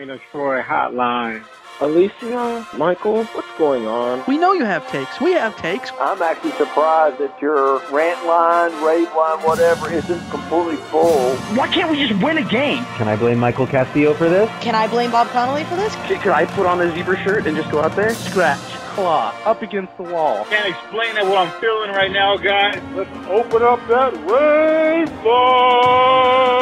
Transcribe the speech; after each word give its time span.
Reign 0.00 0.08
of 0.08 0.20
Troy 0.32 0.62
Hotline. 0.62 1.44
Alicia, 1.82 2.66
Michael, 2.78 3.24
what's 3.24 3.58
going 3.58 3.86
on? 3.86 4.24
We 4.26 4.38
know 4.38 4.54
you 4.54 4.64
have 4.64 4.90
takes. 4.90 5.20
We 5.20 5.32
have 5.32 5.54
takes. 5.58 5.90
I'm 6.00 6.22
actually 6.22 6.52
surprised 6.52 7.18
that 7.18 7.36
your 7.42 7.80
rant 7.90 8.24
line, 8.24 8.72
rave 8.82 9.14
line, 9.14 9.40
whatever, 9.44 9.92
isn't 9.92 10.30
completely 10.30 10.76
full. 10.76 11.36
Why 11.54 11.68
can't 11.68 11.90
we 11.90 12.06
just 12.06 12.22
win 12.22 12.38
a 12.38 12.48
game? 12.48 12.82
Can 12.96 13.08
I 13.08 13.16
blame 13.16 13.38
Michael 13.38 13.66
Castillo 13.66 14.14
for 14.14 14.30
this? 14.30 14.50
Can 14.62 14.74
I 14.74 14.86
blame 14.88 15.10
Bob 15.10 15.28
Connolly 15.28 15.64
for 15.64 15.76
this? 15.76 15.94
Could, 16.06 16.20
could 16.20 16.32
I 16.32 16.46
put 16.46 16.64
on 16.64 16.80
a 16.80 16.90
zebra 16.94 17.18
shirt 17.22 17.46
and 17.46 17.54
just 17.54 17.70
go 17.70 17.82
out 17.82 17.94
there? 17.94 18.14
Scratch, 18.14 18.58
claw, 18.90 19.34
up 19.44 19.62
against 19.62 19.96
the 19.96 20.02
wall. 20.02 20.44
Can't 20.46 20.68
explain 20.68 21.16
it 21.16 21.24
what 21.24 21.38
I'm 21.38 21.60
feeling 21.60 21.90
right 21.90 22.10
now, 22.10 22.36
guys. 22.36 22.80
Let's 22.94 23.10
open 23.28 23.62
up 23.62 23.80
that 23.88 24.12
rave 24.28 25.08
line! 25.24 26.60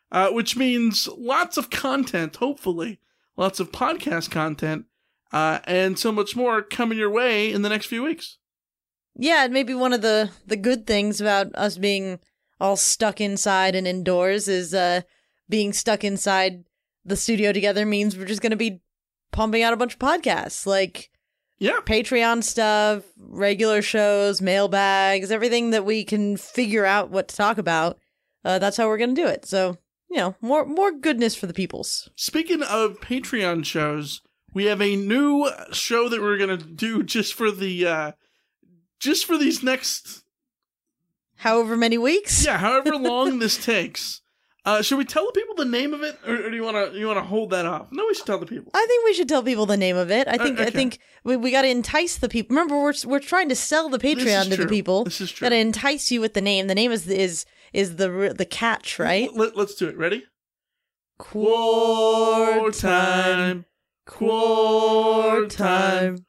Uh, 0.09 0.29
which 0.29 0.55
means 0.55 1.09
lots 1.17 1.57
of 1.57 1.69
content, 1.69 2.37
hopefully, 2.37 2.99
lots 3.35 3.59
of 3.59 3.73
podcast 3.73 4.31
content, 4.31 4.85
uh, 5.33 5.59
and 5.65 5.99
so 5.99 6.13
much 6.13 6.33
more 6.33 6.61
coming 6.61 6.97
your 6.97 7.09
way 7.09 7.51
in 7.51 7.61
the 7.61 7.69
next 7.69 7.87
few 7.87 8.03
weeks. 8.03 8.37
Yeah, 9.15 9.45
and 9.45 9.53
maybe 9.53 9.73
one 9.73 9.93
of 9.93 10.01
the 10.01 10.31
the 10.45 10.57
good 10.57 10.87
things 10.87 11.21
about 11.21 11.53
us 11.55 11.77
being 11.77 12.19
all 12.59 12.75
stuck 12.75 13.19
inside 13.19 13.75
and 13.75 13.87
indoors 13.87 14.47
is 14.47 14.73
uh 14.73 15.01
being 15.49 15.73
stuck 15.73 16.03
inside 16.03 16.63
the 17.03 17.15
studio 17.15 17.51
together 17.51 17.85
means 17.85 18.15
we're 18.15 18.25
just 18.25 18.41
going 18.41 18.51
to 18.51 18.55
be 18.55 18.79
pumping 19.31 19.63
out 19.63 19.73
a 19.73 19.77
bunch 19.77 19.93
of 19.93 19.99
podcasts 19.99 20.65
like 20.65 21.09
yeah. 21.57 21.79
Patreon 21.83 22.43
stuff 22.43 23.03
regular 23.17 23.81
shows 23.81 24.41
mailbags 24.41 25.31
everything 25.31 25.71
that 25.71 25.85
we 25.85 26.03
can 26.03 26.37
figure 26.37 26.85
out 26.85 27.09
what 27.09 27.27
to 27.27 27.35
talk 27.35 27.57
about 27.57 27.97
uh, 28.43 28.59
that's 28.59 28.77
how 28.77 28.87
we're 28.87 28.97
going 28.97 29.15
to 29.15 29.21
do 29.21 29.27
it. 29.27 29.45
So 29.45 29.77
you 30.09 30.17
know 30.17 30.35
more 30.41 30.65
more 30.65 30.91
goodness 30.91 31.35
for 31.35 31.47
the 31.47 31.53
peoples. 31.53 32.09
Speaking 32.15 32.63
of 32.63 32.99
Patreon 32.99 33.65
shows, 33.65 34.21
we 34.53 34.65
have 34.65 34.81
a 34.81 34.95
new 34.95 35.49
show 35.71 36.09
that 36.09 36.21
we're 36.21 36.37
gonna 36.37 36.57
do 36.57 37.03
just 37.03 37.33
for 37.33 37.51
the 37.51 37.87
uh 37.87 38.11
just 39.01 39.25
for 39.25 39.37
these 39.37 39.61
next 39.61 40.23
however 41.37 41.75
many 41.75 41.97
weeks 41.97 42.45
yeah, 42.45 42.57
however 42.57 42.95
long 42.95 43.39
this 43.39 43.63
takes. 43.63 44.21
Uh 44.63 44.81
should 44.83 44.99
we 44.99 45.05
tell 45.05 45.25
the 45.25 45.31
people 45.31 45.55
the 45.55 45.65
name 45.65 45.93
of 45.93 46.03
it 46.03 46.19
or, 46.25 46.35
or 46.35 46.49
do 46.49 46.55
you 46.55 46.63
wanna 46.63 46.91
you 46.93 47.07
wanna 47.07 47.23
hold 47.23 47.49
that 47.49 47.65
off? 47.65 47.87
No, 47.91 48.05
we 48.07 48.13
should 48.13 48.27
tell 48.27 48.37
the 48.37 48.45
people. 48.45 48.71
I 48.75 48.85
think 48.87 49.03
we 49.05 49.13
should 49.13 49.27
tell 49.27 49.41
people 49.43 49.65
the 49.65 49.75
name 49.75 49.97
of 49.97 50.11
it. 50.11 50.27
I 50.27 50.37
think 50.37 50.59
I 50.59 50.63
okay. 50.63 50.71
think 50.71 50.99
we, 51.23 51.35
we 51.35 51.51
got 51.51 51.63
to 51.63 51.67
entice 51.67 52.17
the 52.17 52.29
people. 52.29 52.55
Remember, 52.55 52.75
we're 52.79 52.93
we're 53.05 53.19
trying 53.19 53.49
to 53.49 53.55
sell 53.55 53.89
the 53.89 53.99
Patreon 53.99 54.49
to 54.49 54.55
true. 54.55 54.65
the 54.65 54.69
people. 54.69 55.03
This 55.03 55.21
is 55.21 55.31
true. 55.31 55.45
Got 55.45 55.49
to 55.49 55.57
entice 55.57 56.11
you 56.11 56.21
with 56.21 56.33
the 56.33 56.41
name. 56.41 56.67
The 56.67 56.75
name 56.75 56.91
is 56.91 57.07
is 57.07 57.45
is 57.73 57.95
the 57.95 58.33
the 58.37 58.45
catch, 58.45 58.99
right? 58.99 59.29
Let, 59.33 59.55
us 59.57 59.75
do 59.75 59.87
it. 59.87 59.97
Ready? 59.97 60.23
Quar 61.17 62.71
time, 62.71 63.65
quar 64.07 65.45
time, 65.45 66.25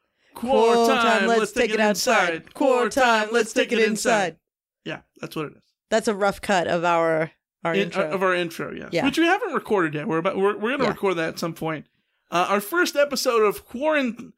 Quar 0.51 0.87
time. 0.87 1.27
Let's 1.29 1.53
take 1.53 1.71
it 1.71 1.81
outside. 1.81 2.53
Quar 2.55 2.89
time. 2.89 3.29
Let's 3.33 3.53
take 3.53 3.73
it 3.73 3.79
inside. 3.79 4.37
Yeah, 4.85 5.01
that's 5.21 5.37
what 5.37 5.47
it 5.47 5.53
is. 5.57 5.63
That's 5.91 6.09
a 6.09 6.15
rough 6.15 6.41
cut 6.41 6.67
of 6.67 6.85
our 6.85 7.31
our 7.65 7.75
In- 7.75 7.83
intro. 7.83 8.11
of 8.11 8.23
our 8.23 8.35
intro, 8.35 8.73
yes. 8.75 8.89
Yeah. 8.93 9.05
Which 9.05 9.19
we 9.19 9.25
haven't 9.27 9.53
recorded 9.55 9.95
yet. 9.95 10.09
We're 10.09 10.19
about 10.19 10.37
we're, 10.37 10.57
we're 10.57 10.73
gonna 10.73 10.85
Yeah. 10.85 10.91
record 10.91 11.15
that 11.19 11.29
at 11.31 11.39
some 11.39 11.55
point. 11.55 11.87
Uh, 12.31 12.47
our 12.49 12.61
first 12.61 12.97
episode 12.97 13.43
of 13.43 13.67
Quarant 13.69 14.33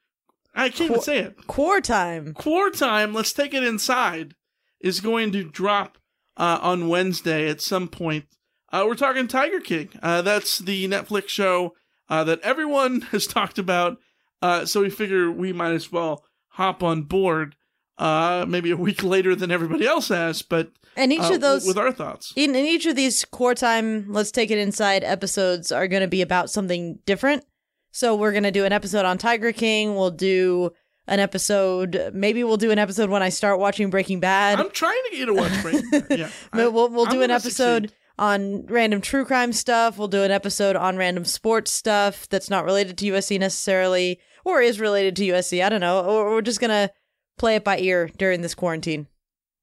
I 0.54 0.69
can't 0.69 0.91
even 0.91 1.03
say 1.03 1.19
it. 1.19 1.47
Quar 1.47 1.81
time. 1.81 2.32
Quar 2.34 2.70
time, 2.70 3.12
let's 3.12 3.32
take 3.32 3.54
it 3.54 3.64
inside, 3.64 4.34
is 4.81 5.00
going 5.00 5.32
to 5.32 5.43
drop 5.43 5.98
uh, 6.37 6.59
on 6.62 6.88
Wednesday 6.88 7.48
at 7.48 7.60
some 7.60 7.88
point. 7.88 8.26
Uh, 8.72 8.84
we're 8.87 8.94
talking 8.94 9.26
Tiger 9.26 9.59
King. 9.60 9.88
Uh, 10.03 10.22
that's 10.22 10.59
the 10.59 10.87
Netflix 10.88 11.28
show 11.28 11.75
uh, 12.09 12.22
that 12.25 12.41
everyone 12.43 13.00
has 13.12 13.26
talked 13.26 13.59
about. 13.59 13.99
Uh, 14.44 14.67
so 14.67 14.82
we 14.82 14.91
figure 14.91 15.31
we 15.31 15.52
might 15.52 15.73
as 15.73 15.91
well 15.91 16.25
hop 16.49 16.82
on 16.82 17.02
board. 17.02 17.56
Uh, 17.96 18.44
maybe 18.49 18.70
a 18.70 18.76
week 18.76 19.02
later 19.14 19.35
than 19.35 19.50
everybody 19.50 19.87
else 19.87 20.08
has, 20.08 20.43
but 20.43 20.70
And 20.96 21.12
each 21.12 21.20
uh, 21.20 21.35
of 21.35 21.41
those 21.41 21.64
with 21.67 21.79
our 21.79 21.93
thoughts. 21.93 22.32
in, 22.37 22.50
in 22.55 22.64
each 22.67 22.87
of 22.87 22.96
these 22.96 23.25
core 23.25 23.55
time 23.55 24.06
let's 24.12 24.32
take 24.32 24.50
it 24.50 24.58
inside 24.58 25.05
episodes 25.05 25.70
are 25.73 25.87
going 25.88 26.02
to 26.02 26.08
be 26.08 26.20
about 26.20 26.50
something 26.50 26.99
different 27.06 27.44
so 27.93 28.17
we're 28.17 28.32
going 28.32 28.43
to 28.43 28.50
do 28.50 28.64
an 28.64 28.73
episode 28.73 29.05
on 29.05 29.17
tiger 29.17 29.52
king 29.52 29.94
we'll 29.94 30.11
do 30.11 30.73
an 31.06 31.20
episode 31.20 32.11
maybe 32.12 32.43
we'll 32.43 32.56
do 32.56 32.73
an 32.73 32.79
episode 32.81 33.11
when 33.11 33.23
i 33.23 33.29
start 33.29 33.61
watching 33.61 33.90
breaking 33.90 34.19
bad 34.19 34.58
I'm 34.58 34.70
trying 34.70 35.00
to 35.05 35.11
get 35.12 35.20
you 35.20 35.26
to 35.26 35.35
watch 35.35 35.62
Breaking 35.62 35.90
Bad. 35.90 36.06
Yeah, 36.19 36.31
But 36.52 36.73
we'll, 36.73 36.88
we'll 36.88 37.06
I'm 37.06 37.12
do 37.12 37.23
an 37.23 37.31
episode 37.31 37.82
succeed. 37.85 37.99
on 38.19 38.67
random 38.67 39.00
true 39.00 39.25
crime 39.25 39.52
stuff 39.52 39.99
we'll 39.99 40.08
do 40.08 40.23
an 40.25 40.31
episode 40.32 40.75
on 40.75 40.97
random 40.97 41.25
sports 41.25 41.70
stuff 41.70 42.29
that's 42.29 42.50
not 42.50 42.64
related 42.64 42.99
to 42.99 43.06
usc 43.12 43.38
necessarily 43.38 44.19
or 44.44 44.61
is 44.61 44.79
related 44.81 45.17
to 45.17 45.25
usc 45.29 45.64
i 45.64 45.69
don't 45.69 45.81
know 45.81 46.05
or 46.05 46.31
we're 46.31 46.41
just 46.43 46.61
going 46.61 46.70
to 46.70 46.93
play 47.38 47.56
it 47.56 47.64
by 47.64 47.79
ear 47.79 48.08
during 48.19 48.43
this 48.43 48.55
quarantine 48.55 49.06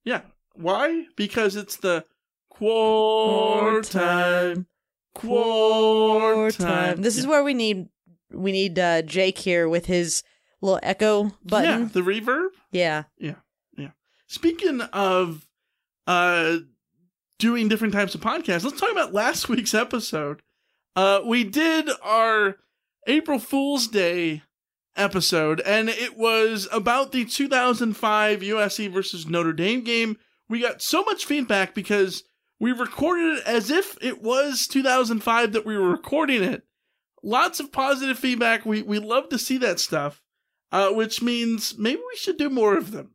Yeah. 0.03 0.21
Why? 0.55 1.05
Because 1.15 1.55
it's 1.55 1.77
the 1.77 2.03
quar 2.49 3.81
time. 3.81 4.67
Quar 5.15 6.51
time. 6.51 7.01
This 7.01 7.17
is 7.17 7.25
where 7.25 7.43
we 7.43 7.53
need 7.53 7.87
we 8.31 8.51
need 8.51 8.77
uh, 8.77 9.01
Jake 9.03 9.37
here 9.37 9.67
with 9.69 9.85
his 9.85 10.23
little 10.61 10.79
echo 10.83 11.31
button. 11.43 11.81
Yeah, 11.83 11.87
the 11.91 12.01
reverb. 12.01 12.47
Yeah. 12.71 13.03
Yeah. 13.17 13.35
Yeah. 13.77 13.91
Speaking 14.27 14.81
of 14.81 15.47
uh 16.07 16.57
doing 17.39 17.67
different 17.69 17.93
types 17.93 18.13
of 18.15 18.21
podcasts, 18.21 18.63
let's 18.63 18.79
talk 18.79 18.91
about 18.91 19.13
last 19.13 19.47
week's 19.49 19.73
episode. 19.73 20.41
Uh 20.95 21.21
we 21.25 21.43
did 21.45 21.89
our 22.03 22.57
April 23.07 23.39
Fool's 23.39 23.87
Day 23.87 24.43
episode 24.95 25.61
and 25.61 25.89
it 25.89 26.17
was 26.17 26.67
about 26.71 27.11
the 27.11 27.25
2005 27.25 28.41
USC 28.41 28.91
versus 28.91 29.27
Notre 29.27 29.53
Dame 29.53 29.83
game. 29.83 30.17
We 30.49 30.61
got 30.61 30.81
so 30.81 31.03
much 31.03 31.25
feedback 31.25 31.73
because 31.73 32.23
we 32.59 32.71
recorded 32.71 33.37
it 33.37 33.47
as 33.47 33.71
if 33.71 33.97
it 34.01 34.21
was 34.21 34.67
2005 34.67 35.53
that 35.53 35.65
we 35.65 35.77
were 35.77 35.89
recording 35.89 36.43
it. 36.43 36.63
Lots 37.23 37.59
of 37.59 37.71
positive 37.71 38.19
feedback. 38.19 38.65
We 38.65 38.81
we 38.81 38.99
love 38.99 39.29
to 39.29 39.37
see 39.37 39.57
that 39.59 39.79
stuff. 39.79 40.21
Uh, 40.71 40.89
which 40.89 41.21
means 41.21 41.77
maybe 41.77 41.99
we 41.99 42.15
should 42.15 42.37
do 42.37 42.49
more 42.49 42.77
of 42.77 42.91
them. 42.91 43.11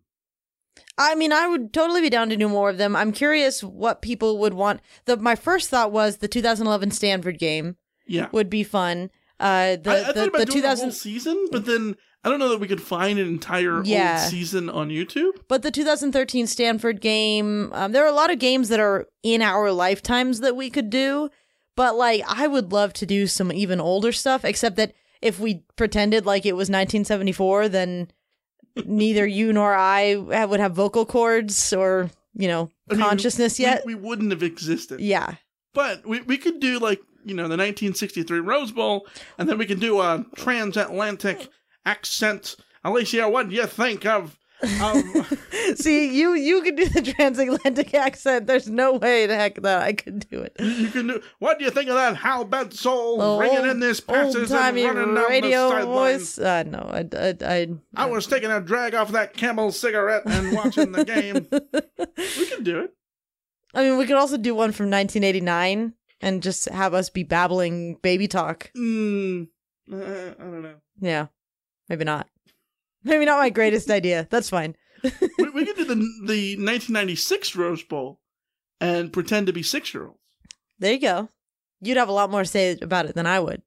I 0.98 1.14
mean, 1.14 1.32
I 1.32 1.46
would 1.48 1.72
totally 1.72 2.02
be 2.02 2.10
down 2.10 2.28
to 2.28 2.36
do 2.36 2.50
more 2.50 2.68
of 2.68 2.76
them. 2.76 2.94
I'm 2.94 3.12
curious 3.12 3.64
what 3.64 4.02
people 4.02 4.38
would 4.38 4.52
want. 4.52 4.80
The 5.06 5.16
my 5.16 5.34
first 5.34 5.70
thought 5.70 5.90
was 5.92 6.18
the 6.18 6.28
2011 6.28 6.90
Stanford 6.90 7.38
game. 7.38 7.76
Yeah, 8.06 8.28
would 8.32 8.50
be 8.50 8.62
fun. 8.62 9.10
Uh, 9.38 9.76
the 9.76 9.90
I, 9.90 9.94
I 9.94 10.02
the, 10.04 10.12
thought 10.14 10.28
about 10.28 10.38
the 10.38 10.44
doing 10.46 10.62
2000 10.62 10.62
the 10.62 10.84
whole 10.86 10.90
season, 10.92 11.48
but 11.52 11.66
then 11.66 11.96
I 12.24 12.28
don't 12.30 12.38
know 12.38 12.48
that 12.48 12.58
we 12.60 12.66
could 12.68 12.80
find 12.82 13.18
an 13.18 13.28
entire 13.28 13.82
Yeah. 13.84 14.18
old 14.22 14.30
season 14.30 14.68
on 14.70 14.88
YouTube. 14.88 15.32
But 15.48 15.62
the 15.62 15.70
2013 15.70 16.46
Stanford 16.46 17.00
game, 17.00 17.72
um, 17.72 17.92
there 17.92 18.02
are 18.04 18.08
a 18.08 18.12
lot 18.12 18.30
of 18.32 18.38
games 18.38 18.68
that 18.70 18.80
are 18.80 19.06
in 19.22 19.42
our 19.42 19.70
lifetimes 19.72 20.40
that 20.40 20.56
we 20.56 20.70
could 20.70 20.90
do. 20.90 21.30
But 21.76 21.96
like, 21.96 22.22
I 22.26 22.46
would 22.46 22.72
love 22.72 22.92
to 22.94 23.06
do 23.06 23.26
some 23.26 23.52
even 23.52 23.80
older 23.80 24.10
stuff. 24.10 24.44
Except 24.44 24.76
that 24.76 24.94
if 25.20 25.38
we 25.38 25.62
pretended 25.76 26.24
like 26.26 26.46
it 26.46 26.52
was 26.54 26.68
1974, 26.70 27.68
then 27.68 28.08
neither 28.84 29.26
you 29.38 29.52
nor 29.52 29.74
I 29.74 30.14
ha- 30.14 30.46
would 30.46 30.60
have 30.60 30.72
vocal 30.74 31.04
cords 31.06 31.72
or 31.72 32.10
you 32.34 32.48
know 32.48 32.70
I 32.90 32.94
mean, 32.94 33.02
consciousness 33.02 33.58
we- 33.58 33.64
yet. 33.66 33.84
we, 33.86 33.94
wouldn't 33.94 34.30
have 34.30 34.42
existed. 34.42 35.00
yeah, 35.00 35.34
But 35.74 36.06
we 36.06 36.20
we 36.22 36.38
could 36.38 36.60
do 36.60 36.78
like 36.78 37.00
you 37.26 37.34
know 37.34 37.42
the 37.42 37.56
1963 37.56 38.40
Rose 38.40 38.72
Bowl, 38.72 39.06
and 39.36 39.48
then 39.48 39.58
we 39.58 39.66
can 39.66 39.78
do 39.78 40.00
a 40.00 40.24
transatlantic 40.36 41.48
accent. 41.84 42.56
Alicia, 42.84 43.28
what 43.28 43.48
do 43.48 43.54
you 43.56 43.66
think 43.66 44.06
of? 44.06 44.38
of 44.80 45.38
See, 45.74 46.16
you 46.16 46.34
you 46.34 46.62
could 46.62 46.76
do 46.76 46.88
the 46.88 47.02
transatlantic 47.02 47.92
accent. 47.94 48.46
There's 48.46 48.68
no 48.68 48.94
way 48.94 49.26
the 49.26 49.36
heck 49.36 49.60
that 49.62 49.82
I 49.82 49.92
could 49.92 50.28
do 50.30 50.40
it. 50.40 50.56
you 50.58 50.88
can 50.88 51.08
do. 51.08 51.22
What 51.40 51.58
do 51.58 51.64
you 51.64 51.70
think 51.70 51.90
of 51.90 51.96
that 51.96 52.16
Hal 52.16 52.48
Soul 52.70 53.18
The 53.18 53.38
ringing 53.42 53.58
old- 53.58 53.68
in 53.68 53.80
this 53.80 54.00
passes 54.00 54.50
and 54.50 54.76
running 54.76 55.14
down 55.14 55.28
radio 55.28 55.80
the 55.80 55.86
voice. 55.86 56.38
Uh, 56.38 56.62
no, 56.62 56.78
I, 56.78 57.06
I, 57.12 57.34
I, 57.42 57.68
I 57.96 58.06
was 58.06 58.26
taking 58.26 58.50
a 58.50 58.60
drag 58.60 58.94
off 58.94 59.12
that 59.12 59.34
Camel 59.34 59.72
cigarette 59.72 60.22
and 60.26 60.54
watching 60.54 60.92
the 60.92 61.04
game. 61.04 61.46
we 62.16 62.46
can 62.46 62.62
do 62.62 62.80
it. 62.80 62.94
I 63.74 63.82
mean, 63.82 63.98
we 63.98 64.06
could 64.06 64.16
also 64.16 64.38
do 64.38 64.54
one 64.54 64.72
from 64.72 64.90
1989 64.90 65.92
and 66.20 66.42
just 66.42 66.68
have 66.68 66.94
us 66.94 67.10
be 67.10 67.24
babbling 67.24 68.00
baby 68.02 68.28
talk. 68.28 68.70
Mm, 68.76 69.48
uh, 69.92 69.96
I 69.96 70.34
don't 70.38 70.62
know. 70.62 70.74
Yeah, 71.00 71.26
maybe 71.88 72.04
not. 72.04 72.28
Maybe 73.04 73.24
not 73.24 73.38
my 73.38 73.50
greatest 73.50 73.90
idea. 74.00 74.26
That's 74.30 74.50
fine. 74.50 74.76
we, 75.02 75.50
we 75.50 75.64
could 75.66 75.76
do 75.76 75.84
the 75.84 75.94
the 76.26 76.56
1996 76.56 77.54
Rose 77.56 77.82
Bowl 77.82 78.20
and 78.80 79.12
pretend 79.12 79.46
to 79.46 79.52
be 79.52 79.62
six 79.62 79.92
year 79.94 80.06
olds. 80.06 80.18
There 80.78 80.92
you 80.92 81.00
go. 81.00 81.28
You'd 81.80 81.96
have 81.98 82.08
a 82.08 82.12
lot 82.12 82.30
more 82.30 82.42
to 82.42 82.48
say 82.48 82.76
about 82.80 83.06
it 83.06 83.14
than 83.14 83.26
I 83.26 83.40
would. 83.40 83.62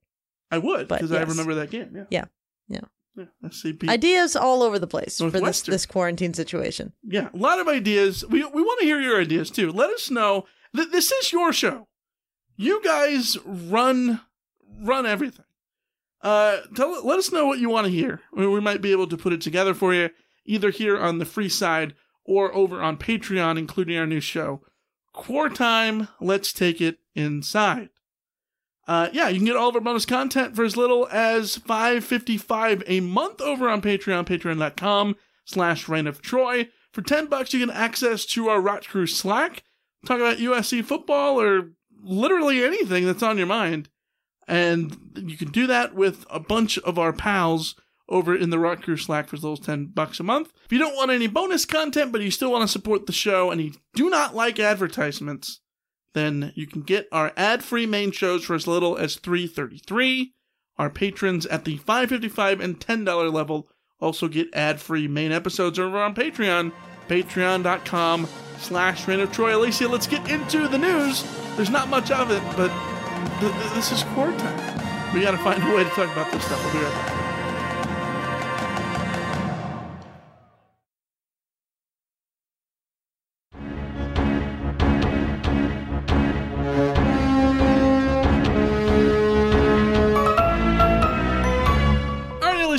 I 0.50 0.58
would 0.58 0.88
because 0.88 1.12
I 1.12 1.22
remember 1.22 1.54
that 1.54 1.70
game. 1.70 1.90
Yeah, 1.94 2.04
Yeah, 2.10 2.24
yeah. 2.68 2.80
yeah. 3.16 3.48
SCP. 3.48 3.88
Ideas 3.88 4.34
all 4.34 4.62
over 4.64 4.78
the 4.80 4.86
place 4.88 5.18
for 5.18 5.30
this 5.30 5.62
this 5.62 5.86
quarantine 5.86 6.34
situation. 6.34 6.92
Yeah, 7.04 7.28
a 7.32 7.36
lot 7.36 7.60
of 7.60 7.68
ideas. 7.68 8.24
We 8.26 8.44
we 8.44 8.62
want 8.62 8.80
to 8.80 8.86
hear 8.86 9.00
your 9.00 9.20
ideas 9.20 9.50
too. 9.50 9.70
Let 9.70 9.90
us 9.90 10.10
know 10.10 10.46
that 10.74 10.90
this 10.90 11.12
is 11.12 11.32
your 11.32 11.52
show. 11.52 11.86
You 12.60 12.82
guys 12.84 13.38
run 13.46 14.20
run 14.82 15.06
everything. 15.06 15.46
Uh, 16.20 16.58
tell 16.76 17.02
let 17.06 17.18
us 17.18 17.32
know 17.32 17.46
what 17.46 17.58
you 17.58 17.70
want 17.70 17.86
to 17.86 17.90
hear. 17.90 18.20
We, 18.34 18.46
we 18.46 18.60
might 18.60 18.82
be 18.82 18.92
able 18.92 19.06
to 19.06 19.16
put 19.16 19.32
it 19.32 19.40
together 19.40 19.72
for 19.72 19.94
you 19.94 20.10
either 20.44 20.68
here 20.68 20.98
on 20.98 21.16
the 21.16 21.24
free 21.24 21.48
side 21.48 21.94
or 22.22 22.54
over 22.54 22.82
on 22.82 22.98
Patreon, 22.98 23.56
including 23.56 23.96
our 23.96 24.06
new 24.06 24.20
show, 24.20 24.60
Core 25.14 25.48
Time. 25.48 26.08
Let's 26.20 26.52
take 26.52 26.82
it 26.82 26.98
inside. 27.14 27.88
Uh, 28.86 29.08
yeah, 29.10 29.28
you 29.28 29.38
can 29.38 29.46
get 29.46 29.56
all 29.56 29.70
of 29.70 29.74
our 29.74 29.80
bonus 29.80 30.04
content 30.04 30.54
for 30.54 30.62
as 30.62 30.76
little 30.76 31.08
as 31.10 31.56
five 31.56 32.04
fifty 32.04 32.36
five 32.36 32.82
a 32.86 33.00
month 33.00 33.40
over 33.40 33.70
on 33.70 33.80
Patreon, 33.80 34.26
patreon.com 34.26 35.16
slash 35.46 35.88
Reign 35.88 36.06
of 36.06 36.20
Troy. 36.20 36.68
For 36.92 37.00
ten 37.00 37.24
bucks, 37.24 37.54
you 37.54 37.64
get 37.64 37.74
access 37.74 38.26
to 38.26 38.50
our 38.50 38.60
Rot 38.60 38.86
Crew 38.86 39.06
Slack. 39.06 39.62
Talk 40.04 40.18
about 40.18 40.36
USC 40.36 40.84
football 40.84 41.40
or 41.40 41.70
literally 42.02 42.64
anything 42.64 43.06
that's 43.06 43.22
on 43.22 43.38
your 43.38 43.46
mind. 43.46 43.88
And 44.46 44.96
you 45.16 45.36
can 45.36 45.50
do 45.50 45.66
that 45.68 45.94
with 45.94 46.24
a 46.28 46.40
bunch 46.40 46.78
of 46.78 46.98
our 46.98 47.12
pals 47.12 47.76
over 48.08 48.34
in 48.34 48.50
the 48.50 48.58
Rock 48.58 48.82
Crew 48.82 48.96
Slack 48.96 49.28
for 49.28 49.38
those 49.38 49.60
10 49.60 49.92
bucks 49.94 50.18
a 50.18 50.24
month. 50.24 50.52
If 50.64 50.72
you 50.72 50.78
don't 50.78 50.96
want 50.96 51.12
any 51.12 51.28
bonus 51.28 51.64
content, 51.64 52.10
but 52.10 52.20
you 52.20 52.30
still 52.30 52.50
want 52.50 52.62
to 52.62 52.68
support 52.68 53.06
the 53.06 53.12
show 53.12 53.50
and 53.50 53.60
you 53.60 53.72
do 53.94 54.10
not 54.10 54.34
like 54.34 54.58
advertisements, 54.58 55.60
then 56.12 56.52
you 56.56 56.66
can 56.66 56.82
get 56.82 57.06
our 57.12 57.32
ad-free 57.36 57.86
main 57.86 58.10
shows 58.10 58.44
for 58.44 58.54
as 58.54 58.66
little 58.66 58.96
as 58.96 59.14
333. 59.16 60.34
Our 60.76 60.90
patrons 60.90 61.46
at 61.46 61.64
the 61.64 61.76
555 61.76 62.60
and 62.60 62.80
$10 62.80 63.32
level 63.32 63.68
also 64.00 64.26
get 64.26 64.48
ad-free 64.52 65.06
main 65.06 65.30
episodes 65.30 65.78
over 65.78 65.98
on 65.98 66.14
Patreon, 66.14 66.72
patreon.com 67.08 68.26
slash 68.60 69.08
Reign 69.08 69.20
of 69.20 69.32
Troy. 69.32 69.56
Alicia, 69.56 69.88
let's 69.88 70.06
get 70.06 70.28
into 70.30 70.68
the 70.68 70.78
news. 70.78 71.24
There's 71.56 71.70
not 71.70 71.88
much 71.88 72.10
of 72.10 72.30
it, 72.30 72.42
but 72.56 72.68
th- 73.40 73.52
th- 73.52 73.72
this 73.72 73.92
is 73.92 74.02
core 74.14 74.32
time. 74.32 75.14
We 75.14 75.22
gotta 75.22 75.38
find 75.38 75.62
a 75.62 75.74
way 75.74 75.84
to 75.84 75.90
talk 75.90 76.12
about 76.12 76.30
this 76.30 76.44
stuff. 76.44 76.62
We'll 76.64 76.72
be 76.74 76.78
right 76.86 76.94
back. 76.94 77.16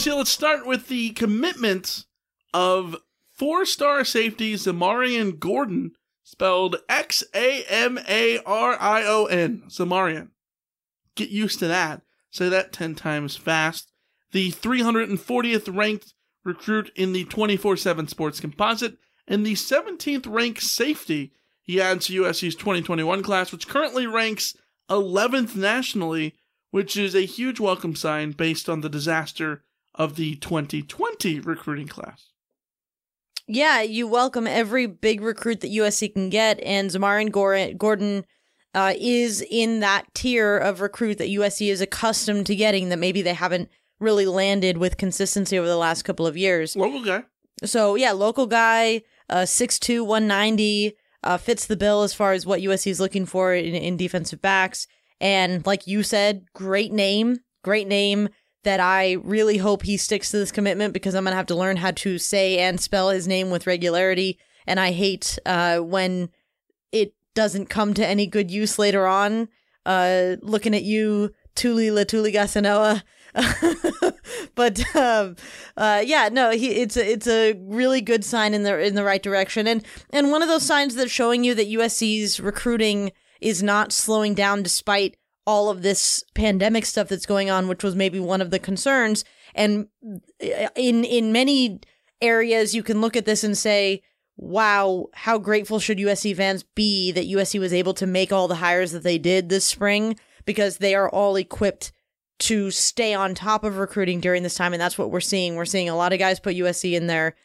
Alicia, 0.02 0.16
let's 0.16 0.32
start 0.32 0.66
with 0.66 0.88
the 0.88 1.12
commitment 1.12 2.06
of 2.56 2.96
four 3.42 3.66
star 3.66 4.06
safety 4.06 4.54
Xamarion 4.54 5.40
Gordon, 5.40 5.94
spelled 6.24 6.76
X 6.88 7.24
A 7.34 7.64
M 7.68 7.98
A 8.08 8.38
R 8.46 8.78
I 8.80 9.04
O 9.04 9.26
N. 9.26 9.64
Xamarion. 9.68 10.28
Get 11.16 11.30
used 11.32 11.58
to 11.58 11.68
that. 11.68 12.04
Say 12.30 12.50
that 12.50 12.72
10 12.72 12.94
times 12.94 13.36
fast. 13.36 13.92
The 14.32 14.52
340th 14.52 15.76
ranked 15.76 16.14
recruit 16.46 16.92
in 16.96 17.14
the 17.14 17.26
24 17.26 17.78
7 17.78 18.08
sports 18.08 18.40
composite 18.40 19.00
and 19.28 19.44
the 19.44 19.54
17th 19.54 20.32
ranked 20.32 20.62
safety 20.62 21.34
he 21.64 21.82
adds 21.82 22.06
to 22.06 22.22
USC's 22.22 22.54
2021 22.54 23.24
class, 23.24 23.52
which 23.52 23.68
currently 23.68 24.06
ranks 24.06 24.56
11th 24.88 25.56
nationally, 25.56 26.36
which 26.70 26.96
is 26.96 27.16
a 27.16 27.26
huge 27.26 27.60
welcome 27.60 27.96
sign 27.96 28.34
based 28.34 28.70
on 28.70 28.82
the 28.82 28.90
disaster 28.90 29.64
of 29.96 30.16
the 30.16 30.36
2020 30.36 31.40
recruiting 31.40 31.88
class. 31.88 32.31
Yeah, 33.54 33.82
you 33.82 34.08
welcome 34.08 34.48
every 34.48 34.86
big 34.86 35.20
recruit 35.20 35.60
that 35.60 35.74
USC 35.74 36.14
can 36.14 36.30
get, 36.30 36.58
and 36.62 36.90
Xamarion 36.90 37.34
Gor- 37.34 37.74
Gordon 37.74 38.24
uh, 38.74 38.94
is 38.98 39.46
in 39.52 39.82
that 39.82 40.06
tier 40.14 40.58
of 40.58 40.80
recruit 40.80 41.18
that 41.18 41.28
USC 41.28 41.70
is 41.70 41.82
accustomed 41.82 42.46
to 42.46 42.56
getting 42.56 42.88
that 42.88 42.98
maybe 43.00 43.22
they 43.22 43.34
haven't 43.34 43.70
really 44.00 44.26
landed 44.26 44.78
with 44.78 44.96
consistency 44.96 45.60
over 45.60 45.68
the 45.68 45.76
last 45.76 46.04
couple 46.04 46.26
of 46.26 46.38
years. 46.38 46.78
Local 46.78 47.04
guy. 47.04 47.26
So 47.66 47.96
yeah, 47.96 48.14
local 48.14 48.48
guy, 48.48 49.02
uh, 49.28 49.42
6'2", 49.42 50.06
190, 50.06 50.94
uh, 51.22 51.36
fits 51.36 51.66
the 51.66 51.76
bill 51.76 52.04
as 52.04 52.14
far 52.14 52.32
as 52.32 52.46
what 52.46 52.62
USC 52.62 52.90
is 52.90 53.02
looking 53.02 53.26
for 53.26 53.54
in, 53.54 53.76
in 53.76 53.98
defensive 53.98 54.42
backs. 54.42 54.88
And 55.20 55.66
like 55.66 55.88
you 55.88 56.04
said, 56.04 56.46
great 56.54 56.94
name, 56.94 57.40
great 57.66 57.90
name 57.90 58.30
that 58.64 58.80
I 58.80 59.14
really 59.24 59.58
hope 59.58 59.84
he 59.84 59.98
sticks 59.98 60.32
to 60.32 60.38
this 60.38 60.52
commitment 60.52 60.94
because 60.94 61.16
I'm 61.16 61.24
going 61.24 61.34
to 61.34 61.38
have 61.38 61.48
to 61.48 61.56
learn 61.56 61.78
how 61.78 61.92
to 61.92 62.18
say 62.18 62.60
and 62.60 62.80
spell 62.80 63.10
his 63.10 63.28
name 63.28 63.50
with 63.50 63.68
regularity. 63.68 64.38
And 64.68 64.80
I 64.80 64.92
hate 64.92 65.40
uh, 65.46 65.80
when 65.80 66.30
it 66.92 67.14
doesn't 67.34 67.70
come 67.70 67.94
to 67.96 68.06
any 68.06 68.28
good 68.28 68.52
use 68.52 68.78
later 68.78 69.08
on. 69.08 69.48
Uh, 69.86 70.36
looking 70.42 70.76
at 70.76 70.84
you, 70.84 71.32
Tuli 71.56 71.88
Letuligasenoa. 71.88 73.04
but 74.56 74.96
um, 74.96 75.36
uh, 75.78 76.04
yeah, 76.06 76.30
no, 76.32 76.52
he, 76.52 76.70
it's 76.72 76.98
a, 76.98 77.12
it's 77.12 77.28
a 77.28 77.54
really 77.54 78.02
good 78.02 78.26
sign 78.26 78.54
in 78.54 78.64
the 78.64 78.78
in 78.80 78.96
the 78.96 79.06
right 79.06 79.24
direction, 79.24 79.68
and 79.68 79.86
and 80.10 80.32
one 80.32 80.42
of 80.42 80.50
those 80.50 80.66
signs 80.66 80.96
that's 80.96 81.12
showing 81.12 81.46
you 81.46 81.56
that 81.56 81.70
USC's 81.70 82.42
recruiting 82.42 83.14
is 83.40 83.64
not 83.64 83.94
slowing 83.94 84.34
down 84.34 84.64
despite 84.64 85.16
all 85.46 85.70
of 85.70 85.82
this 85.82 86.24
pandemic 86.36 86.86
stuff 86.86 87.08
that's 87.08 87.26
going 87.26 87.50
on, 87.50 87.68
which 87.68 87.84
was 87.84 87.96
maybe 87.96 88.20
one 88.20 88.42
of 88.42 88.52
the 88.52 88.60
concerns. 88.60 89.24
And 89.56 89.88
uh, 90.04 90.70
in 90.76 91.04
in 91.04 91.32
many 91.32 91.80
areas, 92.22 92.76
you 92.76 92.84
can 92.84 93.02
look 93.02 93.16
at 93.16 93.26
this 93.26 93.44
and 93.44 93.58
say, 93.58 94.04
"Wow, 94.38 95.08
how 95.14 95.38
grateful 95.38 95.80
should 95.80 95.98
USC 95.98 96.36
fans 96.36 96.64
be 96.64 97.12
that 97.12 97.28
USC 97.28 97.60
was 97.60 97.74
able 97.74 97.94
to 97.96 98.08
make 98.08 98.32
all 98.32 98.48
the 98.48 98.56
hires 98.56 98.92
that 98.92 99.04
they 99.04 99.18
did 99.18 99.50
this 99.50 99.66
spring 99.66 100.18
because 100.46 100.78
they 100.78 100.96
are 100.96 101.10
all 101.10 101.36
equipped." 101.36 101.92
To 102.46 102.72
stay 102.72 103.14
on 103.14 103.36
top 103.36 103.64
of 103.64 103.78
recruiting 103.78 104.20
during 104.20 104.42
this 104.42 104.56
time, 104.56 104.74
and 104.74 104.82
that's 104.82 104.98
what 104.98 105.12
we're 105.12 105.20
seeing. 105.20 105.56
We're 105.56 105.64
seeing 105.66 105.90
a 105.90 105.96
lot 105.96 106.12
of 106.12 106.18
guys 106.18 106.40
put 106.40 106.56
USC 106.56 106.96
in 106.96 107.06
their 107.06 107.36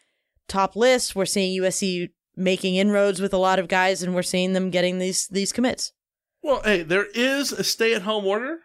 top 0.49 0.75
list. 0.75 1.15
We're 1.15 1.27
seeing 1.27 1.61
USC 1.61 2.09
making 2.35 2.77
inroads 2.77 3.21
with 3.21 3.35
a 3.35 3.39
lot 3.39 3.59
of 3.59 3.69
guys, 3.69 4.03
and 4.03 4.15
we're 4.15 4.23
seeing 4.23 4.55
them 4.55 4.71
getting 4.71 4.99
these 4.99 5.29
these 5.29 5.53
commits. 5.53 5.93
Well, 6.47 6.63
hey, 6.63 6.83
there 6.83 7.07
is 7.15 7.51
a 7.53 7.65
stay 7.65 7.93
at 7.95 8.03
home 8.03 8.25
order. 8.25 8.61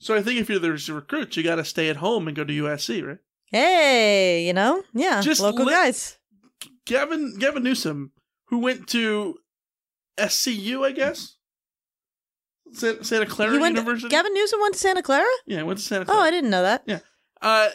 So 0.00 0.14
I 0.14 0.22
think 0.22 0.40
if 0.40 0.48
you're 0.48 0.58
the 0.58 0.72
recruit, 0.92 1.36
you 1.36 1.42
got 1.42 1.56
to 1.56 1.64
stay 1.64 1.88
at 1.90 1.96
home 1.96 2.26
and 2.26 2.36
go 2.36 2.42
to 2.44 2.52
USC, 2.64 3.06
right? 3.06 3.18
Hey, 3.50 4.46
you 4.46 4.52
know, 4.52 4.82
yeah, 4.92 5.20
Just 5.20 5.40
local 5.40 5.66
li- 5.66 5.72
guys. 5.72 6.16
Gavin 6.86 7.38
Gavin 7.38 7.62
Newsom, 7.62 8.12
who 8.48 8.58
went 8.58 8.88
to 8.88 9.36
SCU, 10.18 10.84
I 10.84 10.92
guess, 10.92 11.36
Sa- 12.72 13.02
Santa 13.02 13.26
Clara 13.26 13.54
You 13.54 13.60
went. 13.60 13.76
University. 13.76 14.08
Gavin 14.08 14.32
Newsom 14.34 14.60
went 14.60 14.74
to 14.74 14.80
Santa 14.80 15.02
Clara. 15.02 15.26
yeah, 15.46 15.62
went 15.62 15.78
to 15.78 15.84
Santa 15.84 16.04
Clara. 16.06 16.20
Oh, 16.20 16.22
I 16.24 16.30
didn't 16.30 16.50
know 16.50 16.62
that. 16.62 16.82
Yeah. 16.86 17.00
Uh, 17.42 17.68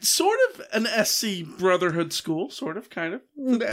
sort 0.00 0.38
of 0.50 0.62
an 0.72 1.04
SC 1.04 1.44
brotherhood 1.58 2.12
school, 2.12 2.50
sort 2.50 2.76
of, 2.76 2.88
kind 2.90 3.14
of. 3.14 3.20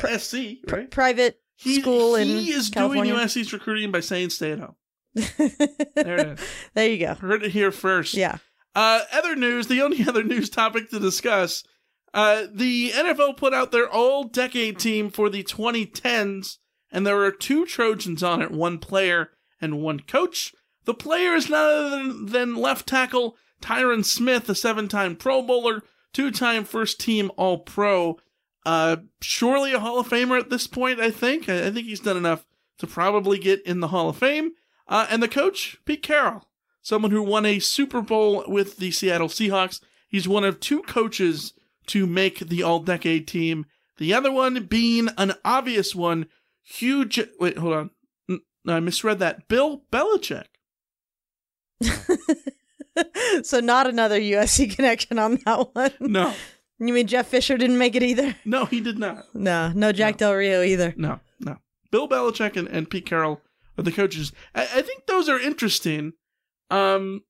Pri- 0.01 0.17
SC, 0.17 0.35
right? 0.71 0.89
Private 0.91 1.39
He, 1.59 1.81
school 1.81 2.15
in 2.15 2.27
he 2.27 2.51
is 2.51 2.69
California. 2.69 3.13
doing 3.13 3.25
USC's 3.25 3.51
recruiting 3.51 3.91
by 3.91 3.99
saying 3.99 4.29
stay 4.29 4.53
at 4.53 4.59
home. 4.59 4.75
There 5.13 6.17
it 6.17 6.27
is. 6.27 6.39
there 6.73 6.89
you 6.89 7.05
go. 7.05 7.15
Heard 7.15 7.43
it 7.43 7.51
here 7.51 7.71
first. 7.71 8.13
Yeah. 8.13 8.37
Uh, 8.75 9.01
other 9.11 9.35
news, 9.35 9.67
the 9.67 9.81
only 9.81 10.03
other 10.07 10.23
news 10.23 10.49
topic 10.49 10.89
to 10.89 10.99
discuss. 10.99 11.63
Uh, 12.13 12.43
the 12.51 12.91
NFL 12.91 13.35
put 13.35 13.53
out 13.53 13.71
their 13.71 13.89
all 13.89 14.23
decade 14.23 14.79
team 14.79 15.09
for 15.09 15.29
the 15.29 15.43
2010s, 15.43 16.57
and 16.91 17.05
there 17.05 17.21
are 17.23 17.31
two 17.31 17.65
Trojans 17.65 18.23
on 18.23 18.41
it 18.41 18.51
one 18.51 18.77
player 18.77 19.31
and 19.59 19.81
one 19.81 19.99
coach. 19.99 20.53
The 20.85 20.93
player 20.93 21.33
is 21.33 21.49
none 21.49 21.69
other 21.69 21.89
than, 21.89 22.25
than 22.27 22.55
left 22.55 22.87
tackle 22.87 23.35
Tyron 23.61 24.05
Smith, 24.05 24.47
a 24.47 24.55
seven 24.55 24.87
time 24.87 25.17
Pro 25.17 25.41
Bowler, 25.41 25.83
two 26.13 26.31
time 26.31 26.63
first 26.63 27.01
team 27.01 27.31
All 27.35 27.59
Pro. 27.59 28.17
Uh, 28.65 28.97
surely 29.21 29.73
a 29.73 29.79
Hall 29.79 29.99
of 29.99 30.09
Famer 30.09 30.39
at 30.39 30.49
this 30.49 30.67
point, 30.67 30.99
I 30.99 31.11
think. 31.11 31.49
I, 31.49 31.67
I 31.67 31.71
think 31.71 31.87
he's 31.87 32.01
done 32.01 32.17
enough 32.17 32.45
to 32.79 32.87
probably 32.87 33.39
get 33.39 33.61
in 33.65 33.79
the 33.79 33.89
Hall 33.89 34.09
of 34.09 34.17
Fame. 34.17 34.51
Uh, 34.87 35.07
and 35.09 35.21
the 35.21 35.27
coach, 35.27 35.77
Pete 35.85 36.03
Carroll 36.03 36.45
someone 36.81 37.11
who 37.11 37.23
won 37.23 37.45
a 37.45 37.59
Super 37.59 38.01
Bowl 38.01 38.43
with 38.47 38.77
the 38.77 38.91
Seattle 38.91 39.27
Seahawks. 39.27 39.81
He's 40.07 40.27
one 40.27 40.43
of 40.43 40.59
two 40.59 40.81
coaches 40.83 41.53
to 41.87 42.07
make 42.07 42.39
the 42.39 42.63
all 42.63 42.79
decade 42.79 43.27
team. 43.27 43.65
The 43.97 44.13
other 44.13 44.31
one 44.31 44.65
being 44.65 45.09
an 45.17 45.33
obvious 45.43 45.93
one, 45.93 46.27
huge. 46.63 47.19
Wait, 47.39 47.57
hold 47.57 47.73
on. 47.73 47.89
No, 48.65 48.75
I 48.75 48.79
misread 48.79 49.19
that. 49.19 49.47
Bill 49.47 49.83
Belichick. 49.91 50.45
so 53.43 53.59
not 53.59 53.87
another 53.87 54.19
USC 54.19 54.75
connection 54.75 55.19
on 55.19 55.39
that 55.45 55.73
one. 55.73 55.91
No, 55.99 56.33
You 56.79 56.93
mean 56.93 57.07
Jeff 57.07 57.27
Fisher 57.27 57.57
didn't 57.57 57.77
make 57.77 57.95
it 57.95 58.03
either? 58.03 58.35
no, 58.45 58.65
he 58.65 58.79
did 58.79 58.97
not. 58.97 59.25
No, 59.33 59.71
no 59.73 59.91
Jack 59.91 60.17
Del 60.17 60.33
Rio 60.33 60.61
either. 60.61 60.93
No, 60.97 61.19
no. 61.39 61.57
Bill 61.91 62.07
Belichick 62.07 62.55
and, 62.55 62.67
and 62.67 62.89
Pete 62.89 63.05
Carroll 63.05 63.41
are 63.77 63.83
the 63.83 63.91
coaches. 63.91 64.31
I, 64.55 64.63
I 64.63 64.81
think 64.81 65.05
those 65.05 65.27
are 65.27 65.39
interesting. 65.39 66.13
Um, 66.69 67.23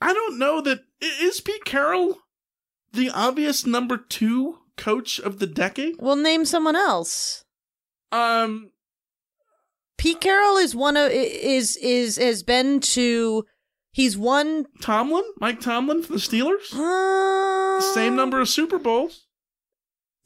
I 0.00 0.12
don't 0.12 0.38
know 0.38 0.60
that 0.60 0.80
is 1.00 1.40
Pete 1.40 1.64
Carroll 1.64 2.18
the 2.92 3.10
obvious 3.10 3.64
number 3.64 3.96
two 3.96 4.58
coach 4.76 5.18
of 5.18 5.38
the 5.38 5.46
decade. 5.46 5.96
Well, 5.98 6.16
name 6.16 6.44
someone 6.44 6.76
else. 6.76 7.44
Um, 8.12 8.72
Pete 9.98 10.20
Carroll 10.20 10.56
is 10.56 10.74
one 10.74 10.96
of 10.96 11.10
is 11.10 11.76
is 11.76 12.16
has 12.16 12.42
been 12.42 12.80
to 12.80 13.44
he's 13.92 14.16
won 14.16 14.66
Tomlin, 14.80 15.24
Mike 15.40 15.60
Tomlin 15.60 16.02
for 16.02 16.12
the 16.12 16.18
Steelers, 16.18 16.72
uh, 16.74 17.80
same 17.94 18.16
number 18.16 18.40
of 18.40 18.48
Super 18.48 18.78
Bowls. 18.78 19.26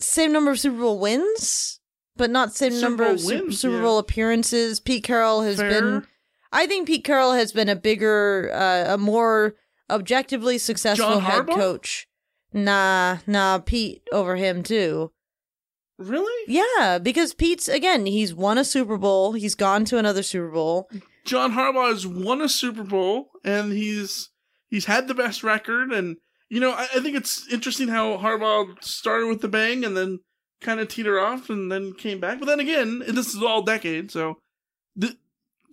same 0.00 0.32
number 0.32 0.50
of 0.50 0.58
Super 0.60 0.78
Bowl 0.78 0.98
wins, 0.98 1.80
but 2.16 2.30
not 2.30 2.52
same 2.54 2.72
Super 2.72 2.82
number 2.82 3.04
Bowl 3.04 3.14
of 3.14 3.20
Su- 3.20 3.28
wins, 3.28 3.58
Super 3.60 3.76
yeah. 3.76 3.82
Bowl 3.82 3.98
appearances. 3.98 4.80
Pete 4.80 5.04
Carroll 5.04 5.42
has 5.42 5.56
Fair. 5.56 5.68
been. 5.70 6.06
I 6.52 6.66
think 6.66 6.86
Pete 6.86 7.04
Carroll 7.04 7.32
has 7.32 7.52
been 7.52 7.68
a 7.68 7.74
bigger, 7.76 8.50
uh, 8.54 8.94
a 8.94 8.98
more 8.98 9.54
objectively 9.90 10.56
successful 10.58 11.18
head 11.20 11.46
coach. 11.48 12.06
Nah, 12.52 13.18
nah, 13.26 13.58
Pete 13.58 14.02
over 14.12 14.36
him 14.36 14.62
too. 14.62 15.10
Really? 15.98 16.52
Yeah, 16.52 16.98
because 16.98 17.34
Pete's 17.34 17.68
again, 17.68 18.06
he's 18.06 18.34
won 18.34 18.58
a 18.58 18.64
Super 18.64 18.96
Bowl. 18.96 19.32
He's 19.32 19.54
gone 19.56 19.84
to 19.86 19.98
another 19.98 20.22
Super 20.22 20.50
Bowl. 20.50 20.88
John 21.24 21.52
Harbaugh 21.52 21.90
has 21.90 22.06
won 22.06 22.40
a 22.40 22.48
Super 22.48 22.84
Bowl 22.84 23.30
and 23.44 23.72
he's 23.72 24.30
he's 24.68 24.84
had 24.84 25.08
the 25.08 25.14
best 25.14 25.42
record 25.42 25.92
and 25.92 26.16
you 26.48 26.60
know 26.60 26.72
I, 26.72 26.88
I 26.94 27.00
think 27.00 27.16
it's 27.16 27.50
interesting 27.52 27.88
how 27.88 28.18
Harbaugh 28.18 28.82
started 28.82 29.28
with 29.28 29.40
the 29.40 29.48
bang 29.48 29.84
and 29.84 29.96
then 29.96 30.20
kind 30.60 30.80
of 30.80 30.88
teeter 30.88 31.20
off 31.20 31.50
and 31.50 31.70
then 31.70 31.92
came 31.92 32.18
back. 32.18 32.40
But 32.40 32.46
then 32.46 32.60
again, 32.60 33.00
this 33.06 33.34
is 33.34 33.42
all 33.42 33.62
decade, 33.62 34.10
so 34.10 34.38
the, 34.96 35.16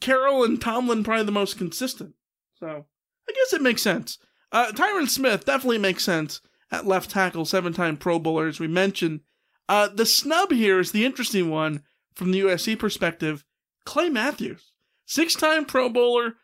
Carroll 0.02 0.44
and 0.44 0.60
Tomlin 0.60 1.04
probably 1.04 1.26
the 1.26 1.32
most 1.32 1.58
consistent. 1.58 2.16
So 2.60 2.86
I 3.30 3.34
guess 3.34 3.54
it 3.54 3.62
makes 3.62 3.82
sense. 3.82 4.18
Uh, 4.52 4.72
Tyron 4.74 5.08
Smith 5.08 5.46
definitely 5.46 5.78
makes 5.78 6.04
sense 6.04 6.42
at 6.72 6.86
left 6.86 7.10
tackle, 7.10 7.46
seven 7.46 7.74
time 7.74 7.98
Pro 7.98 8.20
Bowler 8.20 8.48
as 8.48 8.60
we 8.60 8.68
mentioned. 8.68 9.22
Uh, 9.70 9.88
the 9.88 10.06
snub 10.06 10.52
here 10.52 10.80
is 10.80 10.92
the 10.92 11.06
interesting 11.06 11.50
one 11.50 11.84
from 12.14 12.32
the 12.32 12.42
USC 12.42 12.78
perspective. 12.78 13.46
Clay 13.86 14.10
Matthews, 14.10 14.71
six 15.12 15.36
time 15.36 15.66
Pro 15.66 15.90
Bowler, 15.90 16.36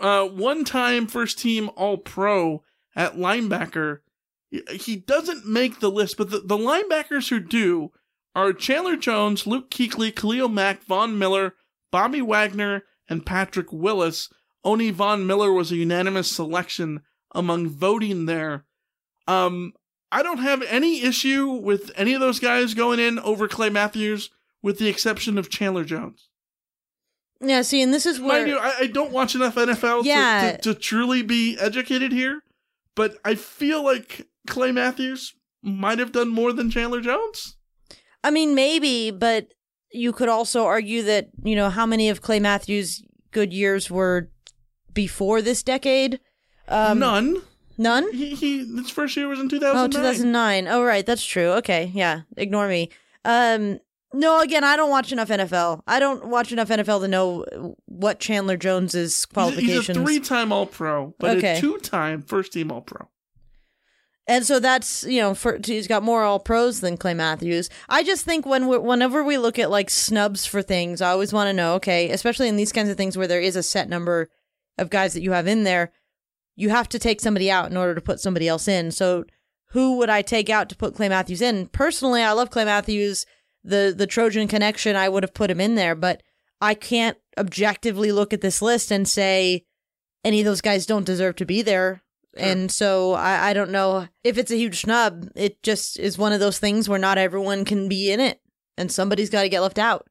uh, 0.00 0.26
one 0.26 0.64
time 0.64 1.06
first 1.06 1.38
team 1.38 1.70
All 1.74 1.96
Pro 1.96 2.62
at 2.94 3.16
linebacker. 3.16 4.00
He 4.70 4.96
doesn't 4.96 5.46
make 5.46 5.80
the 5.80 5.90
list, 5.90 6.16
but 6.18 6.30
the, 6.30 6.40
the 6.40 6.58
linebackers 6.58 7.30
who 7.30 7.40
do 7.40 7.92
are 8.34 8.52
Chandler 8.52 8.96
Jones, 8.96 9.46
Luke 9.46 9.70
Kuechly, 9.70 10.14
Khalil 10.14 10.48
Mack, 10.48 10.82
Von 10.84 11.18
Miller, 11.18 11.54
Bobby 11.90 12.20
Wagner, 12.20 12.84
and 13.08 13.24
Patrick 13.24 13.72
Willis. 13.72 14.28
Only 14.62 14.90
Von 14.90 15.26
Miller 15.26 15.52
was 15.52 15.72
a 15.72 15.76
unanimous 15.76 16.30
selection 16.30 17.00
among 17.32 17.68
voting 17.68 18.26
there. 18.26 18.66
Um, 19.26 19.72
I 20.12 20.22
don't 20.22 20.38
have 20.38 20.62
any 20.62 21.02
issue 21.02 21.48
with 21.48 21.90
any 21.94 22.12
of 22.12 22.20
those 22.20 22.40
guys 22.40 22.74
going 22.74 22.98
in 22.98 23.18
over 23.20 23.48
Clay 23.48 23.70
Matthews, 23.70 24.30
with 24.62 24.78
the 24.78 24.88
exception 24.88 25.38
of 25.38 25.48
Chandler 25.48 25.84
Jones. 25.84 26.29
Yeah, 27.42 27.62
see, 27.62 27.80
and 27.80 27.92
this 27.94 28.04
is 28.06 28.20
where 28.20 28.40
Mind 28.40 28.48
you, 28.50 28.58
I, 28.58 28.74
I 28.80 28.86
don't 28.86 29.12
watch 29.12 29.34
enough 29.34 29.54
NFL 29.54 30.02
to- 30.02 30.08
Yeah. 30.08 30.56
to, 30.60 30.74
to, 30.74 30.78
truly 30.78 31.22
be 31.22 31.56
educated 31.58 32.12
here, 32.12 32.42
but 32.94 33.16
I 33.24 33.34
feel 33.34 33.82
like 33.82 34.26
Clay 34.46 34.72
Matthews 34.72 35.34
might 35.62 35.98
have 35.98 36.12
done 36.12 36.28
more 36.28 36.52
than 36.52 36.70
Chandler 36.70 37.00
Jones. 37.00 37.56
I 38.22 38.30
mean, 38.30 38.54
maybe, 38.54 39.10
but 39.10 39.48
you 39.92 40.12
could 40.12 40.28
also 40.28 40.64
argue 40.66 41.02
that, 41.04 41.30
you 41.42 41.56
know, 41.56 41.70
how 41.70 41.86
many 41.86 42.10
of 42.10 42.20
Clay 42.20 42.40
Matthews' 42.40 43.02
good 43.30 43.52
years 43.52 43.90
were 43.90 44.30
before 44.92 45.40
this 45.40 45.62
decade? 45.62 46.20
Um, 46.68 46.98
None. 46.98 47.42
None? 47.78 48.12
He, 48.12 48.34
he 48.34 48.58
his 48.76 48.90
first 48.90 49.16
year 49.16 49.26
was 49.28 49.40
in 49.40 49.46
Oh, 49.46 49.48
2009. 49.48 49.90
2009. 49.90 50.68
Oh, 50.68 50.82
right. 50.84 51.06
That's 51.06 51.24
true. 51.24 51.52
Okay. 51.52 51.90
Yeah. 51.94 52.22
Ignore 52.36 52.68
me. 52.68 52.90
Um, 53.24 53.80
no, 54.12 54.40
again, 54.40 54.64
I 54.64 54.76
don't 54.76 54.90
watch 54.90 55.12
enough 55.12 55.28
NFL. 55.28 55.82
I 55.86 56.00
don't 56.00 56.26
watch 56.26 56.52
enough 56.52 56.68
NFL 56.68 57.02
to 57.02 57.08
know 57.08 57.44
uh, 57.44 57.68
what 57.86 58.18
Chandler 58.18 58.56
Jones's 58.56 59.24
qualifications. 59.26 59.86
He's 59.86 59.96
a 59.96 60.02
three-time 60.02 60.52
All-Pro, 60.52 61.14
but 61.18 61.38
Okay. 61.38 61.58
a 61.58 61.60
two-time 61.60 62.22
first-team 62.22 62.72
All-Pro. 62.72 63.08
And 64.26 64.44
so 64.46 64.60
that's 64.60 65.02
you 65.04 65.20
know, 65.20 65.34
for 65.34 65.58
he's 65.64 65.88
got 65.88 66.04
more 66.04 66.22
all 66.22 66.38
pros 66.38 66.80
than 66.80 66.96
Clay 66.96 67.14
Matthews. 67.14 67.68
I 67.88 68.04
just 68.04 68.24
think 68.24 68.46
when 68.46 68.68
we 68.68 68.78
whenever 68.78 69.24
we 69.24 69.38
look 69.38 69.58
at 69.58 69.70
like 69.70 69.90
snubs 69.90 70.46
for 70.46 70.62
things, 70.62 71.00
I 71.00 71.10
always 71.10 71.32
want 71.32 71.48
to 71.48 71.52
know, 71.52 71.74
okay, 71.74 72.10
especially 72.10 72.46
in 72.48 72.54
these 72.54 72.70
kinds 72.70 72.90
of 72.90 72.96
things 72.96 73.18
where 73.18 73.26
there 73.26 73.40
is 73.40 73.56
a 73.56 73.62
set 73.62 73.88
number 73.88 74.28
of 74.78 74.88
guys 74.88 75.14
that 75.14 75.22
you 75.22 75.32
have 75.32 75.48
in 75.48 75.64
there, 75.64 75.90
you 76.54 76.68
have 76.70 76.88
to 76.90 76.98
take 76.98 77.20
somebody 77.20 77.50
out 77.50 77.70
in 77.72 77.76
order 77.76 77.94
to 77.94 78.00
put 78.00 78.20
somebody 78.20 78.46
else 78.46 78.68
in. 78.68 78.92
So 78.92 79.24
who 79.70 79.96
would 79.96 80.10
I 80.10 80.22
take 80.22 80.48
out 80.48 80.68
to 80.68 80.76
put 80.76 80.94
Clay 80.94 81.08
Matthews 81.08 81.42
in? 81.42 81.66
Personally, 81.66 82.22
I 82.22 82.30
love 82.32 82.50
Clay 82.50 82.64
Matthews. 82.64 83.26
The 83.64 83.94
the 83.96 84.06
Trojan 84.06 84.48
connection, 84.48 84.96
I 84.96 85.08
would 85.08 85.22
have 85.22 85.34
put 85.34 85.50
him 85.50 85.60
in 85.60 85.74
there, 85.74 85.94
but 85.94 86.22
I 86.60 86.74
can't 86.74 87.18
objectively 87.38 88.12
look 88.12 88.32
at 88.32 88.40
this 88.40 88.62
list 88.62 88.90
and 88.90 89.08
say 89.08 89.64
any 90.24 90.40
of 90.40 90.46
those 90.46 90.60
guys 90.60 90.86
don't 90.86 91.06
deserve 91.06 91.36
to 91.36 91.46
be 91.46 91.62
there. 91.62 92.02
And 92.36 92.70
so 92.70 93.14
I, 93.14 93.50
I 93.50 93.52
don't 93.52 93.72
know 93.72 94.06
if 94.22 94.38
it's 94.38 94.52
a 94.52 94.56
huge 94.56 94.82
snub. 94.82 95.28
It 95.34 95.62
just 95.62 95.98
is 95.98 96.16
one 96.16 96.32
of 96.32 96.38
those 96.40 96.58
things 96.58 96.88
where 96.88 96.98
not 96.98 97.18
everyone 97.18 97.64
can 97.64 97.88
be 97.88 98.12
in 98.12 98.20
it 98.20 98.40
and 98.76 98.90
somebody's 98.90 99.30
got 99.30 99.42
to 99.42 99.48
get 99.48 99.60
left 99.60 99.78
out. 99.78 100.06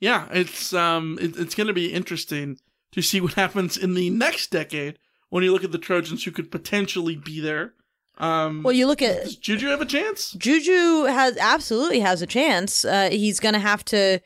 yeah, 0.00 0.28
it's 0.32 0.72
um, 0.72 1.18
it, 1.20 1.36
it's 1.36 1.54
going 1.54 1.66
to 1.66 1.72
be 1.72 1.92
interesting 1.92 2.58
to 2.92 3.02
see 3.02 3.20
what 3.20 3.32
happens 3.44 3.76
in 3.76 3.94
the 3.94 4.10
next 4.10 4.50
decade 4.50 4.98
when 5.30 5.42
you 5.42 5.52
look 5.52 5.64
at 5.64 5.72
the 5.72 5.78
Trojans 5.78 6.24
who 6.24 6.30
could 6.30 6.50
potentially 6.50 7.16
be 7.16 7.40
there. 7.40 7.74
Um, 8.18 8.62
Well, 8.62 8.72
you 8.72 8.86
look 8.86 9.02
at 9.02 9.24
does 9.24 9.36
Juju 9.36 9.66
have 9.68 9.80
a 9.80 9.86
chance? 9.86 10.32
Juju 10.32 11.04
has 11.04 11.36
absolutely 11.36 12.00
has 12.00 12.22
a 12.22 12.26
chance. 12.26 12.84
Uh, 12.84 13.08
he's 13.10 13.40
going 13.40 13.54
to 13.54 13.58
have 13.58 13.84
to 13.86 14.20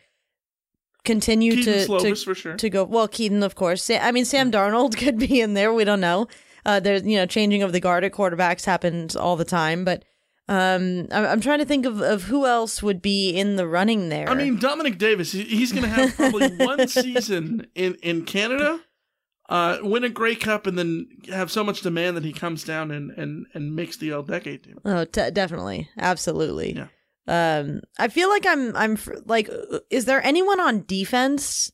continue 1.05 1.53
Kedon 1.57 1.87
to 1.99 1.99
to, 2.15 2.15
for 2.17 2.35
sure. 2.35 2.57
to 2.57 2.71
go. 2.71 2.85
Well, 2.85 3.09
Kedon, 3.09 3.43
of 3.43 3.55
course. 3.55 3.85
Sa- 3.85 3.99
I 3.99 4.13
mean, 4.13 4.25
Sam 4.25 4.51
Darnold 4.51 4.97
could 5.03 5.19
be 5.19 5.41
in 5.41 5.55
there. 5.55 5.73
We 5.73 5.85
don't 5.85 6.01
know. 6.01 6.29
Uh, 6.67 6.81
there's 6.81 7.05
you 7.05 7.17
know 7.17 7.27
changing 7.27 7.63
of 7.63 7.73
the 7.73 7.81
guard 7.81 8.05
at 8.05 8.13
quarterbacks 8.13 8.65
happens 8.67 9.17
all 9.17 9.37
the 9.37 9.45
time, 9.45 9.85
but 9.85 10.05
um, 10.51 11.07
I'm, 11.11 11.25
I'm 11.25 11.41
trying 11.41 11.61
to 11.61 11.65
think 11.65 11.87
of, 11.87 12.01
of 12.03 12.25
who 12.25 12.47
else 12.47 12.83
would 12.83 13.01
be 13.01 13.31
in 13.31 13.57
the 13.57 13.67
running 13.67 14.09
there. 14.11 14.29
I 14.29 14.35
mean, 14.35 14.59
Dominic 14.59 14.99
Davis, 14.99 15.33
he- 15.33 15.45
he's 15.45 15.73
going 15.73 15.85
to 15.85 15.89
have 15.89 16.15
probably 16.15 16.49
one 16.57 16.89
season 16.89 17.67
in, 17.75 17.95
in 18.03 18.25
Canada, 18.25 18.81
uh, 19.49 19.79
win 19.83 20.05
a 20.05 20.09
Grey 20.09 20.35
Cup, 20.35 20.67
and 20.67 20.79
then 20.79 21.09
have 21.31 21.51
so 21.51 21.65
much 21.65 21.81
demand 21.81 22.17
that 22.17 22.25
he 22.25 22.33
comes 22.33 22.65
down 22.65 22.91
and, 22.91 23.11
and, 23.13 23.47
and 23.55 23.75
makes 23.75 23.97
the 23.97 24.13
All 24.13 24.23
Decade 24.23 24.63
team. 24.65 24.79
Oh, 24.85 25.05
t- 25.05 25.31
definitely, 25.31 25.89
absolutely. 25.99 26.75
Yeah. 26.77 26.89
Um, 27.27 27.81
I 27.99 28.09
feel 28.09 28.29
like 28.31 28.47
I'm, 28.47 28.75
I'm 28.77 28.97
fr- 28.97 29.17
like, 29.27 29.49
uh, 29.51 29.81
is 29.91 30.05
there 30.07 30.25
anyone 30.25 30.61
on 30.61 30.85
defense 30.87 31.71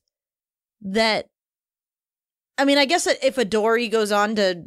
that? 0.82 1.26
I 2.58 2.64
mean, 2.64 2.78
I 2.78 2.84
guess 2.84 3.06
if 3.06 3.36
Adori 3.36 3.90
goes 3.90 4.12
on 4.12 4.36
to 4.36 4.62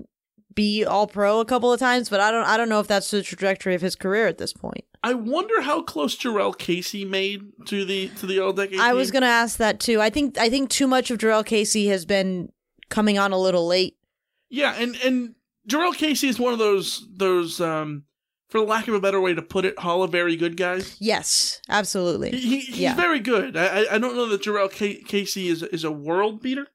be 0.54 0.84
All 0.84 1.08
Pro 1.08 1.40
a 1.40 1.46
couple 1.46 1.72
of 1.72 1.80
times, 1.80 2.10
but 2.10 2.20
I 2.20 2.32
don't, 2.32 2.46
I 2.46 2.58
don't 2.58 2.68
know 2.68 2.80
if 2.82 2.88
that's 2.88 3.12
the 3.12 3.22
trajectory 3.22 3.76
of 3.76 3.82
his 3.82 3.96
career 3.96 4.28
at 4.28 4.38
this 4.38 4.52
point. 4.54 4.84
I 5.04 5.14
wonder 5.14 5.62
how 5.62 5.84
close 5.84 6.18
Jurrell 6.18 6.58
Casey 6.58 7.06
made 7.06 7.44
to 7.68 7.86
the 7.86 8.10
to 8.20 8.26
the 8.26 8.40
All 8.40 8.52
Decade. 8.52 8.80
I 8.80 8.90
team. 8.90 8.98
was 8.98 9.12
going 9.12 9.22
to 9.22 9.28
ask 9.28 9.58
that 9.60 9.80
too. 9.80 10.02
I 10.02 10.10
think, 10.10 10.38
I 10.38 10.50
think 10.50 10.70
too 10.70 10.88
much 10.88 11.12
of 11.12 11.20
Jurrell 11.20 11.46
Casey 11.46 11.88
has 11.88 12.06
been 12.06 12.52
coming 12.90 13.18
on 13.18 13.32
a 13.32 13.38
little 13.40 13.66
late. 13.68 13.98
Yeah, 14.50 14.74
and 14.78 14.96
and 15.04 15.36
Jurrell 15.68 15.94
Casey 15.96 16.28
is 16.28 16.40
one 16.40 16.54
of 16.54 16.60
those 16.60 17.06
those 17.16 17.60
um, 17.62 18.04
for 18.50 18.62
lack 18.62 18.88
of 18.88 18.94
a 18.94 19.02
better 19.02 19.20
way 19.20 19.34
to 19.34 19.42
put 19.42 19.66
it, 19.66 19.78
Hall 19.80 20.04
of 20.04 20.12
Very 20.12 20.36
Good 20.38 20.56
guys. 20.58 20.96
Yes, 21.00 21.62
absolutely. 21.70 22.32
He, 22.32 22.38
he- 22.40 22.60
he's 22.62 22.80
Yeah. 22.80 22.96
very 22.96 23.20
good. 23.20 23.58
I 23.58 23.86
I- 23.94 23.98
don't 23.98 24.16
know 24.16 24.28
that 24.30 24.42
Jurrell 24.42 24.72
Ca- 24.72 25.04
Casey 25.06 25.50
is 25.50 25.64
is 25.64 25.84
a 25.84 25.92
world 25.92 26.42
beater. 26.42 26.68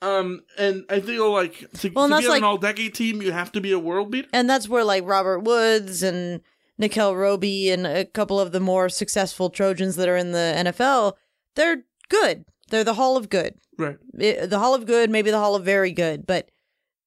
Um, 0.00 0.42
and 0.56 0.84
I 0.88 1.00
feel 1.00 1.32
like 1.32 1.58
to, 1.80 1.88
Well, 1.90 2.08
to 2.08 2.18
be 2.18 2.24
on 2.26 2.30
like- 2.30 2.38
an 2.38 2.44
all 2.44 2.56
decade 2.58 2.94
team, 2.94 3.20
you 3.20 3.32
have 3.32 3.50
to 3.52 3.60
be 3.60 3.72
a 3.72 3.78
world 3.80 4.10
beater. 4.12 4.28
And 4.32 4.48
that's 4.48 4.68
where 4.68 4.84
like 4.84 5.04
Robert 5.04 5.40
Woods 5.40 6.02
and 6.04 6.40
Nickell 6.78 7.16
Robey 7.16 7.70
and 7.70 7.84
a 7.84 8.04
couple 8.04 8.38
of 8.38 8.52
the 8.52 8.60
more 8.60 8.88
successful 8.88 9.50
Trojans 9.50 9.96
that 9.96 10.08
are 10.08 10.16
in 10.16 10.30
the 10.30 10.52
NFL, 10.56 11.14
they're 11.56 11.82
good. 12.08 12.44
They're 12.70 12.84
the 12.84 12.94
Hall 12.94 13.16
of 13.16 13.28
Good. 13.28 13.54
Right. 13.76 13.96
It- 14.18 14.50
the 14.50 14.58
Hall 14.58 14.74
of 14.74 14.86
Good, 14.86 15.10
maybe 15.10 15.30
the 15.30 15.38
Hall 15.38 15.54
of 15.54 15.64
Very 15.64 15.92
Good, 15.92 16.26
but 16.26 16.50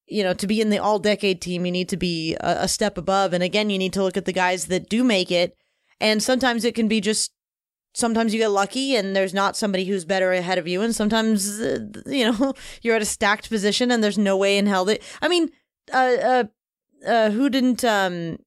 you 0.07 0.23
know, 0.23 0.33
to 0.33 0.47
be 0.47 0.59
in 0.59 0.69
the 0.69 0.77
all 0.79 0.99
decade 0.99 1.41
team, 1.41 1.65
you 1.65 1.71
need 1.71 1.87
to 1.89 1.95
be 1.95 2.35
a, 2.41 2.63
a 2.63 2.67
step 2.67 2.97
above. 2.97 3.31
And 3.31 3.41
again, 3.41 3.69
you 3.69 3.77
need 3.77 3.93
to 3.93 4.03
look 4.03 4.17
at 4.17 4.25
the 4.25 4.33
guys 4.33 4.65
that 4.65 4.89
do 4.89 5.05
make 5.05 5.31
it. 5.31 5.55
And 6.01 6.21
sometimes 6.21 6.65
it 6.65 6.75
can 6.75 6.89
be 6.89 6.99
just 6.99 7.31
sometimes 7.93 8.33
you 8.33 8.39
get 8.39 8.49
lucky 8.49 8.95
and 8.95 9.15
there's 9.15 9.33
not 9.33 9.55
somebody 9.57 9.85
who's 9.85 10.05
better 10.05 10.31
ahead 10.31 10.57
of 10.57 10.67
you 10.67 10.81
and 10.81 10.95
sometimes 10.95 11.59
uh, 11.59 11.79
you 12.05 12.31
know 12.31 12.53
you're 12.81 12.95
at 12.95 13.01
a 13.01 13.05
stacked 13.05 13.49
position 13.49 13.91
and 13.91 14.01
there's 14.03 14.17
no 14.17 14.37
way 14.37 14.57
in 14.57 14.65
hell 14.65 14.85
that 14.85 15.01
i 15.21 15.27
mean 15.27 15.49
uh 15.93 16.15
uh, 16.23 16.43
uh 17.05 17.29
who 17.31 17.49
didn't 17.49 17.83
um 17.83 18.37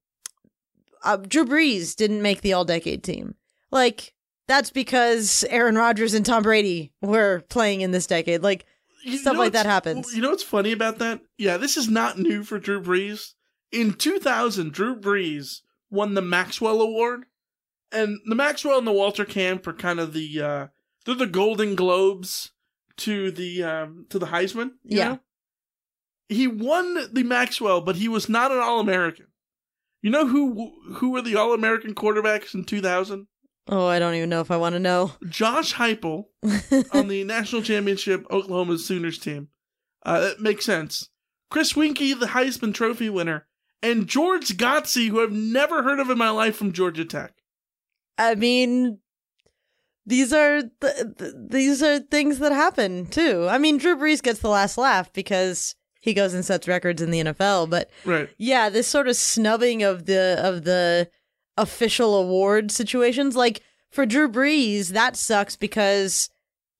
uh, 1.02 1.16
drew 1.18 1.44
brees 1.44 1.94
didn't 1.94 2.22
make 2.22 2.40
the 2.40 2.54
all 2.54 2.64
decade 2.64 3.04
team 3.04 3.34
like 3.70 4.13
that's 4.46 4.70
because 4.70 5.44
aaron 5.50 5.76
rodgers 5.76 6.14
and 6.14 6.24
tom 6.24 6.42
brady 6.42 6.92
were 7.00 7.42
playing 7.48 7.80
in 7.80 7.90
this 7.90 8.06
decade 8.06 8.42
like 8.42 8.64
You 9.04 9.18
stuff 9.18 9.36
like 9.36 9.52
that 9.52 9.66
happens 9.66 10.14
You 10.14 10.22
know 10.22 10.30
what's 10.30 10.42
funny 10.42 10.72
about 10.72 10.98
that? 10.98 11.20
Yeah, 11.38 11.56
this 11.56 11.76
is 11.76 11.88
not 11.88 12.18
new 12.18 12.42
for 12.42 12.58
Drew 12.58 12.80
Brees. 12.80 13.34
In 13.70 13.92
2000, 13.92 14.72
Drew 14.72 14.98
Brees 14.98 15.60
won 15.90 16.14
the 16.14 16.22
Maxwell 16.22 16.80
Award, 16.80 17.24
and 17.92 18.18
the 18.24 18.34
Maxwell 18.34 18.78
and 18.78 18.86
the 18.86 18.92
Walter 18.92 19.24
Camp 19.24 19.66
are 19.66 19.72
kind 19.72 20.00
of 20.00 20.12
the 20.12 20.40
uh, 20.40 20.66
they're 21.04 21.14
the 21.14 21.26
Golden 21.26 21.74
Globes 21.74 22.52
to 22.98 23.30
the 23.30 23.62
um, 23.62 24.06
to 24.10 24.18
the 24.18 24.26
Heisman. 24.26 24.72
Yeah. 24.84 25.08
know? 25.08 25.20
he 26.28 26.46
won 26.46 27.12
the 27.12 27.22
Maxwell, 27.22 27.80
but 27.80 27.96
he 27.96 28.08
was 28.08 28.28
not 28.28 28.52
an 28.52 28.58
All 28.58 28.80
American. 28.80 29.26
You 30.02 30.10
know 30.10 30.26
who 30.26 30.72
who 30.94 31.10
were 31.10 31.22
the 31.22 31.36
All 31.36 31.52
American 31.52 31.94
quarterbacks 31.94 32.54
in 32.54 32.64
2000? 32.64 33.26
Oh 33.68 33.86
i 33.86 33.98
don't 33.98 34.14
even 34.14 34.28
know 34.28 34.40
if 34.40 34.50
i 34.50 34.56
want 34.56 34.74
to 34.74 34.78
know 34.78 35.12
Josh 35.28 35.74
Heupel 35.74 36.24
on 36.92 37.08
the 37.08 37.24
national 37.24 37.62
championship 37.62 38.26
Oklahoma 38.30 38.78
Sooners 38.78 39.18
team. 39.18 39.48
Uh, 40.04 40.20
that 40.20 40.40
makes 40.40 40.66
sense. 40.66 41.08
Chris 41.50 41.72
Weinke, 41.72 42.18
the 42.18 42.26
Heisman 42.26 42.74
Trophy 42.74 43.08
winner, 43.08 43.46
and 43.82 44.06
George 44.06 44.56
Godsey, 44.58 45.08
who 45.08 45.22
I've 45.22 45.32
never 45.32 45.82
heard 45.82 45.98
of 46.00 46.10
in 46.10 46.18
my 46.18 46.28
life 46.30 46.56
from 46.56 46.72
Georgia 46.72 47.04
Tech. 47.06 47.32
I 48.18 48.34
mean, 48.34 48.98
these 50.04 50.32
are 50.34 50.60
th- 50.62 51.16
th- 51.18 51.32
these 51.48 51.82
are 51.82 52.00
things 52.00 52.38
that 52.40 52.52
happen 52.52 53.06
too. 53.06 53.46
I 53.48 53.56
mean, 53.58 53.78
Drew 53.78 53.96
Brees 53.96 54.22
gets 54.22 54.40
the 54.40 54.48
last 54.48 54.76
laugh 54.76 55.10
because 55.12 55.74
he 56.00 56.12
goes 56.12 56.34
and 56.34 56.44
sets 56.44 56.68
records 56.68 57.00
in 57.00 57.10
the 57.10 57.20
NFL, 57.24 57.70
but 57.70 57.88
Right. 58.04 58.28
yeah, 58.36 58.68
this 58.68 58.86
sort 58.86 59.08
of 59.08 59.16
snubbing 59.16 59.82
of 59.82 60.04
the 60.04 60.38
of 60.42 60.64
the 60.64 61.08
official 61.56 62.16
award 62.16 62.70
situations, 62.70 63.36
like 63.36 63.62
for 63.90 64.06
Drew 64.06 64.28
Brees, 64.28 64.88
that 64.88 65.16
sucks 65.16 65.56
because 65.56 66.28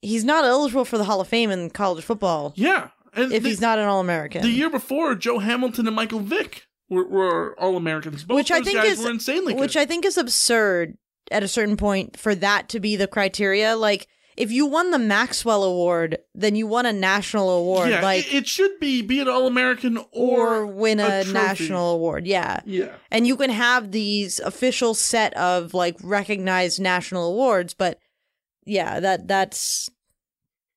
he's 0.02 0.24
not 0.24 0.44
eligible 0.44 0.84
for 0.84 0.98
the 0.98 1.04
Hall 1.04 1.20
of 1.20 1.28
Fame 1.28 1.50
in 1.50 1.70
college 1.70 2.04
football 2.04 2.52
Yeah. 2.56 2.88
And 3.16 3.32
if 3.32 3.42
the, 3.44 3.48
he's 3.48 3.60
not 3.60 3.78
an 3.78 3.84
All 3.86 4.00
American. 4.00 4.42
the 4.42 4.50
year 4.50 4.68
before, 4.68 5.14
Joe 5.14 5.38
Hamilton 5.38 5.86
and 5.86 5.94
Michael 5.94 6.18
Vick 6.18 6.66
were, 6.90 7.06
were 7.06 7.60
All 7.60 7.76
Americans. 7.76 8.24
Both 8.24 8.34
which 8.36 8.50
I 8.50 8.60
think 8.60 8.78
guys 8.78 8.98
is 8.98 9.04
were 9.04 9.10
insanely 9.10 9.52
good. 9.54 9.60
which 9.60 9.76
I 9.76 9.86
think 9.86 10.04
is 10.04 10.18
absurd 10.18 10.98
at 11.30 11.42
a 11.44 11.48
certain 11.48 11.76
point 11.76 12.18
for 12.18 12.34
that 12.34 12.68
to 12.70 12.80
be 12.80 12.96
the 12.96 13.06
criteria. 13.06 13.76
Like 13.76 14.08
if 14.36 14.50
you 14.50 14.66
won 14.66 14.90
the 14.90 14.98
Maxwell 14.98 15.62
Award, 15.62 16.18
then 16.34 16.56
you 16.56 16.66
won 16.66 16.86
a 16.86 16.92
national 16.92 17.50
award, 17.50 17.90
yeah, 17.90 18.02
like 18.02 18.32
it, 18.32 18.46
should 18.46 18.78
be 18.80 19.02
be 19.02 19.20
an 19.20 19.28
All 19.28 19.46
American 19.46 19.96
or, 20.12 20.56
or 20.58 20.66
win 20.66 21.00
a, 21.00 21.22
trophy. 21.22 21.32
national 21.32 21.92
award. 21.92 22.26
Yeah. 22.26 22.60
Yeah. 22.64 22.94
And 23.10 23.26
you 23.26 23.36
can 23.36 23.50
have 23.50 23.92
these 23.92 24.40
official 24.40 24.94
set 24.94 25.36
of 25.36 25.74
like 25.74 25.96
recognized 26.02 26.80
national 26.80 27.30
awards, 27.30 27.74
but 27.74 27.98
yeah, 28.64 29.00
that 29.00 29.28
that's 29.28 29.88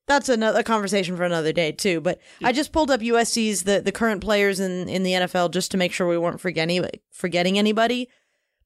that's 0.08 0.30
another 0.30 0.64
conversation 0.64 1.18
for 1.18 1.24
another 1.24 1.52
day 1.52 1.72
too. 1.72 2.00
But 2.00 2.20
I 2.44 2.52
just 2.52 2.72
pulled 2.72 2.92
up 2.92 3.02
USC's 3.02 3.64
the 3.64 3.82
the 3.82 3.92
current 3.92 4.22
players 4.22 4.60
in 4.60 4.88
in 4.88 5.04
the 5.04 5.14
NFL 5.14 5.52
just 5.52 5.72
to 5.72 5.78
make 5.78 5.92
sure 5.92 6.08
we 6.08 6.18
weren't 6.18 6.42
forgetting 6.42 6.86
forgetting 7.12 7.58
anybody. 7.58 8.10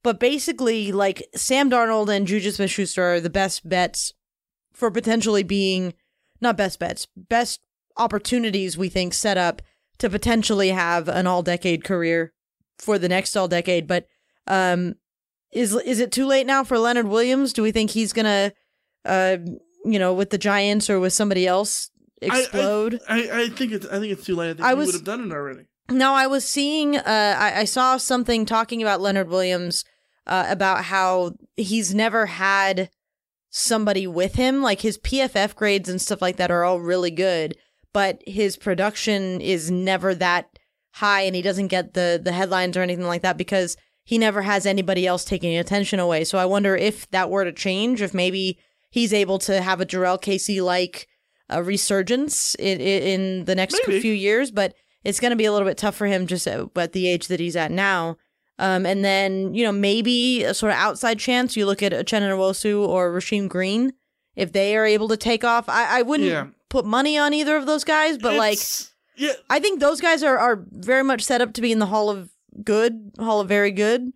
But 0.04 0.20
basically, 0.20 0.92
like 0.92 1.28
Sam 1.36 1.70
Darnold 1.70 2.10
and 2.10 2.26
Juju 2.26 2.52
Smith 2.52 2.72
Schuster 2.72 3.04
are 3.04 3.20
the 3.20 3.30
best 3.30 3.68
bets 3.68 4.14
for 4.74 4.90
potentially 4.92 5.44
being 5.44 5.94
not 6.40 6.58
best 6.58 6.80
bets, 6.80 7.08
best 7.16 7.62
opportunities 7.98 8.78
we 8.78 8.90
think 8.90 9.14
set 9.14 9.38
up 9.38 9.62
to 10.00 10.10
potentially 10.10 10.70
have 10.70 11.08
an 11.08 11.28
all 11.28 11.44
decade 11.44 11.84
career 11.84 12.34
for 12.80 12.98
the 12.98 13.10
next 13.10 13.36
all 13.36 13.48
decade. 13.48 13.86
But 13.88 14.08
um, 14.48 14.96
is 15.52 15.74
is 15.76 16.00
it 16.00 16.12
too 16.12 16.26
late 16.26 16.48
now 16.48 16.64
for 16.64 16.80
Leonard 16.80 17.08
Williams? 17.08 17.54
Do 17.54 17.62
we 17.62 17.72
think 17.72 17.92
he's 17.92 18.14
gonna, 18.14 18.54
uh, 19.06 19.38
you 19.86 20.00
know, 20.00 20.14
with 20.14 20.30
the 20.32 20.38
Giants 20.38 20.90
or 20.90 21.00
with 21.00 21.14
somebody 21.14 21.46
else 21.46 21.92
I- 22.24 22.26
I- 22.36 22.40
explode? 22.40 23.00
I, 23.08 23.30
I, 23.44 23.50
think 23.50 23.72
it's 23.72 23.86
I 23.86 24.00
think 24.00 24.14
it's 24.14 24.26
too 24.26 24.36
late. 24.36 24.50
I 24.52 24.54
think 24.54 24.66
I 24.66 24.74
was- 24.74 24.88
would 24.88 24.96
have 24.96 25.04
done 25.04 25.30
it 25.30 25.34
already. 25.34 25.66
No, 25.90 26.14
I 26.14 26.26
was 26.28 26.48
seeing. 26.48 26.96
Uh, 26.96 27.36
I, 27.38 27.60
I 27.62 27.66
saw 27.66 27.98
something 27.98 28.46
talking 28.46 28.82
about 28.82 29.02
Leonard 29.02 29.28
Williams 29.28 29.84
uh, 30.26 30.46
about 30.48 30.86
how 30.86 31.34
he's 31.58 31.94
never 31.94 32.28
had 32.28 32.90
somebody 33.52 34.08
with 34.08 34.36
him. 34.36 34.64
Like 34.64 34.82
his 34.82 34.98
PFF 34.98 35.54
grades 35.56 35.88
and 35.88 36.02
stuff 36.02 36.22
like 36.22 36.38
that 36.38 36.50
are 36.50 36.64
all 36.64 36.80
really 36.80 37.12
good, 37.12 37.56
but 37.94 38.24
his 38.26 38.58
production 38.58 39.40
is 39.40 39.70
never 39.70 40.16
that 40.16 40.58
high, 40.94 41.22
and 41.22 41.36
he 41.36 41.44
doesn't 41.44 41.68
get 41.68 41.94
the 41.94 42.20
the 42.22 42.32
headlines 42.32 42.76
or 42.76 42.82
anything 42.82 43.06
like 43.06 43.22
that 43.22 43.38
because 43.38 43.78
he 44.04 44.18
never 44.18 44.42
has 44.42 44.66
anybody 44.66 45.06
else 45.06 45.24
taking 45.24 45.56
attention 45.56 46.00
away. 46.00 46.24
So 46.24 46.40
I 46.40 46.46
wonder 46.46 46.76
if 46.76 47.10
that 47.12 47.30
were 47.30 47.46
to 47.46 47.54
change, 47.54 48.02
if 48.02 48.14
maybe 48.14 48.58
he's 48.90 49.14
able 49.14 49.38
to 49.40 49.62
have 49.62 49.80
a 49.80 49.86
Jurrell 49.86 50.20
Casey 50.20 50.60
like 50.60 51.08
a 51.50 51.58
uh, 51.58 51.62
resurgence 51.62 52.56
in, 52.56 52.80
in 52.80 53.04
in 53.04 53.46
the 53.46 53.56
next 53.56 53.80
Maybe. 53.86 54.00
few 54.00 54.14
years, 54.14 54.50
but 54.52 54.74
it's 55.04 55.20
going 55.20 55.32
to 55.32 55.36
be 55.36 55.46
a 55.46 55.52
little 55.52 55.68
bit 55.68 55.78
tough 55.78 55.96
for 55.96 56.08
him 56.08 56.28
just 56.28 56.48
at, 56.48 56.66
at 56.76 56.94
the 56.94 57.08
age 57.08 57.28
that 57.28 57.40
he's 57.40 57.56
at 57.56 57.72
now. 57.72 58.18
Um, 58.62 58.86
and 58.86 59.04
then 59.04 59.54
you 59.56 59.64
know 59.64 59.72
maybe 59.72 60.44
a 60.44 60.54
sort 60.54 60.72
of 60.72 60.78
outside 60.78 61.18
chance 61.20 61.58
you 61.58 61.66
look 61.66 61.82
at 61.82 61.92
Uchenna 61.94 62.30
Nwosu 62.30 62.88
or 62.88 63.12
Rasheem 63.12 63.50
Green 63.50 63.92
if 64.36 64.52
they 64.54 64.78
are 64.78 64.86
able 64.86 65.08
to 65.10 65.18
take 65.18 65.44
off. 65.44 65.68
I, 65.68 66.00
I 66.00 66.02
wouldn't 66.04 66.30
Yeah. 66.30 66.48
put 66.70 66.86
money 66.86 67.18
on 67.18 67.34
either 67.34 67.58
of 67.58 67.66
those 67.66 67.84
guys, 67.84 68.18
but 68.20 68.36
like 68.36 68.60
yeah, 69.18 69.34
I 69.50 69.60
think 69.60 69.80
those 69.80 70.00
guys 70.00 70.22
are 70.24 70.38
are 70.38 70.64
very 70.72 71.04
much 71.04 71.24
set 71.24 71.42
up 71.42 71.54
to 71.54 71.62
be 71.62 71.72
in 71.72 71.80
the 71.80 71.88
Hall 71.88 72.10
of 72.10 72.30
Good, 72.64 73.12
Hall 73.20 73.42
of 73.42 73.48
Very 73.48 73.72
Good, 73.72 74.14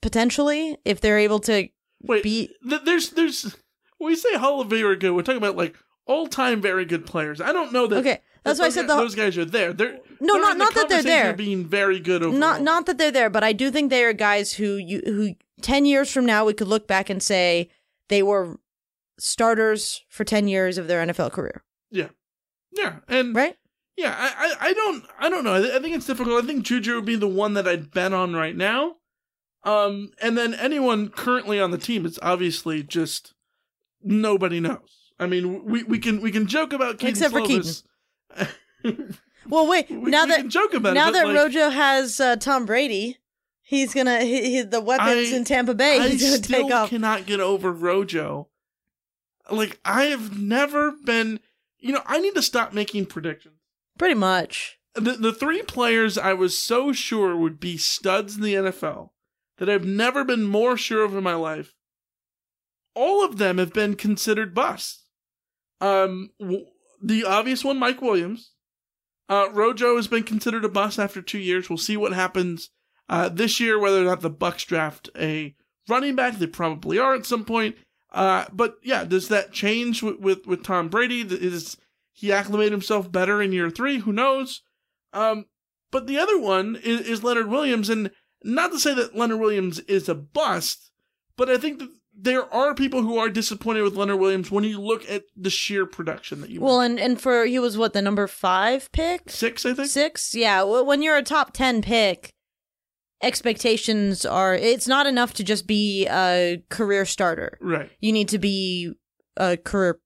potentially 0.00 0.76
if 0.84 1.00
they're 1.00 1.18
able 1.18 1.38
to 1.40 1.68
wait. 2.02 2.22
be. 2.22 2.50
th- 2.68 2.82
there's 2.84 3.10
there's 3.10 3.56
when 3.98 4.08
we 4.12 4.16
say 4.16 4.34
Hall 4.36 4.60
of 4.60 4.68
very 4.68 4.96
good, 4.96 5.12
we're 5.12 5.22
talking 5.22 5.38
about 5.38 5.56
like 5.56 5.76
all 6.06 6.26
time 6.26 6.60
very 6.60 6.84
good 6.84 7.06
players. 7.06 7.40
I 7.40 7.52
don't 7.52 7.72
know 7.72 7.86
that. 7.86 7.98
Okay, 7.98 8.18
that's 8.44 8.58
why 8.58 8.66
I 8.66 8.70
said 8.70 8.88
the 8.88 8.96
those 8.96 9.14
guys 9.14 9.38
are 9.38 9.44
there. 9.44 9.72
They're 9.72 9.98
No, 10.22 10.34
not- 10.36 10.56
not 10.56 10.74
that 10.74 10.88
they're 10.88 11.02
there. 11.02 11.30
of 11.30 11.36
Being 11.36 11.66
very 11.66 11.98
good 11.98 12.22
overall. 12.22 12.38
not 12.38 12.62
not 12.62 12.86
that 12.86 12.96
they're 12.98 13.10
there, 13.10 13.28
but 13.30 13.42
I 13.44 13.52
do 13.52 13.70
think 13.70 13.90
they 13.90 14.04
are 14.04 14.12
guys 14.12 14.52
who 14.54 14.76
you 14.76 15.02
who 15.04 15.34
ten 15.60 15.84
years 15.84 16.10
from 16.12 16.24
now 16.26 16.44
we 16.44 16.54
could 16.54 16.68
look 16.68 16.86
back 16.86 17.10
and 17.10 17.22
say 17.22 17.68
they 18.08 18.22
were 18.22 18.58
starters 19.18 20.04
for 20.08 20.24
ten 20.24 20.48
years 20.48 20.78
of 20.78 20.86
their 20.86 21.04
NFL 21.04 21.32
career. 21.32 21.62
Yeah, 21.90 22.08
yeah, 22.70 22.96
and 23.08 23.34
right. 23.34 23.56
Yeah, 23.96 24.14
I, 24.18 24.32
I, 24.46 24.68
I 24.68 24.72
don't 24.72 25.04
I 25.18 25.28
don't 25.28 25.44
know. 25.44 25.54
I, 25.54 25.76
I 25.76 25.80
think 25.80 25.94
it's 25.96 26.06
difficult. 26.06 26.42
I 26.42 26.46
think 26.46 26.64
Juju 26.64 26.94
would 26.96 27.04
be 27.04 27.16
the 27.16 27.28
one 27.28 27.54
that 27.54 27.68
I'd 27.68 27.90
bet 27.90 28.12
on 28.12 28.34
right 28.34 28.56
now. 28.56 28.96
Um, 29.64 30.10
and 30.20 30.36
then 30.36 30.54
anyone 30.54 31.08
currently 31.08 31.60
on 31.60 31.70
the 31.70 31.78
team, 31.78 32.04
it's 32.06 32.18
obviously 32.22 32.82
just 32.82 33.34
nobody 34.02 34.60
knows. 34.60 35.12
I 35.20 35.26
mean, 35.26 35.64
we, 35.64 35.82
we 35.84 35.98
can 35.98 36.20
we 36.20 36.32
can 36.32 36.46
joke 36.46 36.72
about 36.72 36.98
Kedon 36.98 37.10
Except 37.10 37.32
for 37.32 37.40
Slovis. 37.42 37.82
Well, 39.48 39.66
wait. 39.66 39.90
We- 39.90 40.10
now 40.10 40.24
we 40.24 40.30
that 40.30 40.36
can 40.38 40.50
joke 40.50 40.74
about 40.74 40.94
now 40.94 41.06
but, 41.06 41.12
that 41.12 41.26
like- 41.26 41.36
Rojo 41.36 41.70
has 41.70 42.20
uh, 42.20 42.36
Tom 42.36 42.66
Brady, 42.66 43.18
he's 43.62 43.92
gonna 43.94 44.20
he, 44.24 44.50
he, 44.50 44.62
the 44.62 44.80
weapons 44.80 45.32
I- 45.32 45.36
in 45.36 45.44
Tampa 45.44 45.74
Bay. 45.74 45.98
I 45.98 46.08
He's 46.08 46.22
gonna 46.22 46.36
still 46.42 46.62
take 46.64 46.72
off. 46.72 46.90
cannot 46.90 47.26
get 47.26 47.40
over 47.40 47.72
Rojo. 47.72 48.48
Like 49.50 49.80
I 49.84 50.04
have 50.04 50.38
never 50.38 50.92
been. 51.04 51.40
You 51.78 51.92
know, 51.94 52.02
I 52.06 52.20
need 52.20 52.34
to 52.36 52.42
stop 52.42 52.72
making 52.72 53.06
predictions. 53.06 53.56
Pretty 53.98 54.14
much. 54.14 54.78
the 54.94 55.12
the 55.14 55.32
three 55.32 55.62
players 55.62 56.16
I 56.16 56.32
was 56.32 56.56
so 56.56 56.92
sure 56.92 57.36
would 57.36 57.58
be 57.58 57.76
studs 57.76 58.36
in 58.36 58.42
the 58.42 58.54
NFL 58.54 59.10
that 59.58 59.68
I've 59.68 59.84
never 59.84 60.24
been 60.24 60.44
more 60.44 60.76
sure 60.76 61.02
of 61.04 61.14
in 61.16 61.24
my 61.24 61.34
life. 61.34 61.74
All 62.94 63.24
of 63.24 63.38
them 63.38 63.58
have 63.58 63.72
been 63.72 63.96
considered 63.96 64.54
busts. 64.54 65.06
Um, 65.80 66.30
the 67.02 67.24
obvious 67.24 67.64
one, 67.64 67.78
Mike 67.78 68.00
Williams. 68.00 68.51
Uh, 69.28 69.48
Rojo 69.52 69.96
has 69.96 70.08
been 70.08 70.24
considered 70.24 70.64
a 70.64 70.68
bust 70.68 70.98
after 70.98 71.22
two 71.22 71.38
years. 71.38 71.68
We'll 71.68 71.78
see 71.78 71.96
what 71.96 72.12
happens 72.12 72.70
uh, 73.08 73.28
this 73.28 73.60
year, 73.60 73.78
whether 73.78 74.02
or 74.02 74.04
not 74.04 74.20
the 74.20 74.30
Bucks 74.30 74.64
draft 74.64 75.08
a 75.18 75.54
running 75.88 76.14
back. 76.14 76.38
They 76.38 76.46
probably 76.46 76.98
are 76.98 77.14
at 77.14 77.26
some 77.26 77.44
point. 77.44 77.76
Uh, 78.12 78.44
but 78.52 78.76
yeah, 78.82 79.04
does 79.04 79.28
that 79.28 79.52
change 79.52 80.02
with, 80.02 80.18
with, 80.18 80.46
with 80.46 80.62
Tom 80.62 80.88
Brady? 80.88 81.22
Is 81.22 81.78
he 82.12 82.30
acclimated 82.30 82.72
himself 82.72 83.10
better 83.10 83.40
in 83.40 83.52
year 83.52 83.70
three? 83.70 84.00
Who 84.00 84.12
knows? 84.12 84.62
Um, 85.12 85.46
but 85.90 86.06
the 86.06 86.18
other 86.18 86.38
one 86.38 86.76
is, 86.76 87.00
is 87.02 87.24
Leonard 87.24 87.48
Williams, 87.48 87.88
and 87.88 88.10
not 88.44 88.70
to 88.72 88.78
say 88.78 88.94
that 88.94 89.16
Leonard 89.16 89.40
Williams 89.40 89.78
is 89.80 90.08
a 90.08 90.14
bust, 90.14 90.90
but 91.36 91.48
I 91.48 91.58
think 91.58 91.78
that 91.78 91.90
there 92.14 92.52
are 92.52 92.74
people 92.74 93.02
who 93.02 93.18
are 93.18 93.28
disappointed 93.30 93.82
with 93.82 93.94
Leonard 93.96 94.20
Williams 94.20 94.50
when 94.50 94.64
you 94.64 94.80
look 94.80 95.08
at 95.10 95.24
the 95.36 95.50
sheer 95.50 95.86
production 95.86 96.40
that 96.42 96.50
you 96.50 96.60
Well, 96.60 96.80
and 96.80 96.98
and 97.00 97.20
for 97.20 97.44
he 97.44 97.58
was 97.58 97.76
what 97.78 97.92
the 97.94 98.02
number 98.02 98.26
five 98.26 98.90
pick, 98.92 99.30
six, 99.30 99.64
I 99.66 99.74
think. 99.74 99.88
six. 99.88 100.34
Yeah, 100.34 100.62
when 100.62 101.02
you're 101.02 101.16
a 101.16 101.22
top 101.22 101.52
ten 101.52 101.82
pick, 101.82 102.32
expectations 103.22 104.24
are. 104.26 104.54
It's 104.54 104.88
not 104.88 105.06
enough 105.06 105.34
to 105.34 105.44
just 105.44 105.66
be 105.66 106.06
a 106.08 106.62
career 106.70 107.04
starter. 107.04 107.58
Right. 107.60 107.90
You 108.00 108.12
need 108.12 108.28
to 108.30 108.38
be 108.38 108.92
a 109.36 109.56
career 109.56 109.98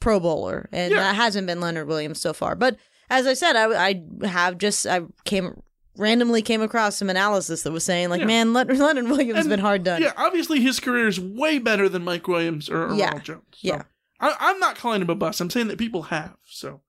Pro 0.00 0.20
Bowler, 0.20 0.68
and 0.72 0.92
Yeah. 0.92 1.00
that 1.00 1.16
hasn't 1.16 1.46
been 1.46 1.60
Leonard 1.60 1.88
Williams 1.88 2.20
so 2.20 2.32
far. 2.32 2.54
But 2.54 2.76
as 3.10 3.26
I 3.26 3.34
said, 3.34 3.56
I 3.56 3.88
I 3.88 4.26
have 4.26 4.58
just 4.58 4.86
I 4.86 5.00
came 5.24 5.60
randomly 5.98 6.40
came 6.42 6.62
across 6.62 6.96
some 6.96 7.10
analysis 7.10 7.62
that 7.62 7.72
was 7.72 7.84
saying 7.84 8.08
like, 8.08 8.20
Yeah. 8.20 8.26
man, 8.26 8.52
Le- 8.54 8.64
Leonard 8.64 9.04
Williams 9.08 9.36
has 9.36 9.48
been 9.48 9.60
hard 9.60 9.82
done. 9.84 10.00
Yeah, 10.00 10.12
obviously 10.16 10.60
his 10.60 10.80
career 10.80 11.08
is 11.08 11.18
way 11.20 11.58
better 11.58 11.88
than 11.88 12.04
Mike 12.04 12.26
Williams 12.28 12.68
or, 12.70 12.86
or 12.90 12.94
Yeah. 12.94 13.06
Ronald 13.06 13.24
Jones. 13.24 13.42
So 13.52 13.68
Yeah. 13.68 13.82
I, 14.20 14.34
I'm 14.40 14.58
not 14.60 14.76
calling 14.76 15.02
him 15.02 15.10
a 15.10 15.14
bust. 15.14 15.40
I'm 15.40 15.50
saying 15.50 15.68
that 15.68 15.78
people 15.78 16.02
have. 16.04 16.36
So 16.44 16.80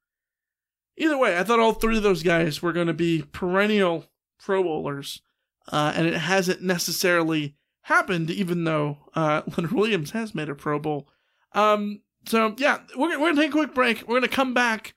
either 0.98 1.18
way, 1.18 1.38
I 1.38 1.44
thought 1.44 1.60
all 1.60 1.74
three 1.74 1.98
of 1.98 2.04
those 2.04 2.24
guys 2.24 2.62
were 2.62 2.74
going 2.74 2.88
to 2.88 2.94
be 2.94 3.24
perennial 3.32 4.06
Pro 4.40 4.64
Bowlers, 4.64 5.22
uh, 5.72 5.92
and 5.96 6.08
it 6.08 6.16
hasn't 6.16 6.62
necessarily 6.62 7.56
happened, 7.84 8.30
even 8.32 8.64
though 8.64 8.98
uh, 9.16 9.42
Leonard 9.58 9.72
Williams 9.74 10.12
has 10.12 10.34
made 10.34 10.50
a 10.50 10.56
Pro 10.56 10.80
Bowl. 10.80 11.08
Um, 11.54 12.02
so 12.28 12.56
yeah, 12.58 12.80
we're, 12.96 13.20
we're 13.20 13.30
gonna 13.32 13.42
take 13.42 13.50
a 13.50 13.54
quick 13.54 13.74
break. 13.74 14.08
We're 14.08 14.16
gonna 14.18 14.28
come 14.28 14.54
back 14.54 14.94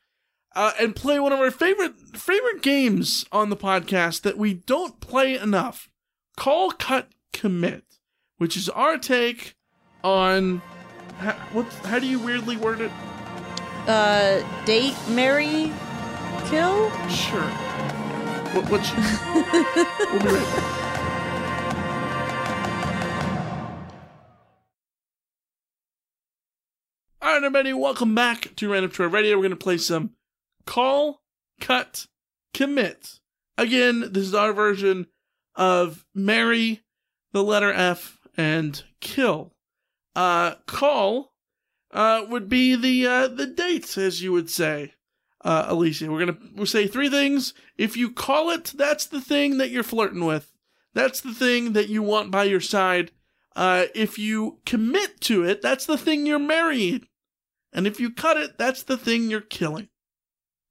uh, 0.55 0.73
and 0.81 0.95
play 0.95 1.19
one 1.19 1.33
of 1.33 1.41
our 1.41 1.51
favorite 1.51 1.95
favorite 2.17 2.63
games 2.63 3.25
on 3.33 3.51
the 3.51 3.57
podcast 3.57 4.23
that 4.23 4.39
we 4.39 4.55
don't 4.55 5.01
play 5.01 5.39
enough. 5.39 5.89
Call, 6.37 6.71
cut, 6.71 7.09
commit, 7.33 7.85
which 8.39 8.57
is 8.57 8.69
our 8.71 8.99
take 8.99 9.55
on 10.03 10.63
how, 11.19 11.33
what? 11.53 11.67
How 11.85 11.99
do 11.99 12.07
you 12.07 12.19
weirdly 12.19 12.57
word 12.57 12.81
it? 12.81 12.91
Uh, 13.87 14.43
date, 14.65 14.97
marry, 15.09 15.73
kill. 16.47 16.91
Sure. 17.09 17.43
What? 18.53 18.71
What's? 18.71 18.91
we'll 18.93 20.21
be 20.21 20.29
right 20.29 20.57
back. 20.57 20.79
All 27.23 27.29
right, 27.29 27.37
everybody, 27.37 27.73
welcome 27.73 28.17
back 28.17 28.55
to 28.57 28.69
Reign 28.69 28.83
of 28.83 28.93
Troy 28.93 29.07
Radio. 29.07 29.37
We're 29.37 29.43
going 29.43 29.51
to 29.51 29.57
play 29.57 29.79
some 29.79 30.11
Call, 30.65 31.23
Cut, 31.61 32.07
Commit. 32.55 33.21
Again, 33.59 34.13
this 34.13 34.25
is 34.25 34.35
our 34.35 34.53
version 34.53 35.07
of 35.55 36.07
Marry, 36.15 36.81
the 37.33 37.43
letter 37.43 37.73
F, 37.73 38.19
and 38.37 38.83
Kill. 39.01 39.55
Uh, 40.15 40.57
call 40.67 41.33
uh, 41.93 42.25
would 42.29 42.49
be 42.49 42.75
the 42.75 43.07
uh, 43.07 43.29
the 43.29 43.47
dates, 43.47 43.97
as 43.97 44.23
you 44.23 44.33
would 44.33 44.51
say, 44.51 44.93
uh, 45.45 45.67
Alicia. 45.69 46.11
We're 46.11 46.27
gonna 46.27 46.39
we'll 46.55 46.67
say 46.67 46.87
three 46.87 47.09
things. 47.09 47.55
If 47.77 47.97
you 47.97 48.11
call 48.11 48.51
it, 48.51 48.73
that's 48.77 49.07
the 49.07 49.21
thing 49.21 49.59
that 49.59 49.71
you're 49.71 49.83
flirting 49.83 50.25
with. 50.25 50.53
That's 50.95 51.21
the 51.21 51.35
thing 51.35 51.73
that 51.73 51.89
you 51.89 52.03
want 52.03 52.31
by 52.31 52.45
your 52.45 52.61
side. 52.61 53.13
Uh, 53.55 53.87
if 53.95 54.19
you 54.19 54.61
commit 54.65 55.21
to 55.23 55.45
it, 55.45 55.63
that's 55.63 55.87
the 55.87 55.99
thing 55.99 56.27
you're 56.27 56.39
marrying. 56.39 57.07
And 57.73 57.87
if 57.87 58.01
you 58.01 58.11
cut 58.11 58.37
it, 58.37 58.59
that's 58.59 58.83
the 58.83 58.97
thing 58.97 59.31
you're 59.31 59.41
killing. 59.41 59.89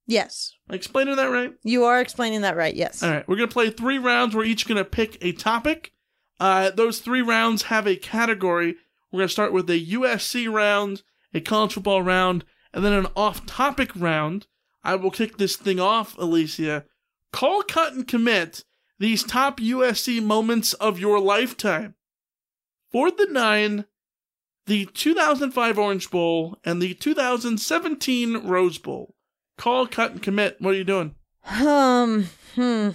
Yes, 0.06 0.54
Am 0.68 0.74
I 0.74 0.76
explaining 0.76 1.16
that 1.16 1.30
right? 1.30 1.52
you 1.62 1.84
are 1.84 2.00
explaining 2.00 2.40
that 2.42 2.56
right. 2.56 2.74
Yes. 2.74 3.02
All 3.02 3.10
right, 3.10 3.26
we're 3.28 3.36
gonna 3.36 3.48
play 3.48 3.70
three 3.70 3.98
rounds. 3.98 4.34
We're 4.34 4.44
each 4.44 4.66
gonna 4.66 4.84
pick 4.84 5.16
a 5.20 5.32
topic. 5.32 5.92
Uh, 6.40 6.70
those 6.70 6.98
three 6.98 7.22
rounds 7.22 7.62
have 7.64 7.86
a 7.86 7.96
category. 7.96 8.76
We're 9.10 9.20
gonna 9.20 9.28
start 9.28 9.52
with 9.52 9.70
a 9.70 9.78
USC 9.92 10.52
round, 10.52 11.02
a 11.32 11.40
college 11.40 11.74
football 11.74 12.02
round, 12.02 12.44
and 12.74 12.84
then 12.84 12.92
an 12.92 13.06
off-topic 13.14 13.90
round. 13.94 14.46
I 14.82 14.96
will 14.96 15.10
kick 15.12 15.36
this 15.36 15.56
thing 15.56 15.78
off, 15.78 16.18
Alicia. 16.18 16.84
Call, 17.32 17.62
cut, 17.62 17.92
and 17.92 18.06
commit 18.08 18.64
these 18.98 19.22
top 19.22 19.60
USC 19.60 20.20
moments 20.22 20.72
of 20.74 20.98
your 20.98 21.20
lifetime. 21.20 21.94
For 22.90 23.10
the 23.10 23.26
nine, 23.30 23.84
the 24.66 24.86
2005 24.86 25.78
Orange 25.78 26.10
Bowl 26.10 26.58
and 26.64 26.80
the 26.82 26.94
2017 26.94 28.38
Rose 28.46 28.78
Bowl. 28.78 29.14
Call, 29.58 29.86
cut, 29.86 30.12
and 30.12 30.22
commit. 30.22 30.56
What 30.60 30.74
are 30.74 30.78
you 30.78 30.84
doing? 30.84 31.14
Um. 31.60 32.28
Hmm. 32.54 32.90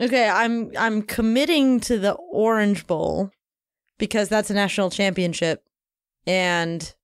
Okay, 0.00 0.28
I'm 0.28 0.72
I'm 0.78 1.02
committing 1.02 1.80
to 1.80 1.98
the 1.98 2.12
Orange 2.12 2.86
Bowl 2.86 3.30
because 3.98 4.28
that's 4.28 4.50
a 4.50 4.54
national 4.54 4.90
championship, 4.90 5.64
and 6.26 6.94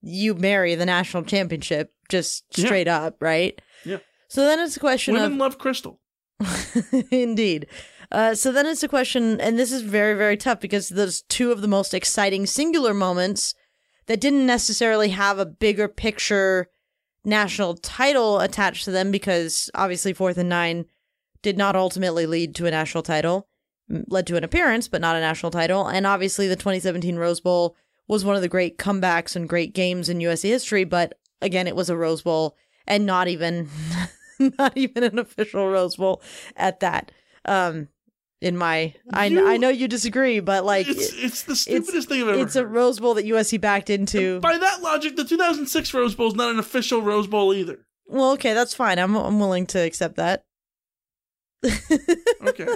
you 0.00 0.34
marry 0.34 0.74
the 0.74 0.86
national 0.86 1.24
championship 1.24 1.92
just 2.08 2.44
Yeah. 2.56 2.66
straight 2.66 2.88
up, 2.88 3.16
right? 3.20 3.60
Yeah. 3.84 3.98
So 4.28 4.44
then 4.44 4.60
it's 4.60 4.76
a 4.76 4.80
question 4.80 5.14
Women 5.14 5.32
of 5.32 5.38
love 5.38 5.58
Crystal. 5.58 6.00
Indeed. 7.10 7.66
Uh, 8.10 8.34
so 8.34 8.52
then 8.52 8.66
it's 8.66 8.82
a 8.82 8.88
question, 8.88 9.40
and 9.40 9.58
this 9.58 9.72
is 9.72 9.82
very, 9.82 10.14
very 10.14 10.36
tough 10.36 10.60
because 10.60 10.90
those 10.90 11.22
two 11.22 11.50
of 11.50 11.62
the 11.62 11.68
most 11.68 11.94
exciting 11.94 12.46
singular 12.46 12.92
moments 12.92 13.54
that 14.06 14.20
didn't 14.20 14.46
necessarily 14.46 15.10
have 15.10 15.38
a 15.38 15.46
bigger 15.46 15.88
picture 15.88 16.68
national 17.24 17.76
title 17.76 18.40
attached 18.40 18.84
to 18.84 18.90
them 18.90 19.10
because 19.10 19.70
obviously 19.74 20.12
fourth 20.12 20.38
and 20.38 20.48
nine 20.48 20.86
did 21.42 21.56
not 21.56 21.76
ultimately 21.76 22.26
lead 22.26 22.54
to 22.54 22.66
a 22.66 22.70
national 22.70 23.02
title, 23.02 23.48
led 23.88 24.26
to 24.26 24.36
an 24.36 24.44
appearance, 24.44 24.88
but 24.88 25.00
not 25.00 25.16
a 25.16 25.20
national 25.20 25.50
title. 25.50 25.86
And 25.86 26.06
obviously 26.06 26.48
the 26.48 26.56
2017 26.56 27.16
Rose 27.16 27.40
Bowl 27.40 27.76
was 28.08 28.24
one 28.24 28.36
of 28.36 28.42
the 28.42 28.48
great 28.48 28.78
comebacks 28.78 29.36
and 29.36 29.48
great 29.48 29.74
games 29.74 30.08
in 30.08 30.18
USC 30.18 30.48
history, 30.48 30.84
but 30.84 31.18
again, 31.40 31.66
it 31.66 31.76
was 31.76 31.90
a 31.90 31.96
Rose 31.96 32.22
Bowl 32.22 32.56
and 32.86 33.06
not 33.06 33.28
even 33.28 33.68
not 34.58 34.76
even 34.76 35.04
an 35.04 35.18
official 35.18 35.68
Rose 35.68 35.96
Bowl 35.96 36.22
at 36.56 36.80
that. 36.80 37.12
Um, 37.44 37.88
in 38.42 38.56
my, 38.56 38.92
I, 39.12 39.26
You- 39.26 39.46
I 39.48 39.56
know 39.56 39.68
you 39.68 39.86
disagree, 39.88 40.40
but 40.40 40.64
like 40.64 40.88
It's 40.88 41.12
it's 41.14 41.42
the 41.44 41.54
stupidest 41.56 42.08
thing 42.08 42.22
I've 42.22 42.28
ever 42.28 42.40
it's 42.40 42.56
a. 42.56 42.66
Rose 42.66 42.98
Bowl 42.98 43.14
that 43.14 43.24
USC 43.24 43.60
backed 43.60 43.88
into. 43.88 44.40
By 44.40 44.58
that 44.58 44.82
logic, 44.82 45.14
the 45.16 45.24
2006 45.24 45.94
Rose 45.94 46.14
Bowl 46.16 46.28
is 46.28 46.34
not 46.34 46.50
an 46.50 46.58
official 46.58 47.00
Rose 47.02 47.26
Bowl 47.28 47.54
either. 47.54 47.78
Well, 48.06 48.32
okay, 48.32 48.52
that's 48.52 48.74
fine. 48.74 48.98
I'm 48.98 49.14
I'm 49.14 49.38
willing 49.38 49.66
to 49.68 49.78
accept 49.78 50.16
that. 50.16 50.44
Okay. 52.42 52.66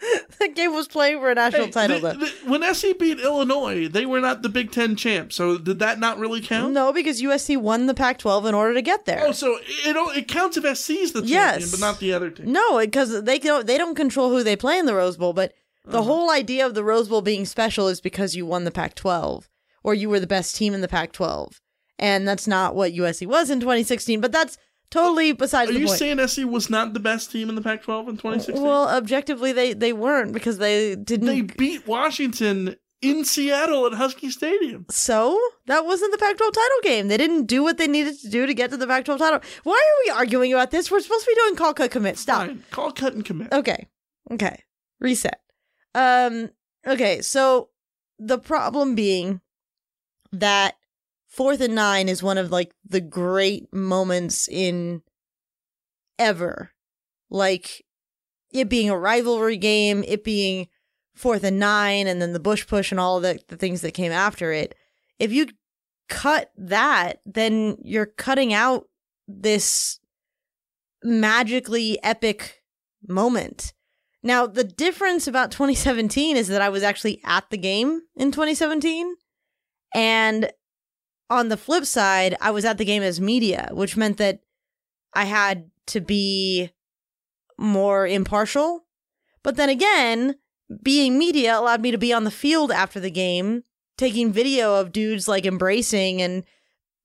that 0.40 0.54
game 0.54 0.74
was 0.74 0.88
playing 0.88 1.18
for 1.20 1.30
a 1.30 1.34
national 1.34 1.66
Hey, 1.66 1.70
title, 1.70 2.00
the- 2.00 2.14
the- 2.14 2.50
when 2.50 2.74
SC 2.74 2.98
beat 2.98 3.20
Illinois, 3.20 3.88
they 3.88 4.04
were 4.06 4.20
not 4.20 4.42
the 4.42 4.48
Big 4.48 4.70
Ten 4.72 4.96
champ, 4.96 5.32
So 5.32 5.56
did 5.58 5.78
that 5.78 5.98
not 5.98 6.18
really 6.18 6.40
count? 6.40 6.72
No, 6.72 6.92
because 6.92 7.22
USC 7.22 7.56
won 7.56 7.86
the 7.86 7.94
Pac-12 7.94 8.46
in 8.48 8.54
order 8.54 8.74
to 8.74 8.82
get 8.82 9.04
there. 9.04 9.22
Oh, 9.26 9.32
so 9.32 9.58
it 9.84 9.96
it 10.18 10.28
counts 10.28 10.56
if 10.56 10.64
SC's 10.64 11.12
the 11.12 11.20
champion, 11.20 11.28
Yes. 11.28 11.70
but 11.70 11.80
not 11.80 12.00
the 12.00 12.12
other 12.12 12.30
team. 12.30 12.52
No, 12.52 12.78
because 12.78 13.22
they 13.22 13.38
don't 13.38 13.66
they 13.66 13.78
don't 13.78 13.94
control 13.94 14.30
who 14.30 14.42
they 14.42 14.56
play 14.56 14.78
in 14.78 14.86
the 14.86 14.94
Rose 14.94 15.16
Bowl, 15.16 15.32
but 15.32 15.54
the 15.84 15.98
Uh-huh. 15.98 16.02
whole 16.02 16.30
idea 16.30 16.64
of 16.66 16.74
the 16.74 16.84
Rose 16.84 17.08
Bowl 17.08 17.22
being 17.22 17.44
special 17.46 17.88
is 17.88 18.00
because 18.00 18.34
you 18.34 18.44
won 18.46 18.64
the 18.64 18.70
Pac-12 18.70 19.44
or 19.82 19.94
you 19.94 20.08
were 20.08 20.20
the 20.20 20.26
best 20.26 20.56
team 20.56 20.72
in 20.74 20.80
the 20.80 20.88
Pac-12, 20.88 21.60
and 21.98 22.26
that's 22.26 22.46
not 22.46 22.74
what 22.74 22.92
USC 22.94 23.26
was 23.26 23.50
in 23.50 23.60
2016. 23.60 24.20
But 24.20 24.32
that's 24.32 24.56
totally 24.94 25.32
besides 25.32 25.70
Are 25.70 25.74
the 25.74 25.80
you 25.80 25.86
point. 25.86 25.98
saying 25.98 26.26
SC 26.28 26.44
was 26.44 26.70
not 26.70 26.94
the 26.94 27.00
best 27.00 27.30
team 27.30 27.48
in 27.50 27.54
the 27.54 27.62
Pac-12 27.62 28.08
in 28.08 28.16
2016? 28.16 28.62
well, 28.62 28.88
objectively, 28.88 29.52
they 29.52 29.72
they 29.74 29.92
weren't 29.92 30.32
because 30.32 30.56
they 30.58 30.94
didn't. 30.96 31.26
they 31.26 31.42
beat 31.42 31.86
Washington 31.86 32.76
in 33.02 33.22
Seattle 33.24 33.84
at 33.86 33.92
Husky 33.92 34.30
Stadium. 34.30 34.86
so 34.90 35.38
that 35.66 35.84
wasn't 35.84 36.10
the 36.12 36.18
Pac-12 36.18 36.38
title 36.38 36.80
game. 36.82 37.08
They 37.08 37.18
didn't 37.18 37.44
do 37.44 37.62
what 37.62 37.76
they 37.76 37.86
needed 37.86 38.18
to 38.20 38.30
do 38.30 38.46
to 38.46 38.54
get 38.54 38.70
to 38.70 38.78
the 38.78 38.86
Pac-12 38.86 39.18
title. 39.18 39.40
Why 39.64 39.74
are 39.74 39.98
we 40.06 40.18
arguing 40.20 40.52
about 40.54 40.70
this? 40.70 40.90
We're 40.90 41.00
supposed 41.00 41.24
to 41.26 41.30
be 41.30 41.34
doing 41.42 41.56
call 41.56 41.74
cut 41.74 41.90
commit. 41.90 42.16
Stop. 42.16 42.46
Fine. 42.46 42.64
Call, 42.70 42.92
cut, 42.92 43.12
and 43.12 43.22
commit. 43.24 43.52
Okay. 43.52 43.88
Okay. 44.30 44.56
Reset. 45.00 45.38
Um 45.94 46.48
okay, 46.86 47.20
so 47.20 47.68
the 48.18 48.38
problem 48.38 48.94
being 48.94 49.40
that 50.32 50.76
fourth 51.34 51.60
and 51.60 51.74
nine 51.74 52.08
is 52.08 52.22
one 52.22 52.38
of 52.38 52.50
like 52.50 52.72
the 52.86 53.00
great 53.00 53.72
moments 53.72 54.48
in 54.48 55.02
ever. 56.18 56.70
Like 57.28 57.84
it 58.52 58.68
being 58.68 58.88
a 58.88 58.98
rivalry 58.98 59.56
game, 59.56 60.04
it 60.06 60.22
being 60.22 60.68
fourth 61.14 61.42
and 61.44 61.58
nine, 61.58 62.06
and 62.06 62.22
then 62.22 62.32
the 62.32 62.40
bush 62.40 62.66
push 62.66 62.90
and 62.90 63.00
all 63.00 63.20
the, 63.20 63.38
the 63.48 63.56
things 63.56 63.80
that 63.80 63.94
came 63.94 64.12
after 64.12 64.52
it. 64.52 64.74
If 65.18 65.32
you 65.32 65.48
cut 66.08 66.50
that, 66.56 67.20
then 67.26 67.76
you're 67.82 68.06
cutting 68.06 68.52
out 68.52 68.84
this 69.26 69.98
magically 71.02 71.98
epic 72.02 72.62
moment. 73.08 73.72
Now, 74.22 74.46
the 74.46 74.64
difference 74.64 75.26
about 75.26 75.50
2017 75.50 76.36
is 76.36 76.48
that 76.48 76.62
I 76.62 76.68
was 76.68 76.82
actually 76.82 77.20
at 77.24 77.50
the 77.50 77.58
game 77.58 78.02
in 78.16 78.30
2017. 78.30 79.14
And 79.94 80.50
on 81.30 81.48
the 81.48 81.56
flip 81.56 81.84
side, 81.84 82.36
I 82.40 82.50
was 82.50 82.64
at 82.64 82.78
the 82.78 82.84
game 82.84 83.02
as 83.02 83.20
media, 83.20 83.68
which 83.72 83.96
meant 83.96 84.18
that 84.18 84.40
I 85.12 85.24
had 85.24 85.70
to 85.86 86.00
be 86.00 86.70
more 87.58 88.06
impartial. 88.06 88.84
But 89.42 89.56
then 89.56 89.68
again, 89.68 90.36
being 90.82 91.18
media 91.18 91.58
allowed 91.58 91.80
me 91.82 91.90
to 91.90 91.98
be 91.98 92.12
on 92.12 92.24
the 92.24 92.30
field 92.30 92.70
after 92.70 93.00
the 93.00 93.10
game, 93.10 93.64
taking 93.96 94.32
video 94.32 94.74
of 94.80 94.92
dudes 94.92 95.28
like 95.28 95.46
embracing 95.46 96.20
and 96.22 96.44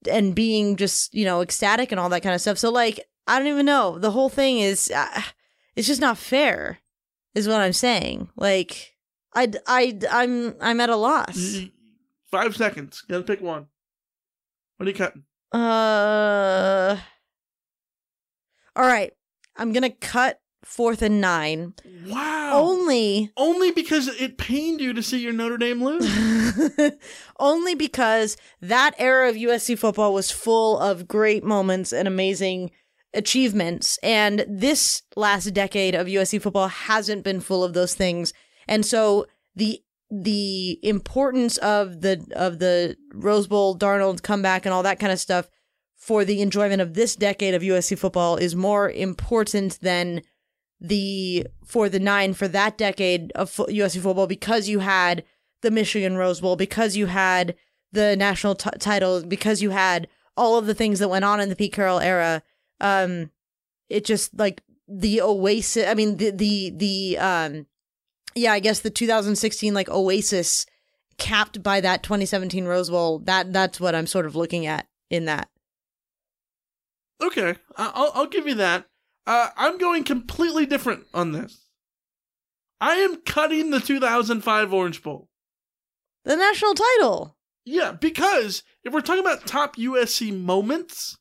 and 0.10 0.34
being 0.34 0.78
just, 0.78 1.14
you 1.14 1.26
know, 1.26 1.42
ecstatic 1.42 1.92
and 1.92 2.00
all 2.00 2.08
that 2.10 2.24
kind 2.24 2.34
of 2.34 2.40
stuff. 2.40 2.58
So 2.58 2.72
like, 2.72 3.02
I 3.28 3.38
don't 3.38 3.50
even 3.50 3.66
know. 3.66 4.00
The 4.00 4.12
whole 4.12 4.30
thing 4.30 4.60
is 4.60 4.90
uh, 4.96 5.22
it's 5.76 5.88
just 5.88 6.02
not 6.02 6.18
fair 6.18 6.80
is 7.36 7.48
what 7.48 7.62
I'm 7.62 7.74
saying. 7.74 8.30
Like 8.36 8.96
I 9.36 9.52
I 9.68 10.00
I'm 10.10 10.56
I'm 10.62 10.82
at 10.82 10.90
a 10.90 10.96
loss. 10.96 11.60
Five 12.32 12.56
seconds. 12.56 13.02
Gotta 13.08 13.24
pick 13.24 13.42
one. 13.42 13.68
What 14.80 14.88
are 14.88 14.92
you 14.92 14.96
cutting? 14.96 15.24
Uh 15.52 16.98
All 18.78 18.86
right. 18.88 19.12
I'm 19.58 19.74
going 19.74 19.84
to 19.84 19.90
cut 19.90 20.40
fourth 20.64 21.02
and 21.02 21.20
9 21.20 21.74
Wow. 22.08 22.52
only 22.62 23.30
Only 23.36 23.72
because 23.72 24.08
it 24.08 24.38
pained 24.38 24.80
you 24.80 24.94
to 24.94 25.04
see 25.04 25.20
your 25.20 25.34
Notre 25.34 25.58
Dame 25.58 25.84
lose. 25.84 26.08
only 27.40 27.76
because 27.76 28.38
that 28.62 28.96
era 28.98 29.28
of 29.30 29.36
USC 29.36 29.78
football 29.78 30.14
was 30.14 30.32
full 30.32 30.80
of 30.80 31.10
great 31.10 31.44
moments 31.44 31.92
and 31.92 32.08
amazing 32.08 32.72
achievements 33.14 34.00
and 34.02 34.46
this 34.48 35.02
last 35.18 35.48
decade 35.54 35.94
of 35.96 36.08
USC 36.08 36.42
football 36.42 36.70
hasn't 36.70 37.26
been 37.26 37.42
full 37.42 37.64
of 37.66 37.74
those 37.74 37.96
things 37.96 38.32
and 38.68 38.86
so 38.86 39.26
the 39.56 39.82
the 40.12 40.80
importance 40.82 41.58
of 41.58 42.02
the 42.02 42.26
of 42.36 42.60
the 42.60 42.98
Rose 43.14 43.48
Bowl 43.48 43.78
Darnold 43.78 44.24
comeback 44.24 44.66
and 44.66 44.74
all 44.74 44.84
that 44.84 45.00
kind 45.00 45.14
of 45.14 45.20
stuff 45.20 45.50
for 45.96 46.26
the 46.26 46.42
enjoyment 46.42 46.82
of 46.82 46.94
this 46.94 47.16
decade 47.16 47.54
of 47.54 47.62
USC 47.62 47.98
football 47.98 48.38
is 48.38 48.56
more 48.56 48.90
important 48.90 49.80
than 49.82 50.22
the 50.82 51.46
for 51.66 51.90
the 51.90 52.00
nine 52.00 52.34
for 52.34 52.48
that 52.48 52.78
decade 52.78 53.32
of 53.34 53.52
USC 53.52 54.02
football 54.02 54.28
because 54.28 54.70
you 54.70 54.80
had 54.80 55.24
the 55.62 55.72
Michigan 55.72 56.16
Rose 56.18 56.42
Bowl, 56.42 56.56
because 56.56 56.96
you 56.96 57.08
had 57.08 57.56
the 57.92 58.16
national 58.16 58.56
t- 58.56 58.70
title, 58.80 59.24
because 59.24 59.62
you 59.62 59.72
had 59.72 60.08
all 60.38 60.58
of 60.58 60.66
the 60.66 60.74
things 60.74 61.00
that 61.00 61.10
went 61.10 61.26
on 61.26 61.40
in 61.40 61.50
the 61.50 61.56
Pete 61.56 61.74
Carroll 61.74 62.00
era. 62.00 62.44
Um, 62.80 63.32
it 63.90 64.06
just 64.06 64.38
like 64.38 64.62
the 64.88 65.22
Oasis. 65.22 65.88
I 65.88 65.94
mean, 65.94 66.18
the 66.18 66.32
the 66.32 66.70
the 66.76 67.18
um, 67.18 67.68
yeah, 68.36 68.54
I 68.54 68.60
guess 68.60 68.80
the 68.80 68.90
2016 68.90 69.74
like 69.74 69.90
Oasis 69.90 70.66
capped 71.18 71.62
by 71.62 71.82
that 71.82 72.04
2017 72.04 72.66
Rose 72.66 72.90
Bowl. 72.90 73.20
That 73.20 73.54
that's 73.54 73.80
what 73.80 73.96
I'm 73.96 74.08
sort 74.08 74.26
of 74.26 74.36
looking 74.36 74.66
at 74.66 74.88
in 75.10 75.26
that. 75.26 75.50
Okay, 77.22 77.56
I'll 77.76 78.12
I'll 78.16 78.28
give 78.28 78.48
you 78.48 78.56
that. 78.56 78.86
Uh, 79.28 79.50
I'm 79.58 79.78
going 79.78 80.04
completely 80.04 80.66
different 80.66 81.06
on 81.14 81.34
this. 81.34 81.70
I 82.82 82.96
am 82.96 83.18
cutting 83.18 83.72
the 83.72 83.80
2005 83.80 84.74
Orange 84.74 85.04
Bowl. 85.04 85.28
The 86.26 86.38
national 86.38 86.74
title. 86.74 87.36
Yeah, 87.66 87.92
because 87.92 88.64
if 88.84 88.94
we're 88.94 89.02
talking 89.02 89.24
about 89.24 89.46
top 89.46 89.76
USC 89.76 90.36
moments, 90.36 91.18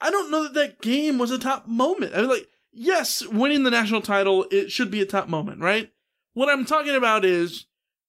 I 0.00 0.10
don't 0.10 0.30
know 0.30 0.44
that 0.44 0.54
that 0.54 0.80
game 0.80 1.18
was 1.18 1.30
a 1.30 1.38
top 1.38 1.66
moment. 1.66 2.14
I 2.14 2.20
mean, 2.20 2.30
like, 2.30 2.48
yes, 2.72 3.26
winning 3.26 3.64
the 3.64 3.70
national 3.70 4.00
title 4.00 4.46
it 4.50 4.70
should 4.70 4.90
be 4.90 5.02
a 5.02 5.06
top 5.06 5.28
moment, 5.28 5.60
right? 5.60 5.90
What 6.40 6.48
I'm 6.48 6.64
talking 6.64 6.94
about 6.94 7.26
is 7.26 7.66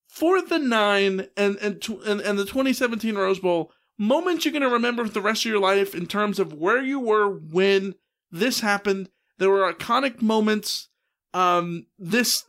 for 0.08 0.41
the 0.41 0.58
nine 0.58 1.28
and 1.36 1.58
and 1.58 1.82
tw- 1.82 2.00
and, 2.06 2.22
and 2.22 2.39
the 2.39 2.46
2017 2.46 3.15
Rose 3.15 3.39
Bowl 3.39 3.74
moments 3.98 4.46
you're 4.46 4.54
going 4.54 4.62
to 4.62 4.70
remember 4.70 5.04
for 5.04 5.12
the 5.12 5.20
rest 5.20 5.44
of 5.44 5.52
your 5.52 5.60
life 5.60 5.94
in 5.94 6.06
terms 6.08 6.39
of 6.39 6.54
where 6.54 6.82
you 6.82 6.98
were 6.98 7.28
when 7.30 7.94
this 8.32 8.62
happened. 8.62 9.10
There 9.38 9.50
were 9.50 9.70
iconic 9.74 10.22
moments 10.22 10.88
um 11.34 11.88
this 12.00 12.46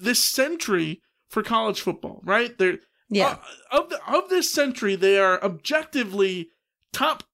this 0.00 0.22
century 0.24 1.02
for 1.28 1.42
college 1.42 1.80
football, 1.80 2.20
right? 2.22 2.56
There 2.56 2.78
Yeah. 3.10 3.38
uh, 3.72 3.80
of 3.80 3.90
the, 3.90 3.98
of 4.06 4.28
this 4.28 4.48
century, 4.48 4.94
they 4.94 5.18
are 5.18 5.42
objectively 5.42 6.50
top 6.92 7.24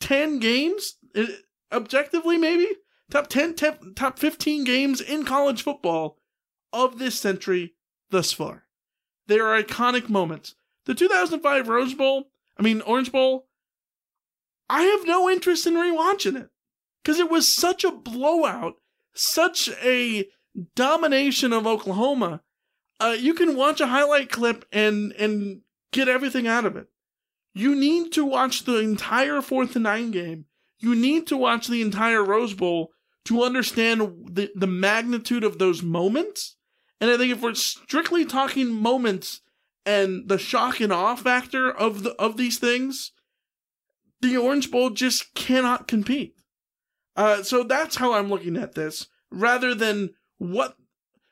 ten 0.00 0.38
games. 0.38 0.96
uh, 1.14 1.26
Objectively, 1.70 2.38
maybe 2.38 2.68
top 3.10 3.26
10, 3.26 3.54
10 3.54 3.92
top 3.96 4.18
fifteen 4.18 4.64
games 4.64 5.02
in 5.02 5.26
college 5.26 5.60
football 5.62 6.16
of 6.72 6.98
this 6.98 7.18
century 7.18 7.74
thus 8.10 8.32
far. 8.32 8.64
They 9.26 9.38
are 9.38 9.62
iconic 9.62 10.08
moments. 10.08 10.54
The 10.86 10.94
2005 10.94 11.68
Rose 11.68 11.94
Bowl, 11.94 12.30
I 12.58 12.62
mean 12.62 12.80
Orange 12.82 13.12
Bowl. 13.12 13.46
I 14.68 14.82
have 14.82 15.06
no 15.06 15.28
interest 15.28 15.66
in 15.66 15.74
rewatching 15.74 16.40
it 16.40 16.50
because 17.02 17.18
it 17.18 17.30
was 17.30 17.54
such 17.54 17.84
a 17.84 17.92
blowout, 17.92 18.74
such 19.14 19.68
a 19.82 20.26
domination 20.74 21.52
of 21.52 21.66
Oklahoma 21.66 22.42
uh, 23.02 23.16
you 23.18 23.34
can 23.34 23.56
watch 23.56 23.80
a 23.80 23.86
highlight 23.88 24.30
clip 24.30 24.64
and 24.70 25.12
and 25.12 25.62
get 25.92 26.08
everything 26.08 26.46
out 26.46 26.64
of 26.64 26.76
it. 26.76 26.86
You 27.52 27.74
need 27.74 28.12
to 28.12 28.24
watch 28.24 28.64
the 28.64 28.78
entire 28.78 29.42
fourth 29.42 29.74
and 29.74 29.82
nine 29.82 30.10
game. 30.12 30.46
You 30.78 30.94
need 30.94 31.26
to 31.26 31.36
watch 31.36 31.66
the 31.66 31.82
entire 31.82 32.24
Rose 32.24 32.54
Bowl 32.54 32.92
to 33.24 33.42
understand 33.42 34.00
the, 34.30 34.50
the 34.54 34.66
magnitude 34.66 35.44
of 35.44 35.58
those 35.58 35.82
moments. 35.82 36.56
And 37.02 37.10
I 37.10 37.16
think 37.18 37.32
if 37.32 37.42
we're 37.42 37.54
strictly 37.54 38.24
talking 38.24 38.72
moments 38.72 39.40
and 39.84 40.28
the 40.28 40.38
shock 40.38 40.80
and 40.80 40.92
awe 40.92 41.16
factor 41.16 41.68
of 41.68 42.04
the 42.04 42.10
of 42.12 42.36
these 42.36 42.60
things, 42.60 43.10
the 44.20 44.36
Orange 44.36 44.70
Bowl 44.70 44.90
just 44.90 45.34
cannot 45.34 45.88
compete. 45.88 46.36
Uh, 47.16 47.42
so 47.42 47.64
that's 47.64 47.96
how 47.96 48.12
I'm 48.12 48.28
looking 48.28 48.56
at 48.56 48.76
this, 48.76 49.08
rather 49.32 49.74
than 49.74 50.10
what 50.38 50.76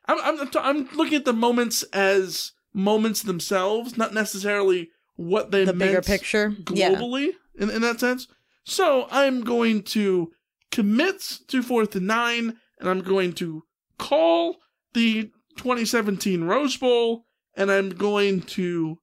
I'm, 0.06 0.18
I'm, 0.40 0.50
I'm 0.56 0.88
looking 0.96 1.14
at 1.14 1.24
the 1.24 1.32
moments 1.32 1.84
as 1.92 2.50
moments 2.74 3.22
themselves, 3.22 3.96
not 3.96 4.12
necessarily 4.12 4.90
what 5.14 5.52
they 5.52 5.64
The 5.64 5.72
bigger 5.72 6.02
picture. 6.02 6.56
Yeah. 6.72 6.94
globally 6.94 7.28
in, 7.56 7.70
in 7.70 7.82
that 7.82 8.00
sense. 8.00 8.26
So 8.64 9.06
I'm 9.12 9.42
going 9.42 9.84
to 9.84 10.32
commit 10.72 11.38
to 11.46 11.62
fourth 11.62 11.94
and 11.94 12.08
nine, 12.08 12.56
and 12.80 12.88
I'm 12.88 13.02
going 13.02 13.34
to 13.34 13.62
call 13.98 14.56
the 14.94 15.30
2017 15.56 16.44
Rose 16.44 16.76
Bowl, 16.76 17.26
and 17.54 17.70
I'm 17.70 17.90
going 17.90 18.42
to 18.42 18.98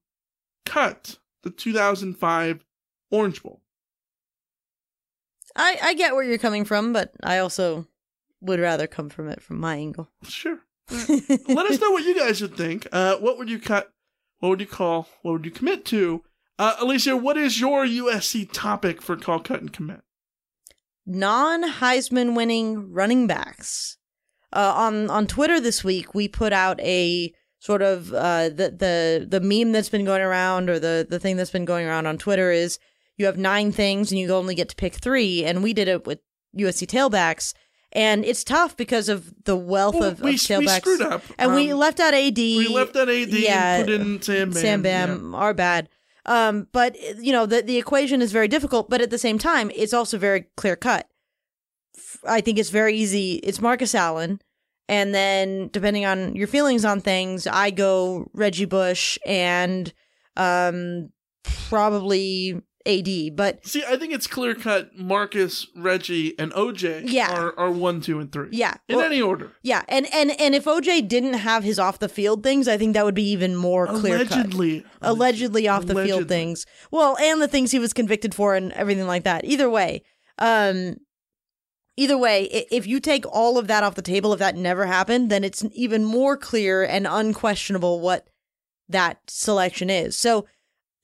cut 0.64 1.18
the 1.42 1.50
2005 1.50 2.64
Orange 3.10 3.42
Bowl. 3.42 3.62
I, 5.56 5.78
I 5.82 5.94
get 5.94 6.14
where 6.14 6.24
you're 6.24 6.38
coming 6.38 6.64
from, 6.64 6.92
but 6.92 7.12
I 7.22 7.38
also 7.38 7.86
would 8.40 8.60
rather 8.60 8.86
come 8.86 9.08
from 9.08 9.28
it 9.28 9.42
from 9.42 9.58
my 9.58 9.76
angle. 9.76 10.08
Sure, 10.22 10.60
Let 10.90 11.70
us 11.70 11.80
know 11.80 11.90
what 11.90 12.04
you 12.04 12.18
guys 12.18 12.40
would 12.40 12.56
think. 12.56 12.86
Uh, 12.90 13.16
what 13.16 13.36
would 13.36 13.50
you 13.50 13.58
cut? 13.58 13.92
What 14.38 14.50
would 14.50 14.60
you 14.60 14.66
call? 14.66 15.08
What 15.22 15.32
would 15.32 15.44
you 15.44 15.50
commit 15.50 15.84
to? 15.86 16.22
Uh, 16.58 16.76
Alicia, 16.80 17.16
what 17.16 17.36
is 17.36 17.60
your 17.60 17.84
USC 17.84 18.50
topic 18.52 19.02
for 19.02 19.16
call, 19.16 19.40
cut, 19.40 19.60
and 19.60 19.72
commit? 19.72 20.00
non 21.04 21.62
Heisman 21.62 22.34
winning 22.34 22.90
running 22.92 23.26
backs. 23.26 23.97
Uh, 24.52 24.72
on 24.76 25.10
on 25.10 25.26
Twitter 25.26 25.60
this 25.60 25.84
week, 25.84 26.14
we 26.14 26.28
put 26.28 26.52
out 26.52 26.80
a 26.80 27.32
sort 27.58 27.82
of 27.82 28.12
uh, 28.14 28.48
the 28.48 28.70
the 28.70 29.26
the 29.28 29.40
meme 29.40 29.72
that's 29.72 29.88
been 29.90 30.04
going 30.04 30.22
around, 30.22 30.70
or 30.70 30.78
the 30.78 31.06
the 31.08 31.18
thing 31.18 31.36
that's 31.36 31.50
been 31.50 31.64
going 31.64 31.86
around 31.86 32.06
on 32.06 32.16
Twitter 32.18 32.50
is 32.50 32.78
you 33.16 33.26
have 33.26 33.36
nine 33.36 33.72
things 33.72 34.10
and 34.10 34.18
you 34.18 34.32
only 34.32 34.54
get 34.54 34.68
to 34.70 34.76
pick 34.76 34.94
three, 34.94 35.44
and 35.44 35.62
we 35.62 35.72
did 35.74 35.88
it 35.88 36.06
with 36.06 36.20
USC 36.56 36.86
tailbacks. 36.86 37.52
And 37.92 38.22
it's 38.24 38.44
tough 38.44 38.76
because 38.76 39.08
of 39.08 39.32
the 39.44 39.56
wealth 39.56 39.94
Well, 39.94 40.10
of, 40.10 40.20
we, 40.20 40.34
of 40.34 40.40
tailbacks. 40.40 40.58
we 40.60 40.68
screwed 40.68 41.00
up. 41.00 41.22
And 41.38 41.54
we 41.54 41.72
Um, 41.72 41.78
left 41.78 42.00
out 42.00 42.12
AD. 42.12 42.36
we 42.36 42.68
left 42.68 42.94
out 42.96 43.08
AD 43.08 43.28
yeah, 43.30 43.76
and 43.78 43.86
put 43.86 43.94
in 43.94 44.22
Sam 44.22 44.50
Bam. 44.50 44.60
Sam 44.62 44.82
Bam, 44.82 45.34
our 45.34 45.54
bad. 45.54 45.88
Um, 46.26 46.68
but 46.72 46.96
you 47.18 47.32
know 47.32 47.46
the 47.46 47.62
the 47.62 47.76
equation 47.78 48.20
is 48.22 48.30
very 48.32 48.48
difficult, 48.48 48.88
but 48.90 49.00
at 49.00 49.10
the 49.10 49.18
same 49.18 49.38
time, 49.38 49.70
it's 49.74 49.94
also 49.94 50.18
very 50.18 50.46
clear 50.56 50.76
cut. 50.76 51.08
I 52.26 52.40
think 52.40 52.58
it's 52.58 52.70
very 52.70 52.94
easy. 52.96 53.34
It's 53.36 53.60
Marcus 53.60 53.94
Allen, 53.94 54.40
and 54.88 55.14
then 55.14 55.68
depending 55.72 56.04
on 56.06 56.34
your 56.36 56.46
feelings 56.46 56.84
on 56.84 57.00
things, 57.00 57.46
I 57.46 57.70
go 57.70 58.30
Reggie 58.32 58.64
Bush 58.64 59.18
and 59.26 59.92
um 60.36 61.10
probably 61.68 62.60
AD. 62.86 63.36
But 63.36 63.66
See, 63.66 63.84
I 63.86 63.96
think 63.96 64.12
it's 64.12 64.26
clear 64.26 64.54
cut. 64.54 64.96
Marcus, 64.96 65.66
Reggie, 65.76 66.38
and 66.38 66.52
OJ 66.52 67.02
Yeah. 67.06 67.32
are, 67.32 67.58
are 67.58 67.70
one, 67.70 68.00
two, 68.00 68.18
and 68.18 68.32
three. 68.32 68.48
yeah, 68.52 68.74
In 68.88 68.96
well, 68.96 69.04
any 69.04 69.20
order. 69.20 69.52
yeah, 69.62 69.82
and 69.88 70.06
and 70.12 70.30
and 70.40 70.54
if 70.54 70.64
OJ 70.64 71.06
didn't 71.06 71.34
have 71.34 71.64
his 71.64 71.78
off 71.78 71.98
the 71.98 72.08
field 72.08 72.42
things, 72.42 72.66
I 72.68 72.78
think 72.78 72.94
that 72.94 73.04
would 73.04 73.14
be 73.14 73.30
even 73.30 73.54
more 73.56 73.86
clear 73.86 74.18
cut. 74.24 74.32
Allegedly. 74.32 74.84
allegedly 75.02 75.68
off 75.68 75.86
the 75.86 75.94
field 76.02 76.28
things. 76.28 76.64
Well, 76.90 77.16
and 77.18 77.42
the 77.42 77.48
things 77.48 77.72
he 77.72 77.78
was 77.78 77.92
convicted 77.92 78.34
for 78.34 78.54
and 78.54 78.72
everything 78.72 79.06
like 79.06 79.24
that. 79.24 79.44
Either 79.44 79.68
way, 79.68 80.02
um 80.38 80.96
either 81.98 82.16
way, 82.16 82.44
if 82.70 82.86
you 82.86 83.00
take 83.00 83.26
all 83.26 83.58
of 83.58 83.66
that 83.66 83.82
off 83.82 83.96
the 83.96 84.02
table 84.02 84.32
if 84.32 84.38
that 84.38 84.56
never 84.56 84.86
happened, 84.86 85.30
then 85.30 85.42
it's 85.42 85.64
even 85.72 86.04
more 86.04 86.36
clear 86.36 86.84
and 86.84 87.06
unquestionable 87.06 88.00
what 88.00 88.28
that 88.88 89.18
selection 89.26 89.90
is. 89.90 90.16
So, 90.16 90.46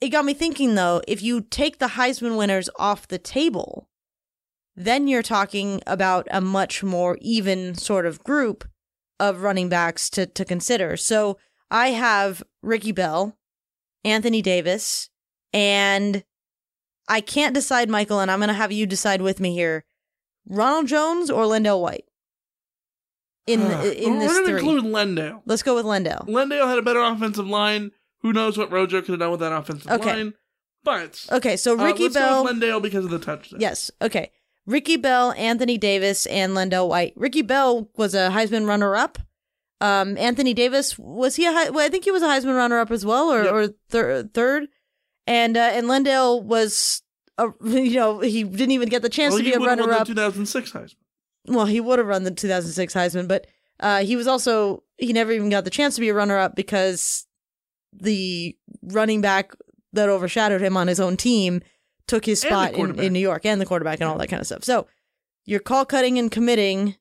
it 0.01 0.09
got 0.11 0.25
me 0.25 0.35
thinking 0.35 0.75
though, 0.75 1.03
if 1.09 1.23
you 1.23 1.41
take 1.41 1.79
the 1.79 1.89
Heisman 1.89 2.37
winners 2.37 2.69
off 2.77 3.09
the 3.09 3.19
table, 3.19 3.89
then 4.77 5.09
you're 5.09 5.23
talking 5.23 5.83
about 5.87 6.27
a 6.31 6.41
much 6.41 6.83
more 6.83 7.19
even 7.21 7.75
sort 7.75 8.07
of 8.07 8.23
group 8.23 8.65
of 9.19 9.43
running 9.43 9.69
backs 9.69 10.09
to 10.11 10.27
to 10.27 10.45
consider. 10.45 10.97
So, 10.97 11.39
I 11.71 11.89
have 11.89 12.43
Ricky 12.63 12.93
Bell, 12.93 13.37
Anthony 14.05 14.43
Davis, 14.43 15.11
and 15.53 16.23
I 17.09 17.21
can't 17.21 17.55
decide, 17.55 17.91
Michael, 17.91 18.21
and 18.21 18.31
I'm 18.31 18.39
going 18.39 18.49
to 18.49 18.55
have 18.55 18.73
you 18.73 18.87
decide 18.87 19.21
with 19.21 19.41
me 19.41 19.55
here. 19.55 19.85
Ronald 20.47 20.87
Jones 20.87 21.31
or 21.31 21.45
LenDale 21.45 21.81
White? 21.81 22.05
In 23.47 23.61
Uh, 23.61 23.83
in 23.83 24.15
we're 24.15 24.21
this 24.21 24.33
gonna 24.33 24.47
three, 24.47 24.55
include 24.59 24.85
LenDale. 24.85 25.43
let's 25.45 25.63
go 25.63 25.75
with 25.75 25.85
LenDale. 25.85 26.27
LenDale 26.29 26.67
had 26.69 26.79
a 26.79 26.83
better 26.83 27.03
offensive 27.03 27.47
line. 27.47 27.91
Who 28.23 28.33
knows 28.33 28.57
what 28.57 28.73
Rojo 28.73 29.01
could 29.03 29.11
have 29.11 29.19
done 29.19 29.31
with 29.33 29.41
that 29.41 29.53
offensive 29.53 29.91
Okay. 29.91 30.15
line? 30.15 30.35
But 30.83 31.27
Okay, 31.31 31.57
so 31.57 31.79
uh, 31.79 31.85
Ricky 31.85 32.05
let's 32.05 32.15
Bell. 32.15 32.45
go 32.45 32.51
with 32.53 32.61
LenDale 32.63 32.81
because 32.83 33.05
of 33.05 33.11
the 33.11 33.19
touchdown. 33.19 33.61
Yes. 33.61 33.91
Okay. 34.01 34.31
Ricky 34.67 34.97
Bell, 34.97 35.33
Anthony 35.33 35.77
Davis, 35.77 36.25
and 36.27 36.53
LenDale 36.55 36.89
White. 36.89 37.13
Ricky 37.17 37.43
Bell 37.43 37.91
was 37.97 38.15
a 38.15 38.31
Heisman 38.31 38.67
runner-up. 38.67 39.19
Um, 39.83 40.17
Anthony 40.17 40.55
Davis 40.55 40.99
was 40.99 41.37
he 41.37 41.45
a? 41.45 41.53
Hei- 41.53 41.69
Well, 41.71 41.85
I 41.85 41.91
think 41.91 42.05
he 42.05 42.11
was 42.11 42.23
a 42.23 42.27
Heisman 42.29 42.57
runner-up 42.57 42.91
as 42.91 43.05
well, 43.05 43.31
or 43.31 43.45
Yep. 43.45 43.53
or 43.53 43.69
thir- 43.91 44.31
third. 44.33 44.69
And 45.27 45.57
uh, 45.59 45.71
and 45.73 45.87
LenDale 45.87 46.43
was, 46.43 47.03
a, 47.39 47.49
you 47.65 47.95
know, 47.97 48.21
he 48.21 48.45
didn't 48.45 48.71
even 48.73 48.89
get 48.89 49.03
the 49.03 49.09
chance 49.09 49.33
Well, 49.33 49.39
to 49.39 49.45
be 49.45 49.51
he 49.51 49.57
a 49.57 49.61
runner-up. 49.61 50.01
the 50.07 50.15
2006 50.15 50.73
Heisman. 50.73 50.95
well, 51.49 51.67
he 51.67 51.81
would 51.81 51.99
have 51.99 52.09
run 52.09 52.25
the 52.25 52.31
2006 52.31 52.95
Heisman, 52.95 53.29
but 53.29 53.47
uh, 53.81 54.05
he 54.05 54.17
was 54.17 54.27
also 54.27 54.83
he 54.99 55.13
never 55.13 55.33
even 55.33 55.51
got 55.51 55.65
the 55.65 55.71
chance 55.71 55.95
to 55.97 56.01
be 56.01 56.09
a 56.09 56.15
runner-up 56.15 56.55
because 56.55 57.27
the 57.93 58.57
running 58.83 59.21
back 59.21 59.53
that 59.93 60.09
overshadowed 60.09 60.61
him 60.61 60.77
on 60.77 60.89
his 60.89 61.01
own 61.01 61.17
team 61.17 61.61
took 62.07 62.25
his 62.25 62.41
spot 62.41 62.75
in, 62.75 62.99
in 62.99 63.13
New 63.13 63.19
York 63.21 63.47
and 63.47 63.61
the 63.61 63.67
quarterback 63.67 64.01
and 64.01 64.09
all 64.09 64.19
that 64.19 64.29
kind 64.29 64.41
of 64.41 64.47
stuff. 64.47 64.65
So 64.65 64.87
you're 65.45 65.61
call 65.61 65.85
cutting 65.85 66.19
and 66.19 66.31
committing 66.31 66.97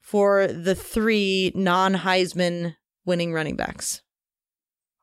for 0.00 0.46
the 0.46 0.74
three 0.74 1.52
non 1.54 1.94
Heisman 1.94 2.76
winning 3.04 3.32
running 3.32 3.56
backs. 3.56 4.02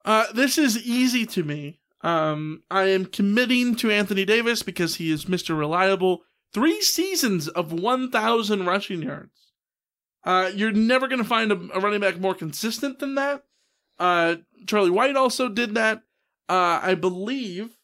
Uh, 0.06 0.26
this 0.34 0.58
is 0.58 0.78
easy 0.86 1.26
to 1.28 1.43
me. 1.43 1.80
Um, 2.04 2.63
I 2.70 2.89
am 2.89 3.06
committing 3.06 3.76
to 3.78 3.89
Anthony 3.89 4.26
Davis 4.26 4.62
because 4.62 4.96
he 4.96 5.10
is 5.10 5.26
Mr. 5.26 5.58
Reliable. 5.58 6.24
Three 6.54 6.82
seasons 6.82 7.48
of 7.48 7.72
1,000 7.72 8.66
rushing 8.66 9.02
yards. 9.02 9.32
Uh, 10.26 10.52
you're 10.54 10.72
never 10.72 11.08
going 11.08 11.22
to 11.22 11.28
find 11.28 11.52
a, 11.52 11.56
a 11.74 11.80
running 11.80 12.02
back 12.02 12.20
more 12.20 12.36
consistent 12.36 13.00
than 13.00 13.16
that. 13.16 13.44
Uh, 13.98 14.36
Charlie 14.68 14.89
White 14.89 15.16
also 15.16 15.50
did 15.50 15.76
that. 15.76 16.04
Uh, 16.50 16.80
I 16.82 16.96
believe 16.96 17.78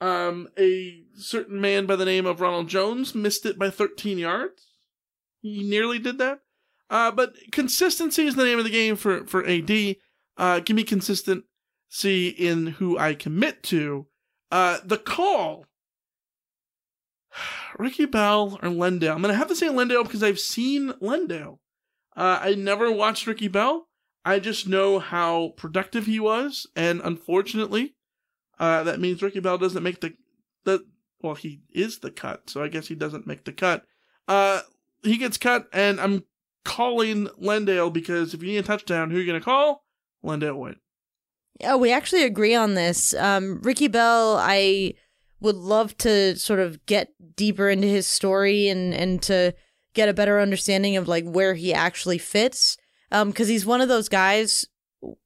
um, 0.00 0.48
a 0.58 1.04
certain 1.14 1.60
man 1.60 1.86
by 1.86 1.96
the 1.96 2.04
name 2.04 2.26
of 2.26 2.40
Ronald 2.40 2.68
Jones 2.68 3.14
missed 3.14 3.46
it 3.46 3.58
by 3.58 3.70
13 3.70 4.18
yards. 4.18 4.66
He 5.40 5.62
nearly 5.62 5.98
did 5.98 6.18
that. 6.18 6.40
Uh, 6.90 7.10
but 7.10 7.34
consistency 7.52 8.26
is 8.26 8.34
the 8.34 8.44
name 8.44 8.58
of 8.58 8.64
the 8.64 8.70
game 8.70 8.96
for, 8.96 9.26
for 9.26 9.46
AD. 9.46 9.96
Uh, 10.36 10.60
give 10.60 10.76
me 10.76 10.84
consistency 11.92 12.28
in 12.28 12.66
who 12.78 12.98
I 12.98 13.14
commit 13.14 13.62
to. 13.64 14.06
Uh, 14.50 14.78
the 14.84 14.98
call. 14.98 15.66
Ricky 17.78 18.06
Bell 18.06 18.58
or 18.62 18.68
LenDale. 18.68 19.14
I'm 19.14 19.22
to 19.22 19.34
have 19.34 19.48
to 19.48 19.56
say 19.56 19.68
LenDale 19.68 20.04
because 20.04 20.22
I've 20.22 20.40
seen 20.40 20.92
LenDale. 21.02 21.58
Uh, 22.14 22.38
I 22.42 22.54
never 22.54 22.90
watched 22.92 23.26
Ricky 23.26 23.48
Bell. 23.48 23.88
I 24.24 24.38
just 24.38 24.68
know 24.68 24.98
how 24.98 25.52
productive 25.56 26.06
he 26.06 26.20
was, 26.20 26.66
and 26.76 27.00
unfortunately, 27.02 27.96
uh, 28.60 28.84
that 28.84 29.00
means 29.00 29.22
Ricky 29.22 29.40
Bell 29.40 29.58
doesn't 29.58 29.82
make 29.82 30.00
the 30.00 30.14
the 30.64 30.84
well, 31.22 31.34
he 31.34 31.62
is 31.74 32.00
the 32.00 32.10
cut, 32.10 32.48
so 32.50 32.62
I 32.62 32.68
guess 32.68 32.86
he 32.86 32.94
doesn't 32.94 33.26
make 33.26 33.44
the 33.44 33.52
cut. 33.52 33.84
Uh, 34.28 34.60
he 35.02 35.16
gets 35.16 35.38
cut, 35.38 35.66
and 35.72 36.00
I'm 36.00 36.24
calling 36.64 37.28
LenDale 37.42 37.92
because 37.92 38.34
if 38.34 38.42
you 38.42 38.50
need 38.50 38.58
a 38.58 38.62
touchdown, 38.62 39.10
who 39.10 39.16
are 39.16 39.20
you 39.20 39.26
going 39.26 39.40
to 39.40 39.44
call? 39.44 39.84
Lendale 40.24 40.54
White. 40.54 40.81
Oh, 41.64 41.76
we 41.76 41.92
actually 41.92 42.24
agree 42.24 42.54
on 42.54 42.74
this. 42.74 43.14
Um, 43.14 43.60
Ricky 43.62 43.88
Bell, 43.88 44.36
I 44.38 44.94
would 45.40 45.56
love 45.56 45.96
to 45.98 46.36
sort 46.36 46.60
of 46.60 46.84
get 46.86 47.12
deeper 47.36 47.68
into 47.68 47.88
his 47.88 48.06
story 48.06 48.68
and 48.68 48.94
and 48.94 49.22
to 49.22 49.54
get 49.94 50.08
a 50.08 50.14
better 50.14 50.40
understanding 50.40 50.96
of 50.96 51.08
like 51.08 51.24
where 51.24 51.54
he 51.54 51.74
actually 51.74 52.18
fits. 52.18 52.76
Um, 53.10 53.28
because 53.30 53.48
he's 53.48 53.66
one 53.66 53.82
of 53.82 53.88
those 53.88 54.08
guys, 54.08 54.64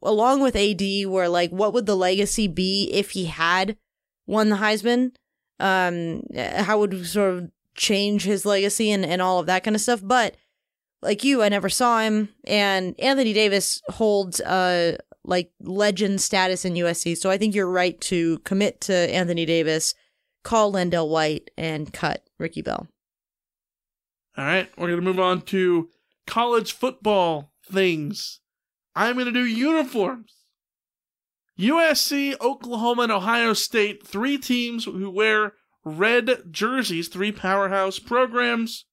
along 0.03 0.41
with 0.43 0.57
AD, 0.57 0.83
where 1.07 1.29
like, 1.29 1.51
what 1.51 1.73
would 1.73 1.87
the 1.87 1.97
legacy 1.97 2.49
be 2.49 2.91
if 2.93 3.11
he 3.11 3.27
had 3.27 3.77
won 4.27 4.49
the 4.49 4.57
Heisman? 4.57 5.13
Um, 5.61 6.23
how 6.37 6.81
would 6.81 7.07
sort 7.07 7.35
of 7.35 7.51
change 7.77 8.25
his 8.25 8.45
legacy 8.45 8.91
and 8.91 9.05
and 9.05 9.23
all 9.23 9.39
of 9.39 9.47
that 9.47 9.65
kind 9.65 9.77
of 9.77 9.83
stuff? 9.83 10.01
But 10.03 10.37
like 11.01 11.25
you, 11.25 11.43
I 11.43 11.49
never 11.49 11.69
saw 11.69 12.01
him, 12.01 12.31
and 12.45 12.99
Anthony 12.99 13.33
Davis 13.33 13.81
holds 13.89 14.41
uh 14.41 14.97
like 15.27 15.51
legend 15.61 16.21
status 16.21 16.65
in 16.65 16.75
USC. 16.75 17.17
So 17.17 17.31
I 17.31 17.39
think 17.39 17.55
you're 17.55 17.71
right 17.71 18.01
to 18.03 18.39
commit 18.41 18.81
to 18.83 18.95
Anthony 18.95 19.45
Davis, 19.45 19.95
call 20.45 20.73
LenDale 20.73 21.09
White, 21.09 21.51
and 21.57 21.93
cut 21.93 22.25
Ricky 22.39 22.63
Bell. 22.63 22.89
All 24.39 24.45
right, 24.45 24.69
we're 24.77 24.89
going 24.89 25.01
to 25.01 25.05
move 25.05 25.21
on 25.21 25.43
to 25.43 25.89
college 26.27 26.73
football 26.73 27.53
things. 27.71 28.41
I'm 28.95 29.15
going 29.15 29.27
to 29.27 29.33
do 29.33 29.45
uniforms. 29.45 30.35
USC, 31.59 32.39
Oklahoma, 32.41 33.05
and 33.05 33.13
Ohio 33.13 33.55
State, 33.55 34.07
three 34.07 34.37
teams 34.37 34.85
who 34.85 35.11
wear 35.11 35.55
red 35.85 36.43
jerseys, 36.51 37.09
three 37.09 37.33
powerhouse 37.33 37.99
programs. 37.99 38.85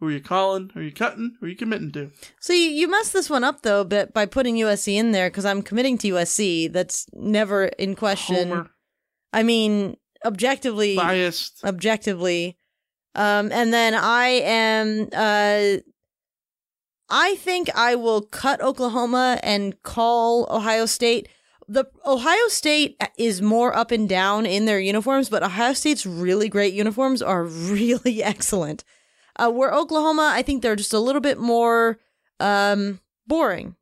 Who 0.00 0.08
are 0.08 0.12
you 0.12 0.20
calling? 0.20 0.70
Who 0.74 0.80
are 0.80 0.82
you 0.82 0.92
cutting? 0.92 1.36
Who 1.40 1.46
are 1.46 1.48
you 1.48 1.56
committing 1.56 1.90
to? 1.92 2.10
So 2.38 2.52
you, 2.52 2.68
you 2.68 2.88
messed 2.88 3.14
this 3.14 3.30
one 3.30 3.44
up 3.44 3.62
though, 3.62 3.82
but 3.82 4.12
by 4.12 4.26
putting 4.26 4.56
USC 4.56 4.94
in 4.94 5.12
there 5.12 5.30
because 5.30 5.46
I'm 5.46 5.62
committing 5.62 5.96
to 5.98 6.08
USC. 6.08 6.70
That's 6.70 7.06
never 7.14 7.66
in 7.66 7.94
question. 7.94 8.48
Homer, 8.50 8.70
I 9.32 9.42
mean, 9.42 9.96
objectively, 10.24 10.96
biased. 10.96 11.64
objectively. 11.64 12.58
Um, 13.14 13.50
and 13.50 13.72
then 13.72 13.94
I 13.94 14.26
am, 14.44 15.08
uh, 15.14 15.80
I 17.08 17.34
think 17.36 17.74
I 17.74 17.94
will 17.94 18.20
cut 18.20 18.60
Oklahoma 18.60 19.40
and 19.42 19.82
call 19.82 20.46
Ohio 20.50 20.84
State. 20.84 21.28
The 21.68 21.86
Ohio 22.04 22.48
State 22.48 23.00
is 23.16 23.40
more 23.40 23.74
up 23.74 23.90
and 23.90 24.06
down 24.06 24.44
in 24.44 24.66
their 24.66 24.78
uniforms, 24.78 25.30
but 25.30 25.42
Ohio 25.42 25.72
State's 25.72 26.04
really 26.04 26.50
great 26.50 26.74
uniforms 26.74 27.22
are 27.22 27.44
really 27.44 28.22
excellent. 28.22 28.84
Uh, 29.38 29.50
where 29.50 29.72
Oklahoma, 29.72 30.30
I 30.34 30.42
think 30.42 30.62
they're 30.62 30.76
just 30.76 30.94
a 30.94 30.98
little 30.98 31.20
bit 31.20 31.38
more 31.38 31.98
um, 32.40 33.00
boring. 33.26 33.76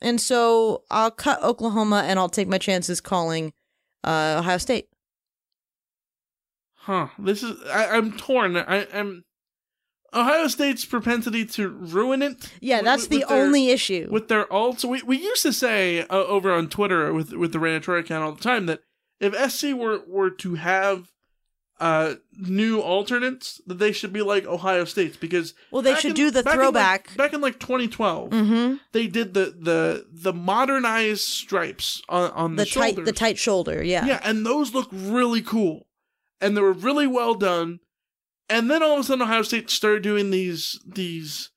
And 0.00 0.20
so 0.20 0.82
I'll 0.90 1.10
cut 1.10 1.42
Oklahoma 1.42 2.04
and 2.06 2.18
I'll 2.18 2.28
take 2.28 2.46
my 2.48 2.58
chances 2.58 3.00
calling 3.00 3.52
uh, 4.04 4.36
Ohio 4.38 4.58
State. 4.58 4.88
Huh. 6.74 7.08
This 7.18 7.42
is 7.42 7.56
I, 7.68 7.86
I'm 7.96 8.16
torn. 8.16 8.56
I, 8.56 8.86
I'm 8.94 9.24
Ohio 10.14 10.46
State's 10.48 10.84
propensity 10.84 11.44
to 11.44 11.68
ruin 11.68 12.22
it. 12.22 12.50
Yeah, 12.60 12.80
that's 12.82 13.02
with 13.02 13.10
the 13.10 13.24
their- 13.28 13.36
only 13.44 13.68
issue. 13.70 14.08
with 14.10 14.28
their 14.28 14.44
alts. 14.46 14.84
We 14.84 15.02
we 15.02 15.18
used 15.18 15.42
to 15.42 15.52
say 15.52 16.02
uh, 16.02 16.06
over 16.24 16.52
on 16.52 16.68
Twitter 16.68 17.12
with 17.12 17.32
with 17.32 17.52
the 17.52 17.58
Reign 17.58 17.76
of 17.76 17.82
Troy 17.82 17.98
account 17.98 18.24
all 18.24 18.32
the 18.32 18.42
time 18.42 18.66
that 18.66 18.80
if 19.20 19.34
SC 19.52 19.74
were 19.74 20.00
were 20.06 20.30
to 20.30 20.54
have 20.54 21.12
uh 21.80 22.14
new 22.36 22.80
alternates, 22.80 23.60
that 23.66 23.78
they 23.78 23.92
should 23.92 24.12
be 24.12 24.22
like 24.22 24.44
Ohio 24.46 24.84
State's 24.84 25.16
because 25.16 25.54
Well, 25.70 25.82
they 25.82 25.94
should 25.94 26.10
in- 26.10 26.16
do 26.16 26.30
the 26.30 26.42
back 26.42 26.54
in, 26.54 26.58
like- 26.60 26.64
throwback. 26.66 27.16
back 27.16 27.32
in 27.32 27.40
like 27.40 27.60
2012. 27.60 28.30
mm-hmm. 28.30 28.74
They 28.92 29.06
did 29.06 29.34
the 29.34 29.54
the 29.58 30.06
the 30.10 30.32
modernized 30.32 31.22
stripes 31.22 32.02
on 32.08 32.30
on 32.32 32.56
the, 32.56 32.64
The 32.64 32.70
tight, 32.70 32.86
shoulders. 32.94 33.06
the 33.06 33.12
tight 33.12 33.38
shoulder. 33.38 33.82
Yeah. 33.82 34.06
Yeah, 34.06 34.20
and 34.24 34.44
those 34.44 34.74
look 34.74 34.88
really 34.92 35.42
cool. 35.42 35.86
And 36.40 36.56
they 36.56 36.60
were 36.60 36.72
really 36.72 37.06
well 37.06 37.34
done. 37.34 37.80
And 38.48 38.70
then 38.70 38.82
all 38.82 38.94
of 38.94 39.00
a 39.00 39.04
sudden 39.04 39.22
Ohio 39.22 39.42
State 39.42 39.68
started 39.70 40.02
doing 40.02 40.30
these 40.30 40.80
these 40.86 41.50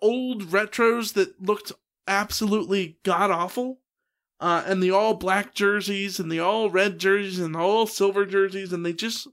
old 0.00 0.44
retros 0.44 1.14
that 1.14 1.40
looked 1.40 1.72
absolutely 2.06 2.98
god 3.02 3.30
awful. 3.30 3.80
Uh, 4.38 4.62
and 4.66 4.82
the 4.82 4.90
all 4.90 5.14
black 5.14 5.54
jerseys 5.54 6.20
and 6.20 6.30
the 6.30 6.40
all 6.40 6.68
red 6.68 6.98
jerseys 6.98 7.38
and 7.38 7.56
all 7.56 7.86
silver 7.86 8.26
jerseys 8.26 8.70
and 8.70 8.84
they 8.84 8.92
just 8.92 9.26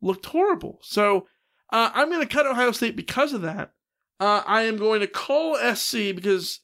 looked 0.00 0.24
horrible. 0.26 0.78
So 0.82 1.26
uh, 1.70 1.90
I'm 1.92 2.08
going 2.08 2.26
to 2.26 2.34
cut 2.34 2.46
Ohio 2.46 2.72
State 2.72 2.96
because 2.96 3.34
of 3.34 3.42
that. 3.42 3.72
Uh, 4.18 4.42
I 4.46 4.62
am 4.62 4.78
going 4.78 5.00
to 5.00 5.06
call 5.06 5.56
SC 5.74 6.14
because 6.14 6.60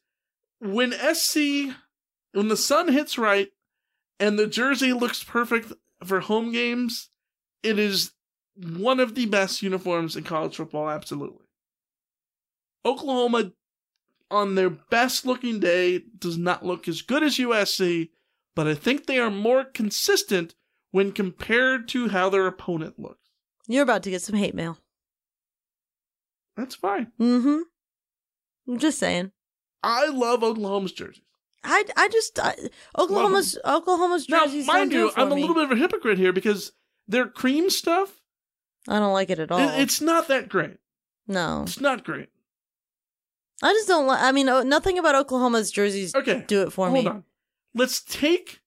when 0.60 0.92
SC, 0.92 1.74
when 2.32 2.48
the 2.48 2.56
sun 2.56 2.90
hits 2.90 3.18
right, 3.18 3.50
and 4.18 4.38
the 4.38 4.46
jersey 4.46 4.92
looks 4.92 5.22
perfect 5.22 5.72
for 6.04 6.20
home 6.20 6.52
games. 6.52 7.10
It 7.62 7.78
is 7.78 8.12
one 8.56 9.00
of 9.00 9.14
the 9.14 9.26
best 9.26 9.62
uniforms 9.62 10.16
in 10.16 10.24
college 10.24 10.56
football, 10.56 10.88
absolutely. 10.88 11.46
Oklahoma, 12.84 13.52
on 14.30 14.54
their 14.54 14.70
best 14.70 15.26
looking 15.26 15.60
day, 15.60 16.02
does 16.18 16.36
not 16.38 16.64
look 16.64 16.88
as 16.88 17.02
good 17.02 17.22
as 17.22 17.36
USC, 17.36 18.10
but 18.56 18.66
I 18.66 18.74
think 18.74 19.06
they 19.06 19.18
are 19.18 19.30
more 19.30 19.64
consistent 19.64 20.54
when 20.90 21.12
compared 21.12 21.88
to 21.88 22.08
how 22.08 22.28
their 22.30 22.46
opponent 22.46 22.98
looks. 22.98 23.30
You're 23.66 23.82
about 23.82 24.02
to 24.04 24.10
get 24.10 24.22
some 24.22 24.36
hate 24.36 24.54
mail. 24.54 24.78
That's 26.56 26.74
fine. 26.74 27.10
Mm-hmm. 27.20 27.60
I'm 28.68 28.78
just 28.78 28.98
saying. 28.98 29.32
I 29.82 30.06
love 30.08 30.42
Oklahoma's 30.42 30.92
jerseys. 30.92 31.22
I, 31.62 31.84
I 31.96 32.08
just 32.08 32.38
I, 32.38 32.54
Oklahoma's 32.98 33.58
Oklahoma's 33.64 34.26
jerseys. 34.26 34.66
Now, 34.66 34.72
mind 34.74 34.92
you, 34.92 35.10
I'm 35.16 35.32
a 35.32 35.34
little 35.34 35.54
bit 35.54 35.64
of 35.64 35.70
a 35.72 35.76
hypocrite 35.76 36.18
here 36.18 36.32
because 36.32 36.72
their 37.08 37.26
cream 37.26 37.70
stuff, 37.70 38.20
I 38.88 38.98
don't 38.98 39.12
like 39.14 39.30
it 39.30 39.38
at 39.38 39.50
all. 39.50 39.58
it- 39.58 39.80
it's 39.80 40.00
not 40.00 40.28
that 40.28 40.48
great. 40.48 40.76
no, 41.26 41.62
It's 41.62 41.80
not 41.80 42.04
great. 42.04 42.28
I 43.62 43.72
just 43.72 43.88
don't 43.88 44.06
like. 44.06 44.20
I 44.20 44.32
mean, 44.32 44.48
oh, 44.48 44.62
nothing 44.62 44.98
about 44.98 45.14
Oklahoma's 45.14 45.70
jerseys 45.70 46.14
Okay. 46.14 46.44
do 46.46 46.62
it 46.62 46.72
for 46.72 46.88
Hold 46.88 47.04
me. 47.04 47.10
on. 47.10 47.24
Let's 47.74 48.00
take. 48.02 48.60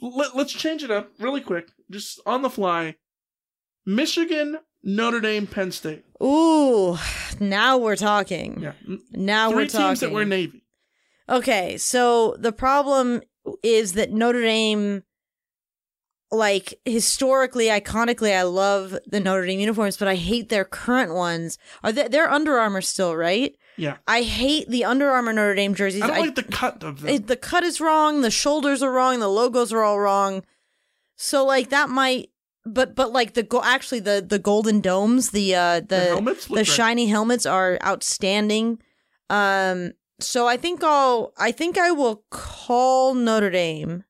Let, 0.00 0.36
let's 0.36 0.52
change 0.52 0.82
it 0.82 0.90
up 0.90 1.10
really 1.18 1.40
quick, 1.40 1.68
just 1.90 2.20
on 2.26 2.42
the 2.42 2.50
fly. 2.50 2.96
Michigan, 3.86 4.58
Notre 4.82 5.20
Dame, 5.20 5.46
Penn 5.46 5.72
State. 5.72 6.04
Ooh, 6.22 6.96
now 7.40 7.78
we're 7.78 7.96
talking. 7.96 8.60
Yeah. 8.60 8.72
Now 9.12 9.50
3 9.50 9.56
we're 9.56 9.66
talking. 9.66 9.68
Three 9.68 9.84
teams 9.88 10.00
that 10.00 10.12
wear 10.12 10.24
Navy. 10.24 10.62
Okay, 11.28 11.76
so 11.78 12.36
the 12.38 12.52
problem 12.52 13.22
is 13.62 13.92
that 13.94 14.10
Notre 14.12 14.40
Dame, 14.42 15.02
like 16.30 16.74
historically, 16.84 17.66
iconically, 17.66 18.34
I 18.36 18.42
love 18.42 18.98
the 19.06 19.20
Notre 19.20 19.46
Dame 19.46 19.60
uniforms, 19.60 19.96
but 19.96 20.08
I 20.08 20.16
hate 20.16 20.48
their 20.48 20.64
current 20.64 21.14
ones. 21.14 21.58
Are 21.82 21.92
they, 21.92 22.08
they're 22.08 22.30
Under 22.30 22.58
Armour 22.58 22.80
still, 22.82 23.14
right? 23.16 23.54
Yeah. 23.76 23.96
I 24.06 24.22
hate 24.22 24.68
the 24.68 24.84
Under 24.84 25.10
Armour 25.10 25.32
Notre 25.32 25.54
Dame 25.54 25.74
jerseys. 25.74 26.02
I 26.02 26.06
don't 26.08 26.18
like 26.20 26.34
the 26.34 26.42
cut 26.42 26.82
of 26.84 27.00
them. 27.00 27.08
it- 27.10 27.26
the 27.26 27.36
cut 27.36 27.64
is 27.64 27.80
wrong, 27.80 28.20
the 28.20 28.30
shoulders 28.30 28.82
are 28.82 28.90
wrong, 28.92 29.18
the 29.20 29.28
logos 29.28 29.72
are 29.72 29.82
all 29.82 29.98
wrong. 29.98 30.42
So 31.16 31.44
like 31.44 31.70
that 31.70 31.88
might, 31.90 32.30
but 32.64 32.94
but 32.94 33.12
like 33.12 33.34
the 33.34 33.42
go 33.42 33.60
actually 33.62 34.00
the 34.00 34.24
the 34.26 34.38
golden 34.38 34.80
domes, 34.80 35.30
the 35.30 35.54
uh 35.54 35.80
the 35.80 36.00
helmets 36.06 36.46
the 36.46 36.64
shiny 36.64 37.06
helmets 37.06 37.46
are 37.46 37.78
outstanding. 37.84 38.78
Um, 39.30 39.92
so 40.20 40.46
I 40.46 40.56
think 40.56 40.82
I'll 40.84 41.32
I 41.38 41.50
think 41.52 41.76
I 41.78 41.90
will 41.90 42.24
call 42.30 43.14
Notre 43.14 43.50
Dame. 43.50 44.04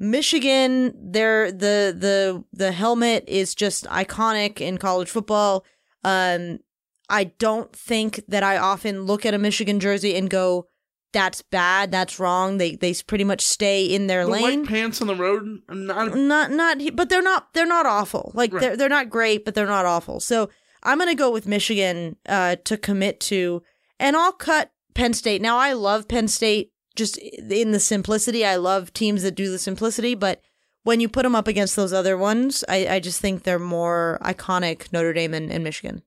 Michigan, 0.00 0.94
their 1.12 1.50
the 1.50 1.94
the 1.96 2.44
the 2.52 2.70
helmet 2.72 3.24
is 3.26 3.54
just 3.54 3.84
iconic 3.86 4.60
in 4.60 4.78
college 4.78 5.10
football. 5.10 5.64
Um, 6.04 6.60
I 7.08 7.24
don't 7.24 7.72
think 7.74 8.20
that 8.28 8.42
I 8.42 8.56
often 8.58 9.02
look 9.02 9.24
at 9.24 9.34
a 9.34 9.38
Michigan 9.38 9.80
jersey 9.80 10.14
and 10.14 10.28
go, 10.28 10.66
"That's 11.12 11.42
bad. 11.42 11.90
That's 11.90 12.18
wrong." 12.18 12.58
They 12.58 12.76
they 12.76 12.94
pretty 13.06 13.24
much 13.24 13.40
stay 13.42 13.84
in 13.84 14.06
their 14.06 14.24
the 14.24 14.30
lane. 14.32 14.60
white 14.60 14.68
pants 14.68 15.00
on 15.00 15.06
the 15.06 15.14
road. 15.14 15.60
Not. 15.68 16.14
not 16.14 16.50
not 16.50 16.78
but 16.94 17.08
they're 17.08 17.22
not 17.22 17.48
they're 17.54 17.66
not 17.66 17.86
awful. 17.86 18.32
Like 18.34 18.52
Right. 18.52 18.60
they're 18.60 18.76
they're 18.76 18.88
not 18.88 19.10
great, 19.10 19.44
but 19.44 19.54
they're 19.54 19.66
not 19.66 19.86
awful. 19.86 20.20
So 20.20 20.50
I'm 20.82 20.98
gonna 20.98 21.14
go 21.14 21.30
with 21.30 21.46
Michigan 21.46 22.16
uh 22.26 22.56
to 22.64 22.76
commit 22.76 23.20
to, 23.20 23.62
and 23.98 24.16
I'll 24.16 24.32
cut 24.32 24.70
Penn 24.94 25.14
State. 25.14 25.40
Now 25.40 25.56
I 25.56 25.72
love 25.72 26.08
Penn 26.08 26.28
State 26.28 26.72
just 26.94 27.16
in 27.18 27.70
the 27.70 27.80
simplicity. 27.80 28.44
I 28.44 28.56
love 28.56 28.92
teams 28.92 29.22
that 29.22 29.34
do 29.36 29.50
the 29.50 29.58
simplicity, 29.58 30.14
but 30.14 30.40
when 30.82 31.00
you 31.00 31.08
put 31.08 31.22
them 31.22 31.34
up 31.34 31.46
against 31.46 31.76
those 31.76 31.92
other 31.92 32.16
ones, 32.16 32.64
I, 32.68 32.86
I 32.88 33.00
just 33.00 33.20
think 33.20 33.42
they're 33.42 33.58
more 33.58 34.18
iconic 34.22 34.92
Notre 34.92 35.12
Dame 35.12 35.34
and, 35.34 35.50
and 35.52 35.62
Michigan. 35.62 36.02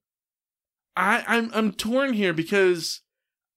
I, 0.96 1.24
I'm 1.28 1.52
I'm 1.54 1.72
torn 1.72 2.14
here 2.14 2.34
because 2.34 3.02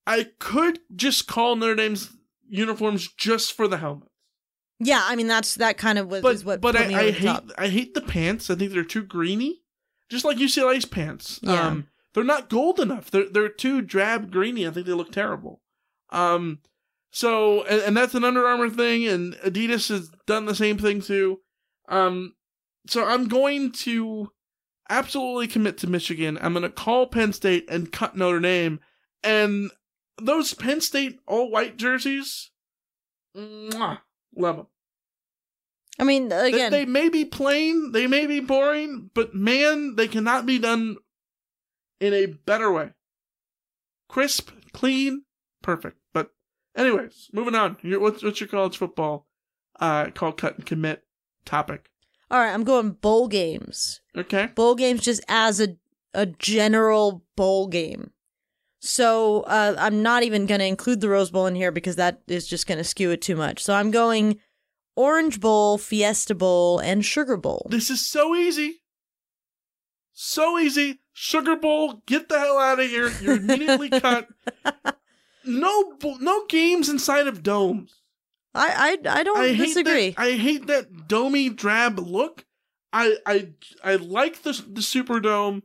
I 0.07 0.29
could 0.39 0.81
just 0.95 1.27
call 1.27 1.57
Notre 1.57 1.75
Dame's 1.75 2.11
uniforms 2.49 3.09
just 3.09 3.53
for 3.53 3.67
the 3.67 3.79
helmets. 3.79 4.11
Yeah, 4.81 5.03
I 5.05 5.17
mean 5.17 5.27
that's 5.27 5.55
that 5.57 5.79
kind 5.79 5.99
of 5.99 6.09
was 6.09 6.23
But 6.23 6.45
what 6.45 6.61
but 6.61 6.77
I, 6.77 6.85
I 6.85 7.11
hate 7.11 7.23
top. 7.23 7.51
I 7.57 7.69
hate 7.69 7.95
the 7.95 8.01
pants. 8.01 8.51
I 8.51 8.55
think 8.55 8.73
they're 8.73 8.85
too 8.85 9.03
greeny, 9.03 9.63
just 10.11 10.25
like 10.25 10.37
UCLA's 10.37 10.85
pants. 10.85 11.41
Yeah. 11.43 11.69
Um, 11.69 11.89
they're 12.13 12.25
not 12.25 12.51
gold 12.51 12.81
enough. 12.81 13.11
They're 13.11 13.29
they're 13.29 13.49
too 13.49 13.81
drab 13.83 14.31
greeny. 14.31 14.67
I 14.67 14.71
think 14.71 14.87
they 14.87 14.93
look 14.93 15.13
terrible. 15.13 15.61
Um, 16.11 16.61
so 17.11 17.65
and, 17.65 17.81
and 17.83 17.97
that's 17.97 18.15
an 18.15 18.25
Under 18.25 18.47
Armour 18.47 18.71
thing, 18.71 19.07
and 19.07 19.35
Adidas 19.37 19.89
has 19.89 20.11
done 20.27 20.47
the 20.47 20.55
same 20.55 20.79
thing 20.79 21.01
too. 21.01 21.41
Um, 21.89 22.35
so 22.87 23.05
I'm 23.05 23.29
going 23.29 23.73
to 23.73 24.31
absolutely 24.89 25.47
commit 25.47 25.79
to 25.79 25.87
Michigan. 25.87 26.39
I'm 26.41 26.53
going 26.53 26.63
to 26.63 26.71
call 26.71 27.07
Penn 27.07 27.33
State 27.33 27.69
and 27.69 27.91
cut 27.93 28.17
Notre 28.17 28.41
Dame, 28.41 28.81
and 29.23 29.71
those 30.21 30.55
Penn 30.55 30.81
State 30.81 31.19
all 31.27 31.51
white 31.51 31.77
jerseys, 31.77 32.51
mwah, 33.37 34.01
love 34.37 34.57
them. 34.57 34.67
I 35.99 36.05
mean 36.05 36.33
again, 36.33 36.73
They, 36.73 36.85
may 36.85 37.09
be 37.09 37.25
plain, 37.25 37.93
they 37.93 38.07
may 38.07 38.27
be 38.27 38.41
boring, 38.41 39.11
but 39.15 39.35
man, 39.35 39.95
they 39.97 40.09
cannot 40.09 40.45
be 40.45 40.59
done 40.59 40.97
in 42.01 42.13
a 42.13 42.27
better 42.27 42.73
way. 42.73 42.91
Crisp, 44.09 44.51
clean, 44.73 45.25
perfect. 45.63 45.99
But, 46.13 46.31
anyways, 46.77 47.31
moving 47.33 47.55
on. 47.55 47.77
What's, 47.83 48.23
what's 48.23 48.41
your 48.41 48.49
college 48.49 48.77
football 48.77 49.27
uh, 49.81 50.07
call, 50.11 50.33
cut, 50.33 50.57
and 50.57 50.67
commit 50.67 51.05
topic? 51.45 51.91
All 52.35 52.41
right, 52.41 52.53
I'm 52.53 52.65
going 52.65 52.91
bowl 52.91 53.29
games. 53.29 54.01
Okay. 54.17 54.47
bowl 54.57 54.75
games 54.75 55.03
just 55.03 55.23
as 55.29 55.61
a 55.61 55.77
a 56.15 56.27
general 56.27 57.23
bowl 57.37 57.69
game. 57.69 58.11
So 58.81 59.43
uh, 59.43 59.77
I'm 59.79 60.03
not 60.03 60.25
even 60.25 60.47
going 60.47 60.59
to 60.59 60.67
include 60.67 61.01
the 61.01 61.09
Rose 61.09 61.31
Bowl 61.31 61.47
in 61.47 61.55
here 61.55 61.71
because 61.71 61.95
that 61.97 62.23
is 62.27 62.47
just 62.49 62.67
going 62.67 62.79
to 62.79 62.85
skew 62.85 63.13
it 63.13 63.23
too 63.23 63.37
much. 63.37 63.63
So 63.63 63.73
I'm 63.73 63.93
going 63.93 64.41
Orange 64.97 65.41
Bowl, 65.41 65.79
Fiesta 65.79 66.35
Bowl, 66.35 66.81
and 66.81 67.05
Sugar 67.05 67.37
Bowl. 67.37 67.69
This 67.71 67.89
is 67.89 68.05
so 68.07 68.35
easy. 68.35 68.83
So 70.13 70.59
easy. 70.59 71.01
Sugar 71.13 71.55
Bowl, 71.55 72.03
get 72.07 72.29
the 72.29 72.39
hell 72.39 72.59
out 72.59 72.81
of 72.81 72.89
here. 72.91 73.13
You're 73.21 73.37
immediately 73.37 73.91
cut. 74.01 74.29
No, 75.45 75.97
no 76.21 76.47
games 76.47 76.89
inside 76.89 77.29
of 77.29 77.45
domes. 77.45 78.03
I 78.55 78.99
I, 79.05 79.19
I 79.19 79.23
don't 79.23 79.39
I 79.39 79.49
hate 79.49 79.67
disagree. 79.67 80.11
That, 80.11 80.21
I 80.21 80.33
hate 80.33 80.67
that 80.69 81.09
domey 81.09 81.55
drab 81.55 81.99
look. 81.99 82.45
I 82.93 83.17
I 83.27 83.49
I 83.83 83.97
like 83.97 84.43
the 84.43 84.53
the 84.53 84.81
Superdome. 84.81 85.63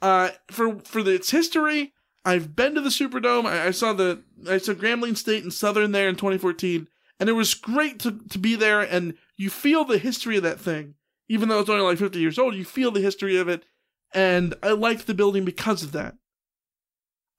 Uh, 0.00 0.30
for 0.50 0.80
for 0.80 1.02
the, 1.02 1.12
its 1.12 1.30
history, 1.30 1.92
I've 2.24 2.56
been 2.56 2.74
to 2.74 2.80
the 2.80 2.88
Superdome. 2.88 3.46
I, 3.46 3.68
I 3.68 3.70
saw 3.70 3.92
the 3.92 4.22
I 4.48 4.58
saw 4.58 4.72
Grambling 4.72 5.16
State 5.16 5.42
and 5.42 5.52
Southern 5.52 5.92
there 5.92 6.08
in 6.08 6.16
2014, 6.16 6.88
and 7.20 7.28
it 7.28 7.32
was 7.32 7.54
great 7.54 7.98
to 8.00 8.18
to 8.30 8.38
be 8.38 8.56
there. 8.56 8.80
And 8.80 9.14
you 9.36 9.50
feel 9.50 9.84
the 9.84 9.98
history 9.98 10.36
of 10.36 10.42
that 10.42 10.60
thing, 10.60 10.94
even 11.28 11.48
though 11.48 11.60
it's 11.60 11.70
only 11.70 11.84
like 11.84 11.98
50 11.98 12.18
years 12.18 12.38
old. 12.38 12.54
You 12.54 12.64
feel 12.64 12.90
the 12.90 13.00
history 13.00 13.36
of 13.36 13.48
it, 13.48 13.64
and 14.12 14.54
I 14.62 14.70
liked 14.70 15.06
the 15.06 15.14
building 15.14 15.44
because 15.44 15.82
of 15.82 15.92
that. 15.92 16.16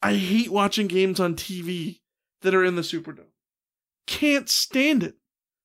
I 0.02 0.16
hate 0.16 0.50
watching 0.50 0.88
games 0.88 1.20
on 1.20 1.36
TV 1.36 2.00
that 2.42 2.54
are 2.54 2.64
in 2.64 2.76
the 2.76 2.82
Superdome. 2.82 3.33
Can't 4.08 4.50
stand 4.50 5.04
it. 5.04 5.16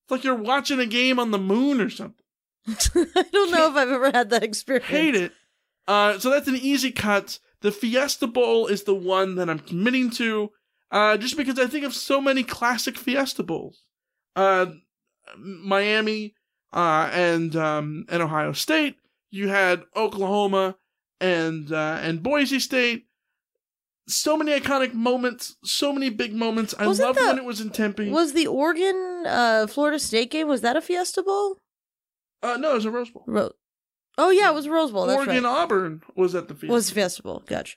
It's 0.05 0.11
like 0.11 0.24
you're 0.24 0.34
watching 0.34 0.80
a 0.80 0.86
game 0.86 1.18
on 1.18 1.30
the 1.30 1.39
moon 1.39 1.80
or 1.80 1.91
something. 1.91 2.24
I 2.68 3.24
don't 3.32 3.51
know 3.51 3.70
if 3.70 3.76
I've 3.76 3.91
ever 3.91 4.11
had 4.11 4.30
that 4.30 4.43
experience. 4.43 4.86
Hate 4.86 5.14
it. 5.14 5.32
Uh, 5.86 6.18
so 6.18 6.30
that's 6.30 6.49
an 6.49 6.57
easy 6.57 6.93
cut. 6.93 7.39
The 7.61 7.72
Fiesta 7.72 8.26
Bowl 8.26 8.66
is 8.66 8.84
the 8.84 8.95
one 8.95 9.34
that 9.36 9.51
I'm 9.51 9.59
committing 9.59 10.11
to, 10.12 10.51
uh, 10.91 11.16
just 11.16 11.36
because 11.36 11.59
I 11.59 11.66
think 11.66 11.84
of 11.84 11.95
so 11.95 12.20
many 12.20 12.43
classic 12.43 12.97
Fiesta 12.97 13.43
Bowls. 13.43 13.82
Uh, 14.36 14.66
Miami, 15.36 16.34
uh, 16.72 17.11
and 17.12 17.57
um, 17.57 18.05
and 18.09 18.22
Ohio 18.22 18.53
State. 18.53 18.97
You 19.30 19.49
had 19.49 19.82
Oklahoma 19.97 20.76
and 21.20 21.72
uh, 21.72 21.99
and 22.01 22.22
Boise 22.22 22.61
State. 22.61 23.07
So 24.09 24.36
many 24.38 24.59
iconic 24.59 24.94
moments, 24.94 25.56
so 25.62 25.92
many 25.92 26.09
big 26.09 26.34
moments. 26.34 26.74
I 26.78 26.86
Wasn't 26.86 27.06
loved 27.06 27.20
when 27.20 27.36
it 27.36 27.44
was 27.44 27.61
in 27.61 27.68
Tempe. 27.70 28.09
Was 28.11 28.32
the 28.32 28.46
Oregon 28.46 29.24
uh, 29.26 29.66
Florida 29.68 29.98
State 29.98 30.30
game 30.30 30.48
was 30.48 30.62
that 30.62 30.76
a 30.76 30.80
Fiesta 30.80 31.22
Bowl? 31.22 31.59
uh, 32.42 32.56
no, 32.56 32.70
it 32.72 32.74
was 32.76 32.84
a 32.86 32.90
Rose 32.90 33.11
Bowl. 33.11 33.24
Ro- 33.26 33.52
oh 34.16 34.30
yeah, 34.30 34.50
it 34.50 34.54
was 34.54 34.66
a 34.66 34.70
Rose 34.70 34.90
Bowl. 34.90 35.06
That's 35.06 35.18
Oregon 35.18 35.44
right. 35.44 35.50
Auburn 35.62 36.02
was 36.16 36.34
at 36.34 36.48
the 36.48 36.54
Fiesta. 36.54 36.72
Was 36.72 36.90
Fiesta 36.90 37.22
Bowl? 37.22 37.42
Gotcha. 37.46 37.76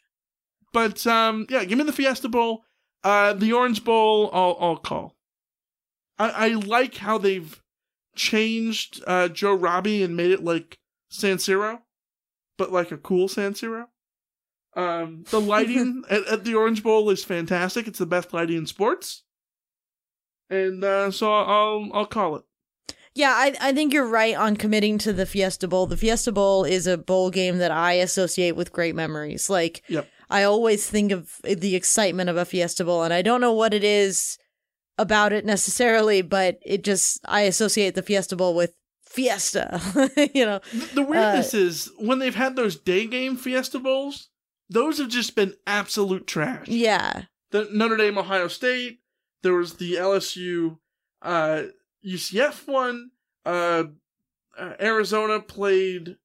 But 0.71 1.05
um, 1.05 1.47
yeah, 1.49 1.65
give 1.65 1.77
me 1.77 1.83
the 1.83 1.91
Fiesta 1.91 2.29
Bowl. 2.29 2.63
Uh, 3.03 3.33
the 3.33 3.51
Orange 3.51 3.83
Bowl, 3.83 4.29
I'll, 4.31 4.55
I'll 4.59 4.77
call. 4.77 5.17
I, 6.17 6.29
I 6.29 6.47
like 6.49 6.95
how 6.97 7.17
they've 7.17 7.61
changed 8.15 9.03
uh, 9.07 9.27
Joe 9.27 9.55
Robbie 9.55 10.03
and 10.03 10.15
made 10.15 10.31
it 10.31 10.43
like 10.43 10.77
San 11.09 11.37
Siro, 11.37 11.79
but 12.57 12.71
like 12.71 12.91
a 12.91 12.97
cool 12.97 13.27
San 13.27 13.53
Siro. 13.53 13.87
Um, 14.75 15.25
the 15.29 15.41
lighting 15.41 16.03
at, 16.09 16.25
at 16.27 16.43
the 16.43 16.55
Orange 16.55 16.83
Bowl 16.83 17.09
is 17.09 17.23
fantastic. 17.23 17.87
It's 17.87 17.99
the 17.99 18.05
best 18.05 18.33
lighting 18.33 18.57
in 18.57 18.65
sports, 18.65 19.23
and 20.49 20.83
uh, 20.83 21.11
so 21.11 21.33
I'll 21.33 21.89
I'll 21.93 22.05
call 22.05 22.37
it. 22.37 22.43
Yeah, 23.13 23.33
I 23.35 23.55
I 23.59 23.73
think 23.73 23.93
you're 23.93 24.07
right 24.07 24.35
on 24.35 24.55
committing 24.55 24.97
to 24.99 25.11
the 25.11 25.25
Fiesta 25.25 25.67
Bowl. 25.67 25.87
The 25.87 25.97
Fiesta 25.97 26.31
Bowl 26.31 26.63
is 26.63 26.87
a 26.87 26.97
bowl 26.97 27.29
game 27.29 27.57
that 27.57 27.71
I 27.71 27.93
associate 27.93 28.55
with 28.55 28.71
great 28.71 28.95
memories. 28.95 29.49
Like 29.49 29.83
Yep. 29.89 30.07
I 30.29 30.43
always 30.43 30.89
think 30.89 31.11
of 31.11 31.41
the 31.43 31.75
excitement 31.75 32.29
of 32.29 32.37
a 32.37 32.45
Fiesta 32.45 32.85
Bowl, 32.85 33.03
and 33.03 33.13
I 33.13 33.21
don't 33.21 33.41
know 33.41 33.51
what 33.51 33.73
it 33.73 33.83
is 33.83 34.37
about 34.97 35.33
it 35.33 35.43
necessarily, 35.45 36.21
but 36.21 36.59
it 36.65 36.85
just 36.85 37.19
I 37.25 37.41
associate 37.41 37.95
the 37.95 38.01
Fiesta 38.01 38.37
Bowl 38.37 38.55
with 38.55 38.73
Fiesta. 39.03 39.81
you 40.33 40.45
know, 40.45 40.61
The 40.93 41.03
weirdness 41.03 41.53
is 41.53 41.91
when 41.97 42.19
they've 42.19 42.33
had 42.33 42.55
those 42.55 42.77
day 42.77 43.07
game 43.07 43.35
Fiesta 43.35 43.77
Bowls, 43.79 44.29
those 44.71 44.97
have 44.99 45.09
just 45.09 45.35
been 45.35 45.53
absolute 45.67 46.25
trash. 46.27 46.67
yeah, 46.67 47.23
the 47.51 47.67
Notre 47.71 47.97
Dame 47.97 48.17
Ohio 48.17 48.47
State. 48.47 48.99
There 49.43 49.55
was 49.55 49.75
the 49.75 49.93
LSU 49.95 50.77
uh, 51.21 51.63
UCF 52.05 52.67
one. 52.67 53.11
Uh, 53.45 53.83
uh, 54.57 54.73
Arizona 54.79 55.39
played. 55.39 56.17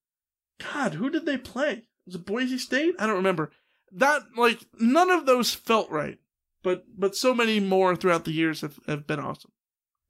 God, 0.72 0.94
who 0.94 1.11
did 1.11 1.26
they 1.26 1.36
play? 1.38 1.84
Was 2.07 2.14
it 2.14 2.24
Boise 2.26 2.59
State? 2.59 2.94
I 2.99 3.07
don't 3.07 3.16
remember. 3.16 3.51
That 3.92 4.22
like 4.36 4.61
none 4.78 5.11
of 5.11 5.26
those 5.26 5.55
felt 5.55 5.90
right, 5.90 6.18
but 6.62 6.84
but 6.97 7.14
so 7.16 7.34
many 7.34 7.61
more 7.61 7.94
throughout 7.97 8.24
the 8.24 8.32
years 8.32 8.61
have, 8.62 8.78
have 8.86 9.07
been 9.07 9.20
awesome. 9.20 9.53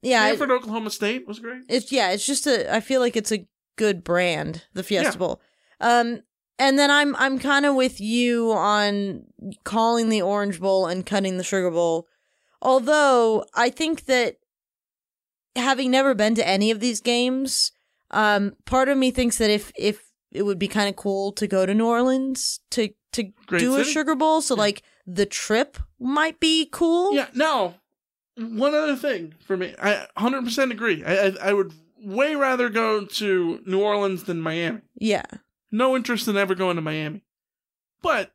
yeah. 0.01 0.21
I- 0.23 0.27
Stanford 0.29 0.51
Oklahoma 0.51 0.89
State 0.89 1.27
was 1.27 1.39
great. 1.39 1.63
It's 1.69 1.91
yeah, 1.91 2.11
it's 2.11 2.25
just 2.25 2.47
a 2.47 2.73
I 2.73 2.79
feel 2.81 2.99
like 3.01 3.15
it's 3.15 3.31
a 3.31 3.47
good 3.77 4.03
brand, 4.03 4.65
the 4.73 4.83
Fiesta 4.83 5.11
Yeah. 5.13 5.17
Bowl. 5.17 5.41
Um 5.79 6.21
and 6.59 6.77
then 6.77 6.89
I'm 6.91 7.15
I'm 7.15 7.39
kind 7.39 7.65
of 7.65 7.75
with 7.75 8.01
you 8.01 8.51
on 8.51 9.23
calling 9.63 10.09
the 10.09 10.21
Orange 10.21 10.59
Bowl 10.59 10.87
and 10.87 11.05
cutting 11.05 11.37
the 11.37 11.43
Sugar 11.43 11.71
Bowl. 11.71 12.07
Although 12.61 13.45
I 13.53 13.69
think 13.69 14.05
that 14.05 14.37
having 15.55 15.91
never 15.91 16.13
been 16.13 16.35
to 16.35 16.47
any 16.47 16.71
of 16.71 16.79
these 16.79 17.01
games, 17.01 17.71
um 18.11 18.55
part 18.65 18.89
of 18.89 18.97
me 18.97 19.11
thinks 19.11 19.37
that 19.37 19.49
if 19.49 19.71
if 19.77 20.11
it 20.31 20.43
would 20.43 20.59
be 20.59 20.67
kind 20.67 20.89
of 20.89 20.95
cool 20.95 21.31
to 21.33 21.47
go 21.47 21.65
to 21.65 21.73
New 21.73 21.87
Orleans 21.87 22.59
to 22.71 22.89
to 23.13 23.23
Great 23.45 23.59
do 23.59 23.75
a. 23.77 23.83
Sugar 23.83 24.15
Bowl, 24.15 24.41
so 24.41 24.55
like 24.55 24.83
the 25.05 25.25
trip 25.25 25.77
might 25.99 26.39
be 26.39 26.67
cool. 26.71 27.15
Yeah. 27.15 27.27
Now, 27.33 27.75
one 28.35 28.75
other 28.75 28.95
thing 28.95 29.33
for 29.45 29.55
me, 29.55 29.73
I 29.81 30.05
100% 30.17 30.71
agree. 30.71 31.03
I, 31.03 31.27
I 31.27 31.33
I 31.41 31.53
would 31.53 31.73
way 32.03 32.35
rather 32.35 32.69
go 32.69 33.05
to 33.05 33.61
New 33.65 33.81
Orleans 33.81 34.23
than 34.23 34.41
Miami. 34.41 34.81
Yeah. 34.99 35.25
No 35.71 35.95
interest 35.95 36.27
in 36.27 36.37
ever 36.37 36.55
going 36.55 36.75
to 36.75 36.81
Miami. 36.81 37.23
But 38.01 38.31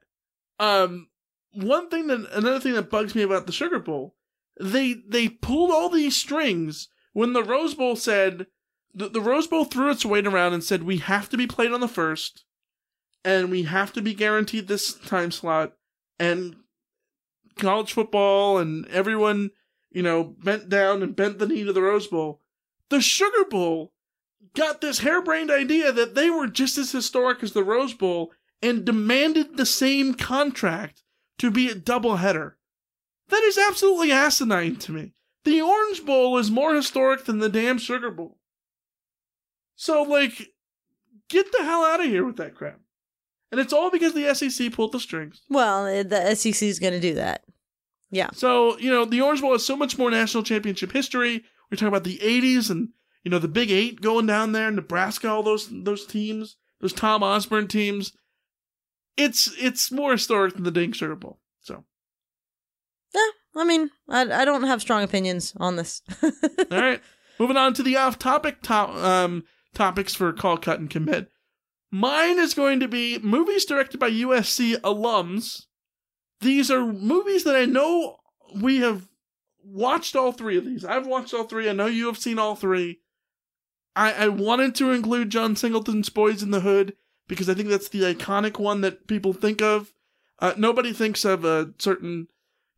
um 0.58 1.08
one 1.52 1.88
thing 1.88 2.06
that 2.06 2.26
another 2.32 2.60
thing 2.60 2.74
that 2.74 2.90
bugs 2.90 3.14
me 3.14 3.22
about 3.22 3.46
the 3.46 3.52
Sugar 3.52 3.78
Bowl, 3.78 4.14
they 4.60 4.94
they 5.06 5.28
pulled 5.28 5.70
all 5.70 5.88
these 5.88 6.16
strings 6.16 6.88
when 7.12 7.32
the 7.32 7.44
Rose 7.44 7.74
Bowl 7.74 7.96
said 7.96 8.46
the, 8.94 9.08
the 9.08 9.20
Rose 9.20 9.46
Bowl 9.46 9.64
threw 9.64 9.90
its 9.90 10.04
weight 10.04 10.26
around 10.26 10.52
and 10.52 10.62
said 10.62 10.82
we 10.82 10.98
have 10.98 11.28
to 11.30 11.36
be 11.36 11.46
played 11.46 11.72
on 11.72 11.80
the 11.80 11.88
first 11.88 12.44
and 13.24 13.50
we 13.50 13.62
have 13.64 13.92
to 13.92 14.02
be 14.02 14.14
guaranteed 14.14 14.68
this 14.68 14.94
time 14.94 15.30
slot 15.30 15.74
and 16.18 16.56
college 17.56 17.92
football 17.92 18.58
and 18.58 18.86
everyone, 18.88 19.50
you 19.90 20.02
know, 20.02 20.24
bent 20.24 20.68
down 20.68 21.02
and 21.02 21.16
bent 21.16 21.38
the 21.38 21.46
knee 21.46 21.64
to 21.64 21.72
the 21.72 21.82
Rose 21.82 22.06
Bowl. 22.06 22.40
The 22.88 23.00
Sugar 23.00 23.44
Bowl 23.48 23.91
got 24.54 24.80
this 24.80 25.00
harebrained 25.00 25.50
idea 25.50 25.92
that 25.92 26.14
they 26.14 26.30
were 26.30 26.46
just 26.46 26.78
as 26.78 26.92
historic 26.92 27.42
as 27.42 27.52
the 27.52 27.64
Rose 27.64 27.94
Bowl 27.94 28.32
and 28.60 28.84
demanded 28.84 29.56
the 29.56 29.66
same 29.66 30.14
contract 30.14 31.02
to 31.38 31.50
be 31.50 31.68
a 31.68 31.74
doubleheader. 31.74 32.52
That 33.28 33.42
is 33.42 33.58
absolutely 33.58 34.12
asinine 34.12 34.76
to 34.76 34.92
me. 34.92 35.14
The 35.44 35.60
Orange 35.60 36.04
Bowl 36.04 36.38
is 36.38 36.50
more 36.50 36.74
historic 36.74 37.24
than 37.24 37.38
the 37.38 37.48
damn 37.48 37.78
Sugar 37.78 38.10
Bowl. 38.10 38.38
So, 39.74 40.02
like, 40.02 40.50
get 41.28 41.50
the 41.50 41.64
hell 41.64 41.84
out 41.84 42.00
of 42.00 42.06
here 42.06 42.24
with 42.24 42.36
that 42.36 42.54
crap. 42.54 42.78
And 43.50 43.60
it's 43.60 43.72
all 43.72 43.90
because 43.90 44.14
the 44.14 44.32
SEC 44.34 44.72
pulled 44.72 44.92
the 44.92 45.00
strings. 45.00 45.42
Well, 45.48 45.86
eh, 45.86 46.04
the 46.04 46.34
SEC 46.34 46.62
is 46.62 46.78
going 46.78 46.92
to 46.92 47.00
do 47.00 47.14
that. 47.14 47.42
Yeah. 48.10 48.28
So, 48.34 48.78
you 48.78 48.90
know, 48.90 49.04
the 49.04 49.20
Orange 49.20 49.40
Bowl 49.40 49.52
has 49.52 49.64
so 49.64 49.76
much 49.76 49.98
more 49.98 50.10
national 50.10 50.44
championship 50.44 50.92
history. 50.92 51.44
We're 51.70 51.76
talking 51.76 51.88
about 51.88 52.04
the 52.04 52.18
80s 52.18 52.70
and, 52.70 52.90
you 53.22 53.30
know, 53.30 53.38
the 53.38 53.48
Big 53.48 53.70
Eight 53.70 54.00
going 54.00 54.26
down 54.26 54.52
there, 54.52 54.70
Nebraska, 54.70 55.28
all 55.28 55.42
those 55.42 55.68
those 55.70 56.06
teams, 56.06 56.56
those 56.80 56.92
Tom 56.92 57.22
Osborne 57.22 57.68
teams. 57.68 58.12
It's 59.16 59.52
it's 59.58 59.92
more 59.92 60.12
historic 60.12 60.54
than 60.54 60.64
the 60.64 60.70
Dink 60.70 60.94
Sugar 60.94 61.16
Bowl. 61.16 61.38
So, 61.60 61.84
Yeah, 63.14 63.60
I 63.60 63.64
mean, 63.64 63.90
I, 64.08 64.42
I 64.42 64.44
don't 64.44 64.64
have 64.64 64.80
strong 64.80 65.02
opinions 65.02 65.52
on 65.58 65.76
this. 65.76 66.02
all 66.22 66.30
right. 66.70 67.00
Moving 67.38 67.56
on 67.56 67.74
to 67.74 67.82
the 67.82 67.96
off 67.96 68.18
topic 68.18 68.62
top, 68.62 68.90
um, 68.90 69.44
topics 69.74 70.14
for 70.14 70.32
Call, 70.32 70.58
Cut, 70.58 70.78
and 70.78 70.90
Commit. 70.90 71.28
Mine 71.90 72.38
is 72.38 72.54
going 72.54 72.80
to 72.80 72.88
be 72.88 73.18
movies 73.18 73.64
directed 73.64 73.98
by 73.98 74.10
USC 74.10 74.76
alums. 74.76 75.64
These 76.40 76.70
are 76.70 76.86
movies 76.86 77.44
that 77.44 77.54
I 77.54 77.66
know 77.66 78.16
we 78.54 78.78
have 78.78 79.08
watched 79.62 80.16
all 80.16 80.32
three 80.32 80.56
of 80.56 80.64
these. 80.64 80.84
I've 80.84 81.06
watched 81.06 81.34
all 81.34 81.44
three. 81.44 81.68
I 81.68 81.72
know 81.72 81.86
you 81.86 82.06
have 82.06 82.18
seen 82.18 82.38
all 82.38 82.56
three. 82.56 83.00
I, 83.94 84.12
I 84.24 84.28
wanted 84.28 84.74
to 84.76 84.90
include 84.92 85.30
John 85.30 85.54
Singleton's 85.56 86.08
Boyz 86.10 86.42
n 86.42 86.50
the 86.50 86.60
Hood 86.60 86.94
because 87.28 87.48
I 87.48 87.54
think 87.54 87.68
that's 87.68 87.88
the 87.88 88.02
iconic 88.02 88.58
one 88.58 88.80
that 88.82 89.06
people 89.06 89.32
think 89.32 89.60
of. 89.62 89.92
Uh, 90.38 90.54
nobody 90.56 90.92
thinks 90.92 91.24
of 91.24 91.44
a 91.44 91.72
certain 91.78 92.28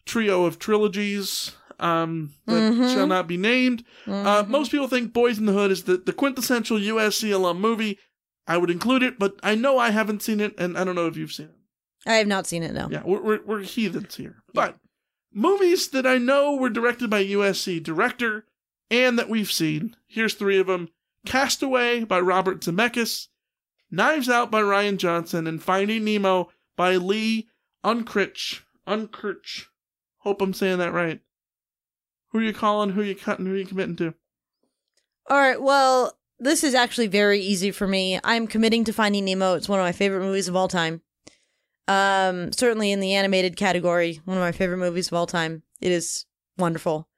trio 0.04 0.44
of 0.44 0.58
trilogies 0.58 1.52
um, 1.80 2.32
that 2.46 2.72
Mhm. 2.72 2.94
shall 2.94 3.06
not 3.06 3.26
be 3.26 3.36
named. 3.36 3.84
Uh, 4.06 4.44
Mhm. 4.44 4.48
most 4.48 4.70
people 4.70 4.86
think 4.86 5.12
Boyz 5.12 5.38
n 5.38 5.46
the 5.46 5.52
Hood 5.52 5.70
is 5.72 5.84
the, 5.84 5.96
the 5.96 6.12
quintessential 6.12 6.78
USC 6.78 7.32
alum 7.32 7.60
movie. 7.60 7.98
I 8.46 8.58
would 8.58 8.70
include 8.70 9.02
it, 9.02 9.18
but 9.18 9.36
I 9.42 9.54
know 9.56 9.78
I 9.78 9.90
haven't 9.90 10.22
seen 10.22 10.38
it, 10.40 10.54
and 10.58 10.76
I 10.78 10.84
don't 10.84 10.94
know 10.94 11.06
if 11.08 11.16
you've 11.16 11.32
seen 11.32 11.46
it. 11.46 11.54
I 12.06 12.14
have 12.16 12.26
not 12.28 12.46
seen 12.46 12.62
it, 12.62 12.74
no. 12.74 12.88
Yeah, 12.90 13.02
we're, 13.04 13.20
we're, 13.22 13.40
we're 13.44 13.62
heathens 13.62 14.16
here. 14.16 14.42
But 14.52 14.76
movies 15.32 15.88
that 15.88 16.06
I 16.06 16.18
know 16.18 16.54
were 16.54 16.70
directed 16.70 17.08
by 17.10 17.24
USC 17.24 17.80
director 17.82 18.44
and 18.90 19.18
that 19.18 19.28
we've 19.30 19.50
seen. 19.50 19.96
Here's 20.06 20.34
three 20.34 20.58
of 20.58 20.66
them 20.68 20.90
Castaway 21.24 22.04
by 22.04 22.20
Robert 22.20 22.60
Zemeckis, 22.60 23.28
Knives 23.90 24.28
Out 24.28 24.50
by 24.50 24.60
Rian 24.60 24.96
Johnson, 24.96 25.46
and 25.46 25.62
Finding 25.62 26.04
Nemo 26.04 26.50
by 26.76 26.96
Lee 26.96 27.48
Unkrich. 27.84 28.60
Unkrich. 28.86 29.64
Hope 30.18 30.40
I'm 30.42 30.54
saying 30.54 30.78
that 30.78 30.92
right. 30.92 31.20
Who 32.30 32.38
are 32.38 32.42
you 32.42 32.52
calling? 32.52 32.90
Who 32.90 33.02
are 33.02 33.04
you 33.04 33.14
cutting? 33.14 33.46
Who 33.46 33.54
are 33.54 33.58
you 33.58 33.66
committing 33.66 33.96
to? 33.96 34.14
All 35.30 35.38
right, 35.38 35.60
well, 35.60 36.18
this 36.38 36.64
is 36.64 36.74
actually 36.74 37.06
very 37.06 37.40
easy 37.40 37.70
for 37.70 37.86
me. 37.86 38.18
I'm 38.24 38.46
committing 38.46 38.84
to 38.84 38.92
Finding 38.92 39.24
Nemo. 39.24 39.54
It's 39.54 39.68
one 39.68 39.78
of 39.78 39.84
my 39.84 39.92
favorite 39.92 40.20
movies 40.20 40.48
of 40.48 40.56
all 40.56 40.68
time. 40.68 41.00
Um, 41.86 42.52
certainly 42.52 42.90
in 42.92 43.00
the 43.00 43.14
animated 43.14 43.56
category, 43.56 44.20
one 44.24 44.36
of 44.36 44.42
my 44.42 44.52
favorite 44.52 44.78
movies 44.78 45.08
of 45.08 45.14
all 45.14 45.26
time. 45.26 45.62
It 45.80 45.92
is 45.92 46.26
wonderful. 46.58 47.08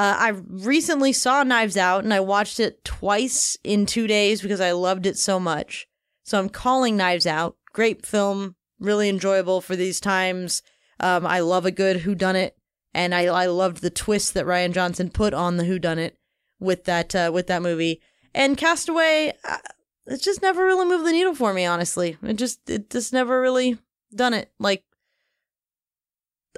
Uh, 0.00 0.16
I 0.18 0.28
recently 0.48 1.12
saw 1.12 1.42
Knives 1.42 1.76
Out 1.76 2.04
and 2.04 2.14
I 2.14 2.20
watched 2.20 2.58
it 2.58 2.82
twice 2.86 3.58
in 3.62 3.84
two 3.84 4.06
days 4.06 4.40
because 4.40 4.58
I 4.58 4.72
loved 4.72 5.04
it 5.04 5.18
so 5.18 5.38
much. 5.38 5.86
So 6.22 6.38
I'm 6.38 6.48
calling 6.48 6.96
Knives 6.96 7.26
Out. 7.26 7.58
Great 7.74 8.06
film, 8.06 8.56
really 8.78 9.10
enjoyable 9.10 9.60
for 9.60 9.76
these 9.76 10.00
times. 10.00 10.62
Um, 11.00 11.26
I 11.26 11.40
love 11.40 11.66
a 11.66 11.70
good 11.70 11.98
whodunit 11.98 12.52
and 12.94 13.14
I 13.14 13.26
I 13.26 13.44
loved 13.44 13.82
the 13.82 13.90
twist 13.90 14.32
that 14.32 14.46
Rian 14.46 14.72
Johnson 14.72 15.10
put 15.10 15.34
on 15.34 15.58
the 15.58 15.64
Who 15.64 15.78
Done 15.78 15.98
It 15.98 16.16
with 16.58 16.84
that 16.84 17.14
uh, 17.14 17.30
with 17.30 17.46
that 17.48 17.60
movie. 17.60 18.00
And 18.34 18.56
Castaway, 18.56 19.34
uh, 19.44 19.58
it 20.06 20.22
just 20.22 20.40
never 20.40 20.64
really 20.64 20.86
moved 20.86 21.04
the 21.04 21.12
needle 21.12 21.34
for 21.34 21.52
me. 21.52 21.66
Honestly, 21.66 22.16
it 22.22 22.36
just 22.36 22.70
it 22.70 22.88
just 22.88 23.12
never 23.12 23.38
really 23.38 23.76
done 24.14 24.32
it. 24.32 24.50
Like 24.58 24.82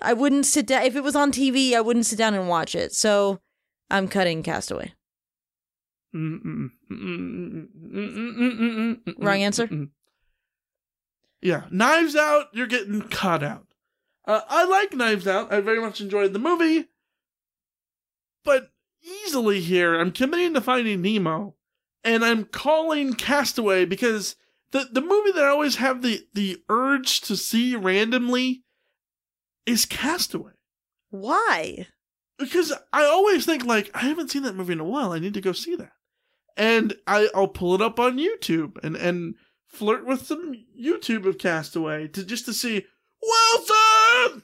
I 0.01 0.15
wouldn't 0.15 0.47
sit 0.47 0.67
down 0.67 0.85
if 0.85 0.97
it 0.97 1.03
was 1.03 1.17
on 1.17 1.33
TV. 1.33 1.75
I 1.75 1.81
wouldn't 1.81 2.07
sit 2.07 2.19
down 2.19 2.35
and 2.35 2.49
watch 2.49 2.75
it. 2.75 2.95
So 2.95 3.41
I'm 3.91 4.09
cutting 4.09 4.43
Castaway. 4.43 4.95
Wrong 6.15 6.71
answer. 9.43 9.69
Yeah, 11.41 11.65
Knives 11.71 12.15
Out. 12.15 12.47
You're 12.53 12.67
getting 12.67 13.03
cut 13.03 13.43
out. 13.43 13.67
Uh, 14.27 14.43
I 14.49 14.65
like 14.65 14.95
Knives 14.95 15.27
Out. 15.27 15.53
I 15.53 15.61
very 15.61 15.81
much 15.81 16.01
enjoyed 16.01 16.33
the 16.33 16.39
movie, 16.39 16.89
but 18.45 18.71
easily 19.03 19.61
here, 19.61 19.99
I'm 19.99 20.13
committing 20.13 20.55
to 20.55 20.61
Finding 20.61 21.03
Nemo, 21.03 21.57
and 22.05 22.25
I'm 22.25 22.45
calling 22.45 23.15
Castaway 23.15 23.85
because 23.85 24.37
the 24.71 24.89
the 24.93 25.01
movie 25.01 25.33
that 25.33 25.45
I 25.45 25.49
always 25.49 25.77
have 25.77 26.03
the 26.03 26.25
the 26.35 26.63
urge 26.69 27.21
to 27.23 27.37
see 27.37 27.75
randomly 27.75 28.62
is 29.67 29.87
Castaway. 29.87 30.53
Why? 31.11 31.87
Because 32.39 32.73
I 32.93 33.05
always 33.05 33.45
think 33.45 33.65
like 33.65 33.91
I 33.95 34.01
haven't 34.01 34.31
seen 34.31 34.43
that 34.45 34.57
movie 34.57 34.73
in 34.73 34.81
a 34.81 34.85
while. 34.85 35.13
I 35.13 35.19
need 35.19 35.35
to 35.35 35.41
go 35.41 35.53
see 35.53 35.77
that, 35.77 35.93
and 36.57 36.95
I 37.07 37.29
I'll 37.35 37.49
pull 37.49 37.75
it 37.75 37.83
up 37.83 38.01
on 38.01 38.19
YouTube 38.19 38.83
and 38.83 38.97
and 38.97 39.35
flirt 39.67 40.07
with 40.07 40.27
some 40.27 40.55
YouTube 40.79 41.27
of 41.27 41.39
Castaway 41.39 42.09
to 42.09 42.25
just 42.25 42.47
to 42.47 42.53
see 42.53 42.87
Wilson, 43.23 44.43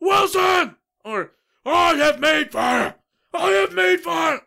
Wilson, 0.00 0.76
or 1.04 1.32
I 1.64 1.94
have 1.96 2.20
made 2.20 2.52
fire. 2.52 2.94
I 3.32 3.50
have 3.50 3.72
made 3.72 4.00
fire. 4.00 4.42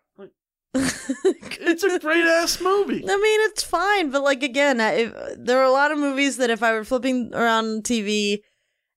it's 0.73 1.83
a 1.83 1.99
great 1.99 2.25
ass 2.25 2.61
movie. 2.61 3.03
I 3.07 3.17
mean, 3.17 3.41
it's 3.49 3.63
fine, 3.63 4.09
but 4.11 4.23
like 4.23 4.43
again, 4.43 4.79
I, 4.79 4.91
if, 4.93 5.13
there 5.37 5.59
are 5.59 5.65
a 5.65 5.71
lot 5.71 5.91
of 5.91 5.97
movies 5.97 6.37
that 6.37 6.49
if 6.49 6.61
I 6.61 6.73
were 6.73 6.83
flipping 6.83 7.33
around 7.33 7.83
TV 7.83 8.39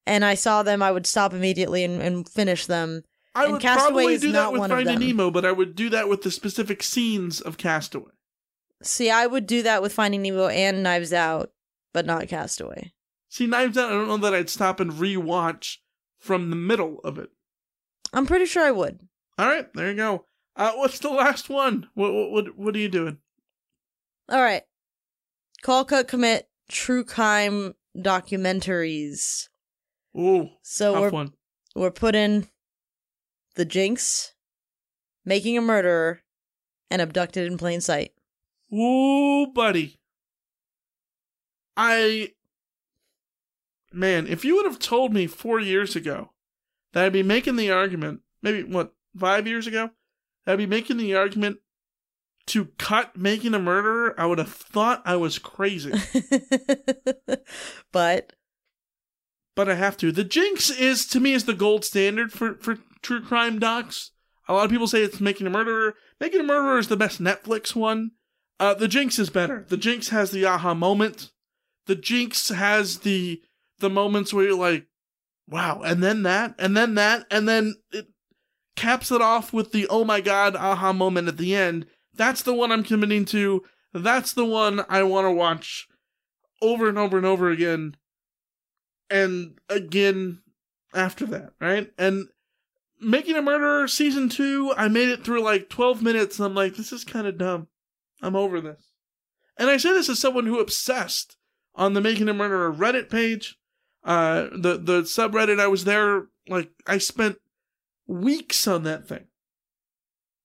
and 0.06 0.24
I 0.24 0.34
saw 0.34 0.62
them, 0.62 0.82
I 0.82 0.92
would 0.92 1.06
stop 1.06 1.32
immediately 1.32 1.84
and, 1.84 2.00
and 2.00 2.28
finish 2.28 2.66
them. 2.66 3.02
I 3.34 3.44
and 3.44 3.52
would 3.52 3.62
Castaway 3.62 4.04
probably 4.04 4.18
do 4.18 4.32
that 4.32 4.52
with 4.52 4.68
Finding. 4.68 4.98
Nemo, 4.98 5.30
but 5.30 5.44
I 5.44 5.52
would 5.52 5.76
do 5.76 5.88
that 5.90 6.08
with 6.08 6.22
the 6.22 6.30
specific 6.30 6.82
scenes 6.82 7.40
of 7.40 7.58
Castaway. 7.58 8.10
See, 8.82 9.10
I 9.10 9.26
would 9.26 9.46
do 9.46 9.62
that 9.62 9.82
with 9.82 9.92
Finding 9.92 10.22
Nemo 10.22 10.48
and 10.48 10.82
Knives 10.82 11.12
Out, 11.12 11.52
but 11.92 12.06
not 12.06 12.28
Castaway. 12.28 12.92
See, 13.28 13.46
Knives 13.46 13.78
Out, 13.78 13.90
I 13.90 13.94
don't 13.94 14.08
know 14.08 14.16
that 14.16 14.34
I'd 14.34 14.50
stop 14.50 14.80
and 14.80 14.92
rewatch 14.92 15.76
from 16.18 16.50
the 16.50 16.56
middle 16.56 16.98
of 17.04 17.18
it. 17.18 17.30
I'm 18.12 18.26
pretty 18.26 18.46
sure 18.46 18.64
I 18.64 18.72
would. 18.72 19.00
All 19.38 19.46
right, 19.46 19.72
there 19.74 19.90
you 19.90 19.96
go. 19.96 20.24
Uh, 20.56 20.72
what's 20.72 20.98
the 20.98 21.10
last 21.10 21.48
one? 21.48 21.88
What 21.94 22.12
what 22.12 22.30
what, 22.30 22.58
what 22.58 22.74
are 22.74 22.78
you 22.80 22.88
doing? 22.88 23.18
All 24.28 24.42
right. 24.42 24.62
Call 25.62 25.84
Cut 25.84 26.08
Commit 26.08 26.48
True 26.68 27.04
Crime 27.04 27.74
Documentaries. 27.96 29.48
Ooh, 30.16 30.50
So 30.62 30.94
tough 30.94 31.02
we're 31.02 31.10
one. 31.10 31.32
we're 31.74 31.90
putting 31.90 32.48
The 33.54 33.64
Jinx, 33.64 34.34
Making 35.24 35.58
a 35.58 35.60
Murderer, 35.60 36.22
and 36.90 37.00
Abducted 37.00 37.50
in 37.50 37.58
Plain 37.58 37.80
Sight. 37.80 38.12
Ooh, 38.72 39.46
buddy. 39.54 39.98
I 41.76 42.32
man, 43.92 44.26
if 44.26 44.44
you 44.44 44.56
would 44.56 44.66
have 44.66 44.78
told 44.78 45.12
me 45.12 45.26
four 45.26 45.60
years 45.60 45.96
ago 45.96 46.32
that 46.92 47.04
I'd 47.04 47.12
be 47.12 47.22
making 47.22 47.56
the 47.56 47.70
argument, 47.70 48.20
maybe 48.42 48.62
what 48.64 48.92
five 49.16 49.46
years 49.46 49.66
ago, 49.66 49.90
that 50.44 50.52
I'd 50.52 50.58
be 50.58 50.66
making 50.66 50.98
the 50.98 51.14
argument 51.14 51.58
to 52.46 52.66
cut 52.78 53.16
making 53.16 53.54
a 53.54 53.58
murderer, 53.58 54.14
I 54.18 54.26
would 54.26 54.38
have 54.38 54.52
thought 54.52 55.02
I 55.04 55.16
was 55.16 55.38
crazy. 55.38 55.92
but 57.92 58.32
but 59.60 59.68
I 59.68 59.74
have 59.74 59.98
to. 59.98 60.10
The 60.10 60.24
Jinx 60.24 60.70
is 60.70 61.04
to 61.08 61.20
me 61.20 61.34
is 61.34 61.44
the 61.44 61.52
gold 61.52 61.84
standard 61.84 62.32
for 62.32 62.54
for 62.62 62.78
true 63.02 63.20
crime 63.20 63.58
docs. 63.58 64.10
A 64.48 64.54
lot 64.54 64.64
of 64.64 64.70
people 64.70 64.86
say 64.86 65.02
it's 65.02 65.20
Making 65.20 65.46
a 65.46 65.50
Murderer. 65.50 65.96
Making 66.18 66.40
a 66.40 66.44
Murderer 66.44 66.78
is 66.78 66.88
the 66.88 66.96
best 66.96 67.22
Netflix 67.22 67.74
one. 67.74 68.12
Uh, 68.58 68.72
the 68.72 68.88
Jinx 68.88 69.18
is 69.18 69.28
better. 69.28 69.66
The 69.68 69.76
Jinx 69.76 70.08
has 70.08 70.30
the 70.30 70.46
aha 70.46 70.72
moment. 70.72 71.30
The 71.84 71.94
Jinx 71.94 72.48
has 72.48 73.00
the 73.00 73.42
the 73.80 73.90
moments 73.90 74.32
where 74.32 74.46
you're 74.46 74.56
like, 74.56 74.86
wow, 75.46 75.82
and 75.84 76.02
then 76.02 76.22
that, 76.22 76.54
and 76.58 76.74
then 76.74 76.94
that, 76.94 77.26
and 77.30 77.46
then 77.46 77.74
it 77.92 78.06
caps 78.76 79.12
it 79.12 79.20
off 79.20 79.52
with 79.52 79.72
the 79.72 79.86
oh 79.88 80.04
my 80.04 80.22
god 80.22 80.56
aha 80.56 80.94
moment 80.94 81.28
at 81.28 81.36
the 81.36 81.54
end. 81.54 81.84
That's 82.14 82.42
the 82.42 82.54
one 82.54 82.72
I'm 82.72 82.82
committing 82.82 83.26
to. 83.26 83.62
That's 83.92 84.32
the 84.32 84.46
one 84.46 84.86
I 84.88 85.02
want 85.02 85.26
to 85.26 85.32
watch 85.32 85.86
over 86.62 86.88
and 86.88 86.96
over 86.96 87.18
and 87.18 87.26
over 87.26 87.50
again 87.50 87.96
and 89.10 89.58
again 89.68 90.40
after 90.94 91.26
that, 91.26 91.50
right? 91.60 91.90
And 91.98 92.28
Making 93.02 93.36
a 93.36 93.42
Murderer 93.42 93.88
season 93.88 94.28
two, 94.28 94.74
I 94.76 94.88
made 94.88 95.08
it 95.08 95.24
through 95.24 95.42
like 95.42 95.70
12 95.70 96.02
minutes 96.02 96.38
and 96.38 96.44
I'm 96.46 96.54
like, 96.54 96.74
this 96.76 96.92
is 96.92 97.02
kind 97.04 97.26
of 97.26 97.38
dumb. 97.38 97.68
I'm 98.22 98.36
over 98.36 98.60
this. 98.60 98.92
And 99.58 99.70
I 99.70 99.78
say 99.78 99.92
this 99.92 100.10
as 100.10 100.18
someone 100.18 100.44
who 100.44 100.60
obsessed 100.60 101.36
on 101.74 101.94
the 101.94 102.02
Making 102.02 102.28
a 102.28 102.34
Murderer 102.34 102.70
Reddit 102.72 103.08
page. 103.08 103.56
Uh, 104.04 104.48
the, 104.52 104.76
the 104.82 105.02
subreddit, 105.02 105.58
I 105.60 105.66
was 105.68 105.84
there, 105.84 106.26
like, 106.48 106.70
I 106.86 106.98
spent 106.98 107.36
weeks 108.06 108.66
on 108.68 108.82
that 108.84 109.06
thing. 109.08 109.24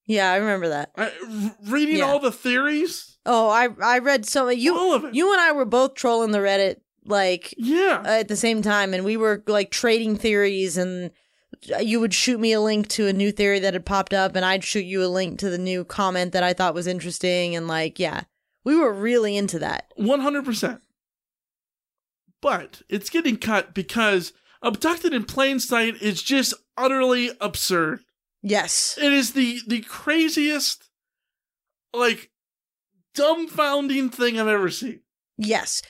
yeah, 0.05 0.31
I 0.31 0.37
remember 0.37 0.69
that. 0.69 0.91
I, 0.95 1.05
r- 1.05 1.55
reading 1.71 1.97
Yeah. 1.97 2.05
all 2.05 2.19
the 2.19 2.31
theories. 2.31 3.17
Oh, 3.25 3.49
I 3.49 3.67
I 3.81 3.99
read 3.99 4.25
so 4.25 4.47
you 4.49 4.77
All 4.77 4.93
of 4.93 5.03
it. 5.05 5.15
you 5.15 5.31
and 5.33 5.41
I 5.41 5.51
were 5.51 5.65
both 5.65 5.95
trolling 5.95 6.31
the 6.31 6.37
Reddit 6.39 6.77
like 7.05 7.53
Yeah. 7.57 8.01
Uh, 8.05 8.09
at 8.19 8.27
the 8.27 8.35
same 8.35 8.61
time, 8.61 8.93
and 8.93 9.03
we 9.05 9.17
were 9.17 9.43
like 9.47 9.71
trading 9.71 10.15
theories, 10.17 10.77
and 10.77 11.11
uh, 11.73 11.77
you 11.79 11.99
would 11.99 12.13
shoot 12.13 12.39
me 12.39 12.51
a 12.53 12.61
link 12.61 12.87
to 12.89 13.07
a 13.07 13.13
new 13.13 13.31
theory 13.31 13.59
that 13.59 13.73
had 13.73 13.85
popped 13.85 14.13
up, 14.13 14.35
and 14.35 14.43
I'd 14.45 14.63
shoot 14.63 14.85
you 14.85 15.03
a 15.03 15.07
link 15.07 15.39
to 15.39 15.49
the 15.49 15.57
new 15.57 15.83
comment 15.85 16.33
that 16.33 16.43
I 16.43 16.53
thought 16.53 16.73
was 16.73 16.87
interesting, 16.87 17.55
and 17.55 17.67
like 17.67 17.99
yeah, 17.99 18.23
we 18.63 18.75
were 18.75 18.91
really 18.93 19.37
into 19.37 19.59
that. 19.59 19.91
100%. 19.99 20.81
But 22.41 22.81
it's 22.89 23.09
getting 23.09 23.37
cut 23.37 23.73
because 23.73 24.33
Abducted 24.61 25.13
in 25.13 25.25
Plain 25.25 25.59
Sight 25.59 26.01
is 26.01 26.21
just 26.21 26.53
utterly 26.77 27.31
absurd. 27.41 28.01
Yes, 28.43 28.97
It 29.01 29.11
is 29.11 29.33
the 29.33 29.59
the 29.67 29.81
craziest, 29.81 30.83
like, 31.93 32.29
dumbfounding 33.15 34.13
thing 34.13 34.39
I've 34.39 34.47
ever 34.47 34.69
seen. 34.69 35.01
yes. 35.37 35.81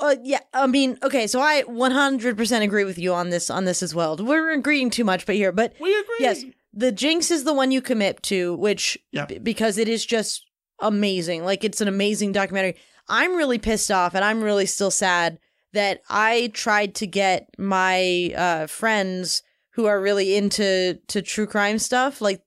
Uh, 0.00 0.16
yeah, 0.22 0.40
I 0.52 0.66
mean, 0.66 0.98
okay, 1.02 1.26
so 1.26 1.40
I 1.40 1.62
100% 1.64 2.62
agree 2.62 2.84
with 2.84 2.98
you 2.98 3.12
on 3.12 3.30
this 3.30 3.50
on 3.50 3.64
this 3.66 3.82
as 3.82 3.94
well. 3.94 4.16
We're 4.16 4.52
agreeing 4.52 4.90
too 4.90 5.04
much, 5.04 5.26
but 5.26 5.34
here, 5.36 5.52
but 5.52 5.74
We 5.80 5.90
agree. 5.94 6.16
Yes, 6.20 6.44
the 6.72 6.90
Jinx 6.92 7.30
is 7.30 7.44
the 7.44 7.52
one 7.52 7.70
you 7.70 7.80
commit 7.82 8.22
to, 8.24 8.54
which 8.56 8.98
Yeah. 9.12 9.26
b- 9.26 9.38
because 9.38 9.78
it 9.78 9.88
is 9.88 10.04
just 10.04 10.44
amazing. 10.80 11.44
Like 11.44 11.62
it's 11.64 11.80
an 11.80 11.88
amazing 11.88 12.32
documentary. 12.32 12.76
I'm 13.08 13.36
really 13.36 13.58
pissed 13.58 13.90
off, 13.90 14.14
and 14.14 14.24
I'm 14.24 14.42
really 14.42 14.66
still 14.66 14.90
sad 14.90 15.38
that 15.72 16.00
I 16.08 16.50
tried 16.54 16.94
to 16.96 17.06
get 17.06 17.48
my 17.58 18.32
uh, 18.36 18.66
friends 18.66 19.42
who 19.74 19.86
are 19.86 20.00
really 20.00 20.36
into 20.36 20.98
to 21.08 21.22
true 21.22 21.46
crime 21.46 21.78
stuff. 21.78 22.20
Like 22.20 22.42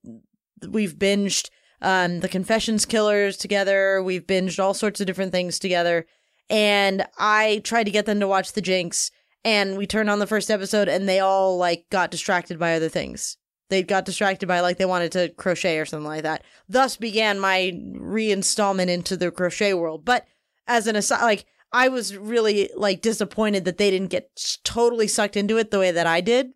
we've 0.68 0.96
binged 0.96 1.50
um, 1.82 2.20
the 2.22 2.30
Confessions 2.30 2.86
Killers 2.86 3.38
together. 3.38 4.02
We've 4.04 4.26
binged 4.26 4.60
all 4.64 4.74
sorts 4.74 5.00
of 5.02 5.08
different 5.08 5.32
things 5.32 5.60
together, 5.60 6.06
and 6.50 7.06
I 7.18 7.62
tried 7.64 7.86
to 7.86 7.92
get 7.92 8.06
them 8.06 8.20
to 8.20 8.28
watch 8.28 8.54
the 8.54 8.62
Jinx. 8.62 9.12
And 9.44 9.78
we 9.78 9.86
turned 9.86 10.10
on 10.10 10.18
the 10.18 10.26
first 10.26 10.50
episode, 10.50 10.88
and 10.88 11.08
they 11.08 11.20
all 11.20 11.58
like 11.58 11.86
got 11.92 12.10
distracted 12.10 12.58
by 12.58 12.76
other 12.76 12.90
things 12.90 13.38
they 13.70 13.84
got 13.84 14.06
distracted 14.06 14.48
by 14.48 14.60
like 14.60 14.78
they 14.78 14.86
wanted 14.86 15.12
to 15.14 15.30
crochet 15.30 15.80
or 15.80 15.86
something 15.86 16.08
like 16.08 16.24
that. 16.24 16.44
Thus 16.70 16.98
began 16.98 17.40
my 17.40 17.72
reinstallment 17.96 18.88
into 18.90 19.18
the 19.18 19.32
crochet 19.32 19.74
world. 19.74 20.06
But 20.06 20.26
as 20.68 20.88
an 20.88 20.96
aside, 20.96 21.24
like 21.24 21.46
I 21.72 21.88
was 21.88 22.16
really 22.16 22.70
like 22.76 23.02
disappointed 23.02 23.66
that 23.66 23.78
they 23.78 23.90
didn't 23.90 24.12
get 24.12 24.60
totally 24.64 25.08
sucked 25.08 25.36
into 25.36 25.58
it 25.58 25.72
the 25.72 25.80
way 25.80 25.92
that 25.92 26.08
I 26.08 26.22
did. 26.22 26.52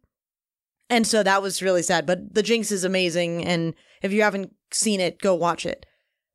And 0.89 1.05
so 1.05 1.23
that 1.23 1.41
was 1.41 1.61
really 1.61 1.83
sad. 1.83 2.05
But 2.05 2.33
The 2.33 2.43
Jinx 2.43 2.71
is 2.71 2.83
amazing. 2.83 3.45
And 3.45 3.73
if 4.01 4.11
you 4.11 4.21
haven't 4.21 4.53
seen 4.71 4.99
it, 4.99 5.19
go 5.19 5.35
watch 5.35 5.65
it. 5.65 5.85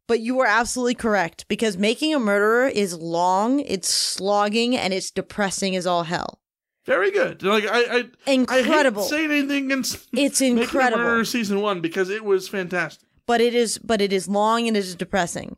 But 0.07 0.21
you 0.21 0.35
were 0.37 0.47
absolutely 0.47 0.95
correct 0.95 1.47
because 1.49 1.79
Making 1.79 2.15
a 2.15 2.19
Murderer 2.19 2.69
is 2.69 2.95
long, 2.99 3.61
it's 3.61 3.89
slogging, 3.89 4.77
and 4.77 4.93
it's 4.93 5.11
depressing 5.11 5.75
as 5.77 5.87
all 5.87 6.03
hell. 6.05 6.41
Very 6.85 7.11
good. 7.11 7.43
Like, 7.43 7.65
I, 7.67 8.05
I, 8.27 8.31
Incredible. 8.31 9.05
I 9.05 9.07
saying 9.07 9.31
anything 9.31 9.67
against 9.67 10.07
It's 10.13 10.41
Making 10.41 10.59
a 10.59 10.63
incredible. 10.63 11.03
Murderer 11.03 11.25
season 11.25 11.61
one 11.63 11.81
because 11.81 12.11
it 12.11 12.23
was 12.25 12.49
fantastic. 12.49 13.09
but 13.27 13.41
it 13.41 13.55
is 13.55 13.79
but 13.79 14.03
it 14.03 14.13
is 14.13 14.29
long 14.29 14.69
and 14.69 14.77
it 14.77 14.81
is 14.81 14.95
depressing. 14.95 15.57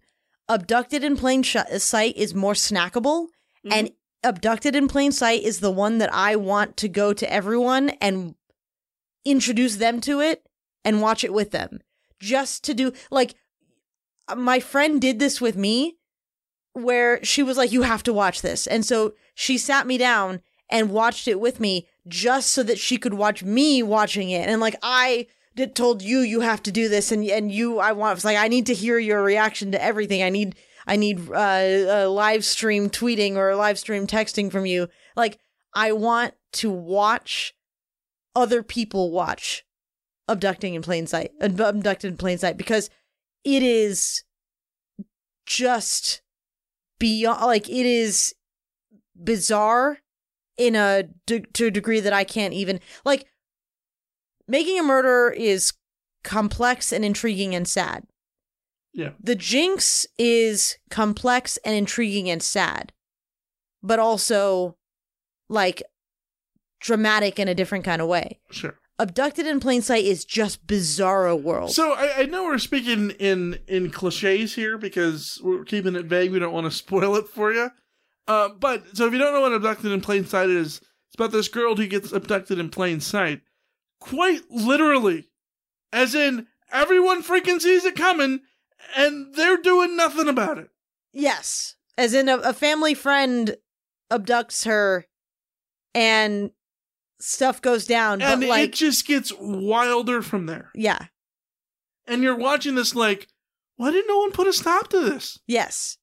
Abducted 0.48 1.02
in 1.02 1.16
plain 1.16 1.42
sh- 1.42 1.56
sight 1.78 2.16
is 2.16 2.32
more 2.32 2.52
snackable, 2.52 3.26
mm-hmm. 3.64 3.72
and 3.72 3.90
abducted 4.22 4.76
in 4.76 4.86
plain 4.86 5.10
sight 5.10 5.42
is 5.42 5.58
the 5.58 5.72
one 5.72 5.98
that 5.98 6.14
I 6.14 6.36
want 6.36 6.76
to 6.76 6.88
go 6.88 7.12
to 7.12 7.32
everyone 7.32 7.90
and 8.00 8.36
introduce 9.24 9.76
them 9.76 10.00
to 10.02 10.20
it 10.20 10.46
and 10.84 11.02
watch 11.02 11.24
it 11.24 11.32
with 11.32 11.50
them. 11.50 11.80
Just 12.20 12.62
to 12.64 12.74
do 12.74 12.92
like 13.10 13.34
my 14.34 14.60
friend 14.60 15.00
did 15.00 15.18
this 15.18 15.40
with 15.40 15.56
me 15.56 15.98
where 16.72 17.22
she 17.24 17.42
was 17.42 17.56
like 17.56 17.72
you 17.72 17.82
have 17.82 18.02
to 18.04 18.12
watch 18.12 18.42
this. 18.42 18.66
And 18.66 18.84
so 18.84 19.14
she 19.34 19.58
sat 19.58 19.86
me 19.86 19.98
down 19.98 20.40
and 20.68 20.90
watched 20.90 21.28
it 21.28 21.40
with 21.40 21.60
me 21.60 21.86
just 22.08 22.50
so 22.50 22.62
that 22.62 22.78
she 22.78 22.96
could 22.96 23.14
watch 23.14 23.42
me 23.42 23.82
watching 23.82 24.30
it. 24.30 24.48
And 24.48 24.60
like 24.60 24.76
I 24.82 25.26
did, 25.54 25.74
told 25.74 26.02
you 26.02 26.20
you 26.20 26.40
have 26.40 26.62
to 26.64 26.72
do 26.72 26.88
this 26.88 27.10
and 27.12 27.24
and 27.24 27.50
you 27.50 27.78
I 27.78 27.92
want 27.92 28.16
it's 28.16 28.24
like 28.24 28.36
I 28.36 28.48
need 28.48 28.66
to 28.66 28.74
hear 28.74 28.98
your 28.98 29.22
reaction 29.22 29.72
to 29.72 29.82
everything. 29.82 30.22
I 30.22 30.28
need 30.28 30.54
I 30.86 30.96
need 30.96 31.30
uh, 31.30 31.34
a 31.34 32.08
live 32.08 32.44
stream 32.44 32.90
tweeting 32.90 33.36
or 33.36 33.50
a 33.50 33.56
live 33.56 33.78
stream 33.78 34.06
texting 34.06 34.52
from 34.52 34.66
you. 34.66 34.88
Like 35.16 35.38
I 35.74 35.92
want 35.92 36.34
to 36.54 36.70
watch 36.70 37.54
other 38.34 38.62
people 38.62 39.10
watch 39.10 39.64
abducting 40.28 40.74
in 40.74 40.82
plain 40.82 41.06
sight 41.06 41.30
abducted 41.40 42.10
in 42.10 42.16
plain 42.16 42.36
sight 42.36 42.56
because 42.56 42.90
it 43.46 43.62
is 43.62 44.24
just 45.46 46.20
beyond 46.98 47.42
like 47.42 47.68
it 47.70 47.86
is 47.86 48.34
bizarre 49.14 49.98
in 50.58 50.74
a 50.74 51.04
de- 51.26 51.46
to 51.52 51.66
a 51.66 51.70
degree 51.70 52.00
that 52.00 52.12
I 52.12 52.24
can't 52.24 52.52
even 52.52 52.80
like 53.04 53.26
making 54.48 54.80
a 54.80 54.82
murder 54.82 55.30
is 55.30 55.72
complex 56.24 56.92
and 56.92 57.04
intriguing 57.04 57.54
and 57.54 57.68
sad. 57.68 58.04
Yeah. 58.92 59.10
The 59.22 59.36
Jinx 59.36 60.06
is 60.18 60.78
complex 60.90 61.56
and 61.58 61.76
intriguing 61.76 62.28
and 62.28 62.42
sad, 62.42 62.92
but 63.80 64.00
also 64.00 64.76
like 65.48 65.84
dramatic 66.80 67.38
in 67.38 67.46
a 67.46 67.54
different 67.54 67.84
kind 67.84 68.02
of 68.02 68.08
way. 68.08 68.40
Sure. 68.50 68.76
Abducted 68.98 69.46
in 69.46 69.60
Plain 69.60 69.82
Sight 69.82 70.04
is 70.04 70.24
just 70.24 70.66
bizarro 70.66 71.40
world. 71.40 71.70
So 71.72 71.92
I, 71.92 72.20
I 72.20 72.22
know 72.24 72.44
we're 72.44 72.58
speaking 72.58 73.10
in 73.10 73.58
in 73.68 73.90
cliches 73.90 74.54
here 74.54 74.78
because 74.78 75.38
we're 75.42 75.64
keeping 75.64 75.96
it 75.96 76.06
vague. 76.06 76.32
We 76.32 76.38
don't 76.38 76.54
want 76.54 76.64
to 76.64 76.70
spoil 76.76 77.16
it 77.16 77.28
for 77.28 77.52
you. 77.52 77.70
Uh, 78.26 78.48
but 78.48 78.96
so 78.96 79.06
if 79.06 79.12
you 79.12 79.18
don't 79.18 79.34
know 79.34 79.42
what 79.42 79.52
abducted 79.52 79.92
in 79.92 80.00
plain 80.00 80.24
sight 80.24 80.48
is, 80.48 80.78
it's 80.78 81.14
about 81.14 81.30
this 81.30 81.48
girl 81.48 81.76
who 81.76 81.86
gets 81.86 82.12
abducted 82.12 82.58
in 82.58 82.70
plain 82.70 83.00
sight, 83.00 83.42
quite 84.00 84.42
literally, 84.50 85.28
as 85.92 86.14
in 86.14 86.46
everyone 86.72 87.22
freaking 87.22 87.60
sees 87.60 87.84
it 87.84 87.94
coming, 87.94 88.40
and 88.96 89.34
they're 89.34 89.58
doing 89.58 89.96
nothing 89.96 90.28
about 90.28 90.58
it. 90.58 90.70
Yes, 91.12 91.76
as 91.96 92.14
in 92.14 92.28
a, 92.28 92.38
a 92.38 92.52
family 92.52 92.94
friend 92.94 93.56
abducts 94.10 94.64
her, 94.66 95.06
and 95.94 96.50
stuff 97.20 97.60
goes 97.62 97.86
down. 97.86 98.20
And 98.22 98.40
but 98.42 98.48
like, 98.48 98.68
it 98.68 98.72
just 98.74 99.06
gets 99.06 99.32
wilder 99.38 100.22
from 100.22 100.46
there. 100.46 100.70
yeah, 100.74 101.06
And 102.06 102.22
you're 102.22 102.36
watching 102.36 102.74
this 102.74 102.94
like, 102.94 103.28
why 103.76 103.90
did 103.90 104.06
no 104.08 104.18
one 104.18 104.32
put 104.32 104.46
a 104.46 104.52
stop 104.52 104.88
to 104.88 105.00
this? 105.00 105.38
yes, 105.46 105.98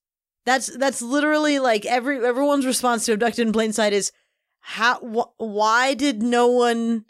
that's 0.46 0.66
that's 0.76 1.00
literally 1.00 1.58
like 1.58 1.86
every 1.86 2.24
everyone's 2.24 2.66
response 2.66 3.06
to 3.06 3.12
abducted 3.14 3.46
in 3.46 3.52
plain 3.52 3.72
sight 3.72 3.94
is 3.94 4.12
how 4.60 4.96
wh- 5.00 5.40
why 5.40 5.94
did 5.94 6.22
no 6.22 6.48
one 6.48 7.06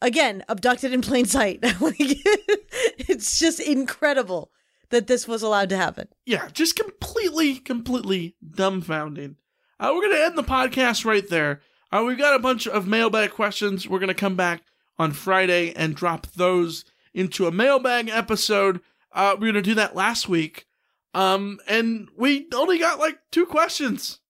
again 0.00 0.42
abducted 0.48 0.92
in 0.94 1.02
plain 1.02 1.26
sight? 1.26 1.62
like, 1.80 1.96
it's 1.98 3.38
just 3.38 3.60
incredible 3.60 4.50
that 4.90 5.06
this 5.06 5.28
was 5.28 5.42
allowed 5.42 5.68
to 5.68 5.76
happen. 5.76 6.08
yeah, 6.24 6.48
just 6.52 6.76
completely, 6.76 7.56
completely 7.56 8.36
dumbfounding. 8.42 9.36
Uh, 9.78 9.92
we're 9.94 10.08
gonna 10.08 10.24
end 10.24 10.38
the 10.38 10.42
podcast 10.42 11.04
right 11.04 11.28
there. 11.28 11.60
Uh, 11.90 12.04
we've 12.06 12.18
got 12.18 12.34
a 12.34 12.38
bunch 12.38 12.66
of 12.66 12.86
mailbag 12.86 13.30
questions. 13.30 13.88
We're 13.88 13.98
gonna 13.98 14.14
come 14.14 14.36
back 14.36 14.62
on 14.98 15.12
Friday 15.12 15.72
and 15.74 15.94
drop 15.94 16.26
those 16.28 16.84
into 17.14 17.46
a 17.46 17.52
mailbag 17.52 18.08
episode. 18.08 18.80
Uh, 19.12 19.36
we 19.38 19.48
are 19.48 19.52
gonna 19.52 19.62
do 19.62 19.74
that 19.74 19.96
last 19.96 20.28
week, 20.28 20.66
um, 21.14 21.58
and 21.66 22.08
we 22.16 22.46
only 22.54 22.78
got 22.78 22.98
like 22.98 23.18
two 23.30 23.46
questions. 23.46 24.20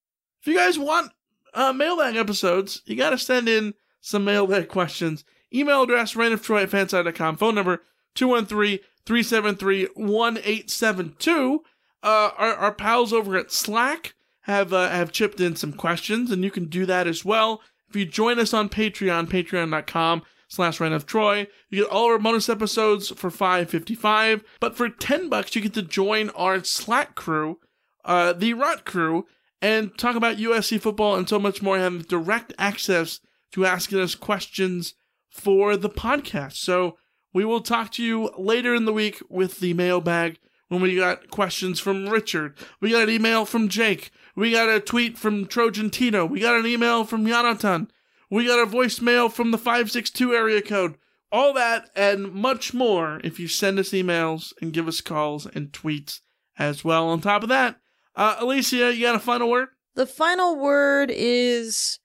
If 0.41 0.47
you 0.47 0.55
guys 0.55 0.79
want 0.79 1.11
uh, 1.53 1.73
mailbag 1.73 2.15
episodes, 2.15 2.81
you 2.85 2.95
gotta 2.95 3.17
send 3.17 3.49
in 3.49 3.73
some 4.01 4.23
mailbag 4.23 4.69
questions. 4.69 5.25
Email 5.53 5.83
address 5.83 6.13
reignoftroy 6.13 6.63
at 6.63 6.69
fansided.com. 6.69 7.37
Phone 7.37 7.55
number 7.55 7.81
213 8.15 8.79
373 9.05 9.87
1872. 9.95 11.63
Uh, 12.01 12.29
our 12.37 12.73
pals 12.73 13.11
over 13.11 13.35
at 13.35 13.51
Slack 13.51 14.13
have 14.49 14.73
uh, 14.73 14.89
have 14.89 15.11
chipped 15.11 15.39
in 15.39 15.55
some 15.55 15.73
questions, 15.73 16.31
and 16.31 16.43
you 16.43 16.51
can 16.51 16.65
do 16.65 16.85
that 16.85 17.07
as 17.07 17.23
well. 17.23 17.61
If 17.89 17.95
you 17.95 18.05
join 18.05 18.39
us 18.39 18.53
on 18.53 18.69
Patreon, 18.69 19.27
patreon.com 19.27 20.23
slash 20.47 20.79
Reign 20.79 20.93
of 20.93 21.05
Troy, 21.05 21.47
you 21.69 21.83
get 21.83 21.91
all 21.91 22.07
our 22.07 22.19
bonus 22.19 22.49
episodes 22.49 23.09
for 23.09 23.29
five 23.29 23.69
fifty 23.69 23.95
five. 23.95 24.43
But 24.59 24.75
for 24.75 24.89
ten 24.89 25.29
bucks, 25.29 25.55
you 25.55 25.61
get 25.61 25.73
to 25.75 25.81
join 25.81 26.29
our 26.31 26.63
Slack 26.63 27.15
crew, 27.15 27.59
uh, 28.05 28.33
the 28.33 28.53
Rot 28.53 28.85
Crew, 28.85 29.25
and 29.61 29.97
talk 29.97 30.15
about 30.15 30.37
USC 30.37 30.79
football 30.81 31.15
and 31.15 31.29
so 31.29 31.39
much 31.39 31.61
more. 31.61 31.77
Have 31.77 32.07
direct 32.07 32.53
access 32.57 33.19
to 33.53 33.65
asking 33.65 33.99
us 33.99 34.15
questions 34.15 34.93
for 35.29 35.77
the 35.77 35.89
podcast. 35.89 36.53
So 36.53 36.97
we 37.33 37.45
will 37.45 37.61
talk 37.61 37.91
to 37.93 38.03
you 38.03 38.31
later 38.37 38.73
in 38.73 38.85
the 38.85 38.93
week 38.93 39.21
with 39.29 39.59
the 39.59 39.73
mailbag 39.73 40.39
when 40.67 40.81
we 40.81 40.95
got 40.95 41.29
questions 41.29 41.79
from 41.79 42.09
Richard. 42.09 42.57
We 42.79 42.91
got 42.91 43.03
an 43.03 43.09
email 43.09 43.45
from 43.45 43.69
Jake. 43.69 44.11
We 44.39 44.53
got 44.53 44.69
a 44.69 44.79
tweet 44.79 45.17
from 45.17 45.47
Trojan 45.47 45.89
Tito. 45.89 46.25
We 46.25 46.39
got 46.39 46.57
an 46.57 46.65
email 46.65 47.03
from 47.03 47.27
Jonathan. 47.27 47.91
We 48.29 48.47
got 48.47 48.65
a 48.65 48.71
voicemail 48.71 49.29
from 49.29 49.51
the 49.51 49.57
562 49.57 50.33
area 50.33 50.61
code. 50.61 50.95
All 51.29 51.51
that 51.55 51.89
and 51.93 52.31
much 52.31 52.73
more 52.73 53.19
if 53.21 53.37
you 53.37 53.49
send 53.49 53.79
us 53.79 53.89
emails 53.89 54.53
and 54.61 54.71
give 54.71 54.87
us 54.87 55.01
calls 55.01 55.45
and 55.45 55.73
tweets 55.73 56.21
as 56.57 56.85
well. 56.85 57.09
On 57.09 57.19
top 57.19 57.43
of 57.43 57.49
that, 57.49 57.81
uh, 58.15 58.37
Alicia, 58.39 58.95
you 58.95 59.05
got 59.05 59.15
a 59.15 59.19
final 59.19 59.49
word? 59.49 59.67
The 59.95 60.05
final 60.05 60.55
word 60.55 61.11
is 61.13 61.99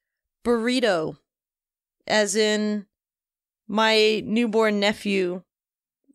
burrito, 0.45 1.19
as 2.05 2.35
in 2.35 2.87
my 3.69 4.25
newborn 4.27 4.81
nephew 4.81 5.45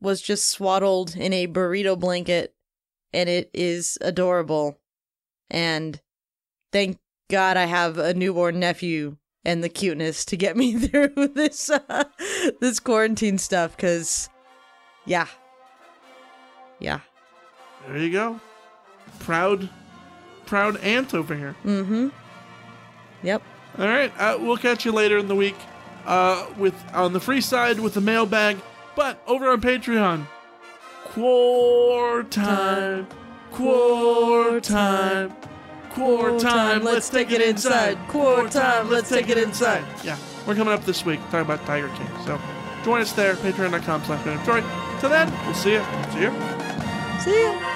was 0.01 0.21
just 0.21 0.49
swaddled 0.49 1.15
in 1.15 1.31
a 1.31 1.47
burrito 1.47 1.97
blanket, 1.97 2.55
and 3.13 3.29
it 3.29 3.49
is 3.53 3.97
adorable. 4.01 4.81
And 5.49 6.01
thank 6.71 6.97
God 7.29 7.57
I 7.57 7.65
have 7.65 7.97
a 7.97 8.13
newborn 8.13 8.59
nephew 8.59 9.17
and 9.45 9.63
the 9.63 9.69
cuteness 9.69 10.25
to 10.25 10.37
get 10.37 10.57
me 10.57 10.73
through 10.87 11.29
this 11.35 11.69
uh, 11.69 12.03
this 12.59 12.79
quarantine 12.79 13.37
stuff. 13.37 13.77
Cause, 13.77 14.29
yeah, 15.05 15.27
yeah. 16.79 16.99
There 17.87 17.97
you 17.97 18.11
go. 18.11 18.39
Proud, 19.19 19.69
proud 20.45 20.77
aunt 20.77 21.13
over 21.13 21.35
here. 21.35 21.55
Mm-hmm. 21.65 22.09
Yep. 23.23 23.43
All 23.77 23.87
right, 23.87 24.11
uh, 24.17 24.37
we'll 24.39 24.57
catch 24.57 24.85
you 24.85 24.91
later 24.91 25.17
in 25.17 25.27
the 25.27 25.35
week 25.35 25.55
uh, 26.05 26.47
with 26.57 26.75
on 26.93 27.13
the 27.13 27.19
free 27.19 27.41
side 27.41 27.79
with 27.79 27.93
the 27.93 28.01
mailbag, 28.01 28.57
but 28.95 29.21
over 29.27 29.49
on 29.49 29.61
Patreon. 29.61 30.25
Quar 31.05 32.23
time, 32.23 33.07
quar 33.51 34.59
time, 34.59 35.33
quar 35.89 36.39
time. 36.39 36.83
Let's 36.83 37.09
take 37.09 37.31
it 37.31 37.41
inside. 37.41 37.97
Quar 38.07 38.47
time. 38.49 38.89
Let's 38.89 39.09
take 39.09 39.29
it 39.29 39.37
inside. 39.37 39.83
Yeah, 40.03 40.17
we're 40.45 40.55
coming 40.55 40.73
up 40.73 40.85
this 40.85 41.05
week 41.05 41.19
talking 41.25 41.41
about 41.41 41.65
Tiger 41.65 41.89
King. 41.89 42.09
So 42.25 42.39
join 42.83 43.01
us 43.01 43.11
there, 43.13 43.35
patreon.com 43.35 44.03
slash. 44.05 44.23
Till 44.99 45.09
then, 45.09 45.31
we'll 45.45 45.53
see 45.53 45.73
you. 45.73 45.83
See 46.13 46.21
you. 46.21 46.31
See 47.21 47.43
ya. 47.43 47.75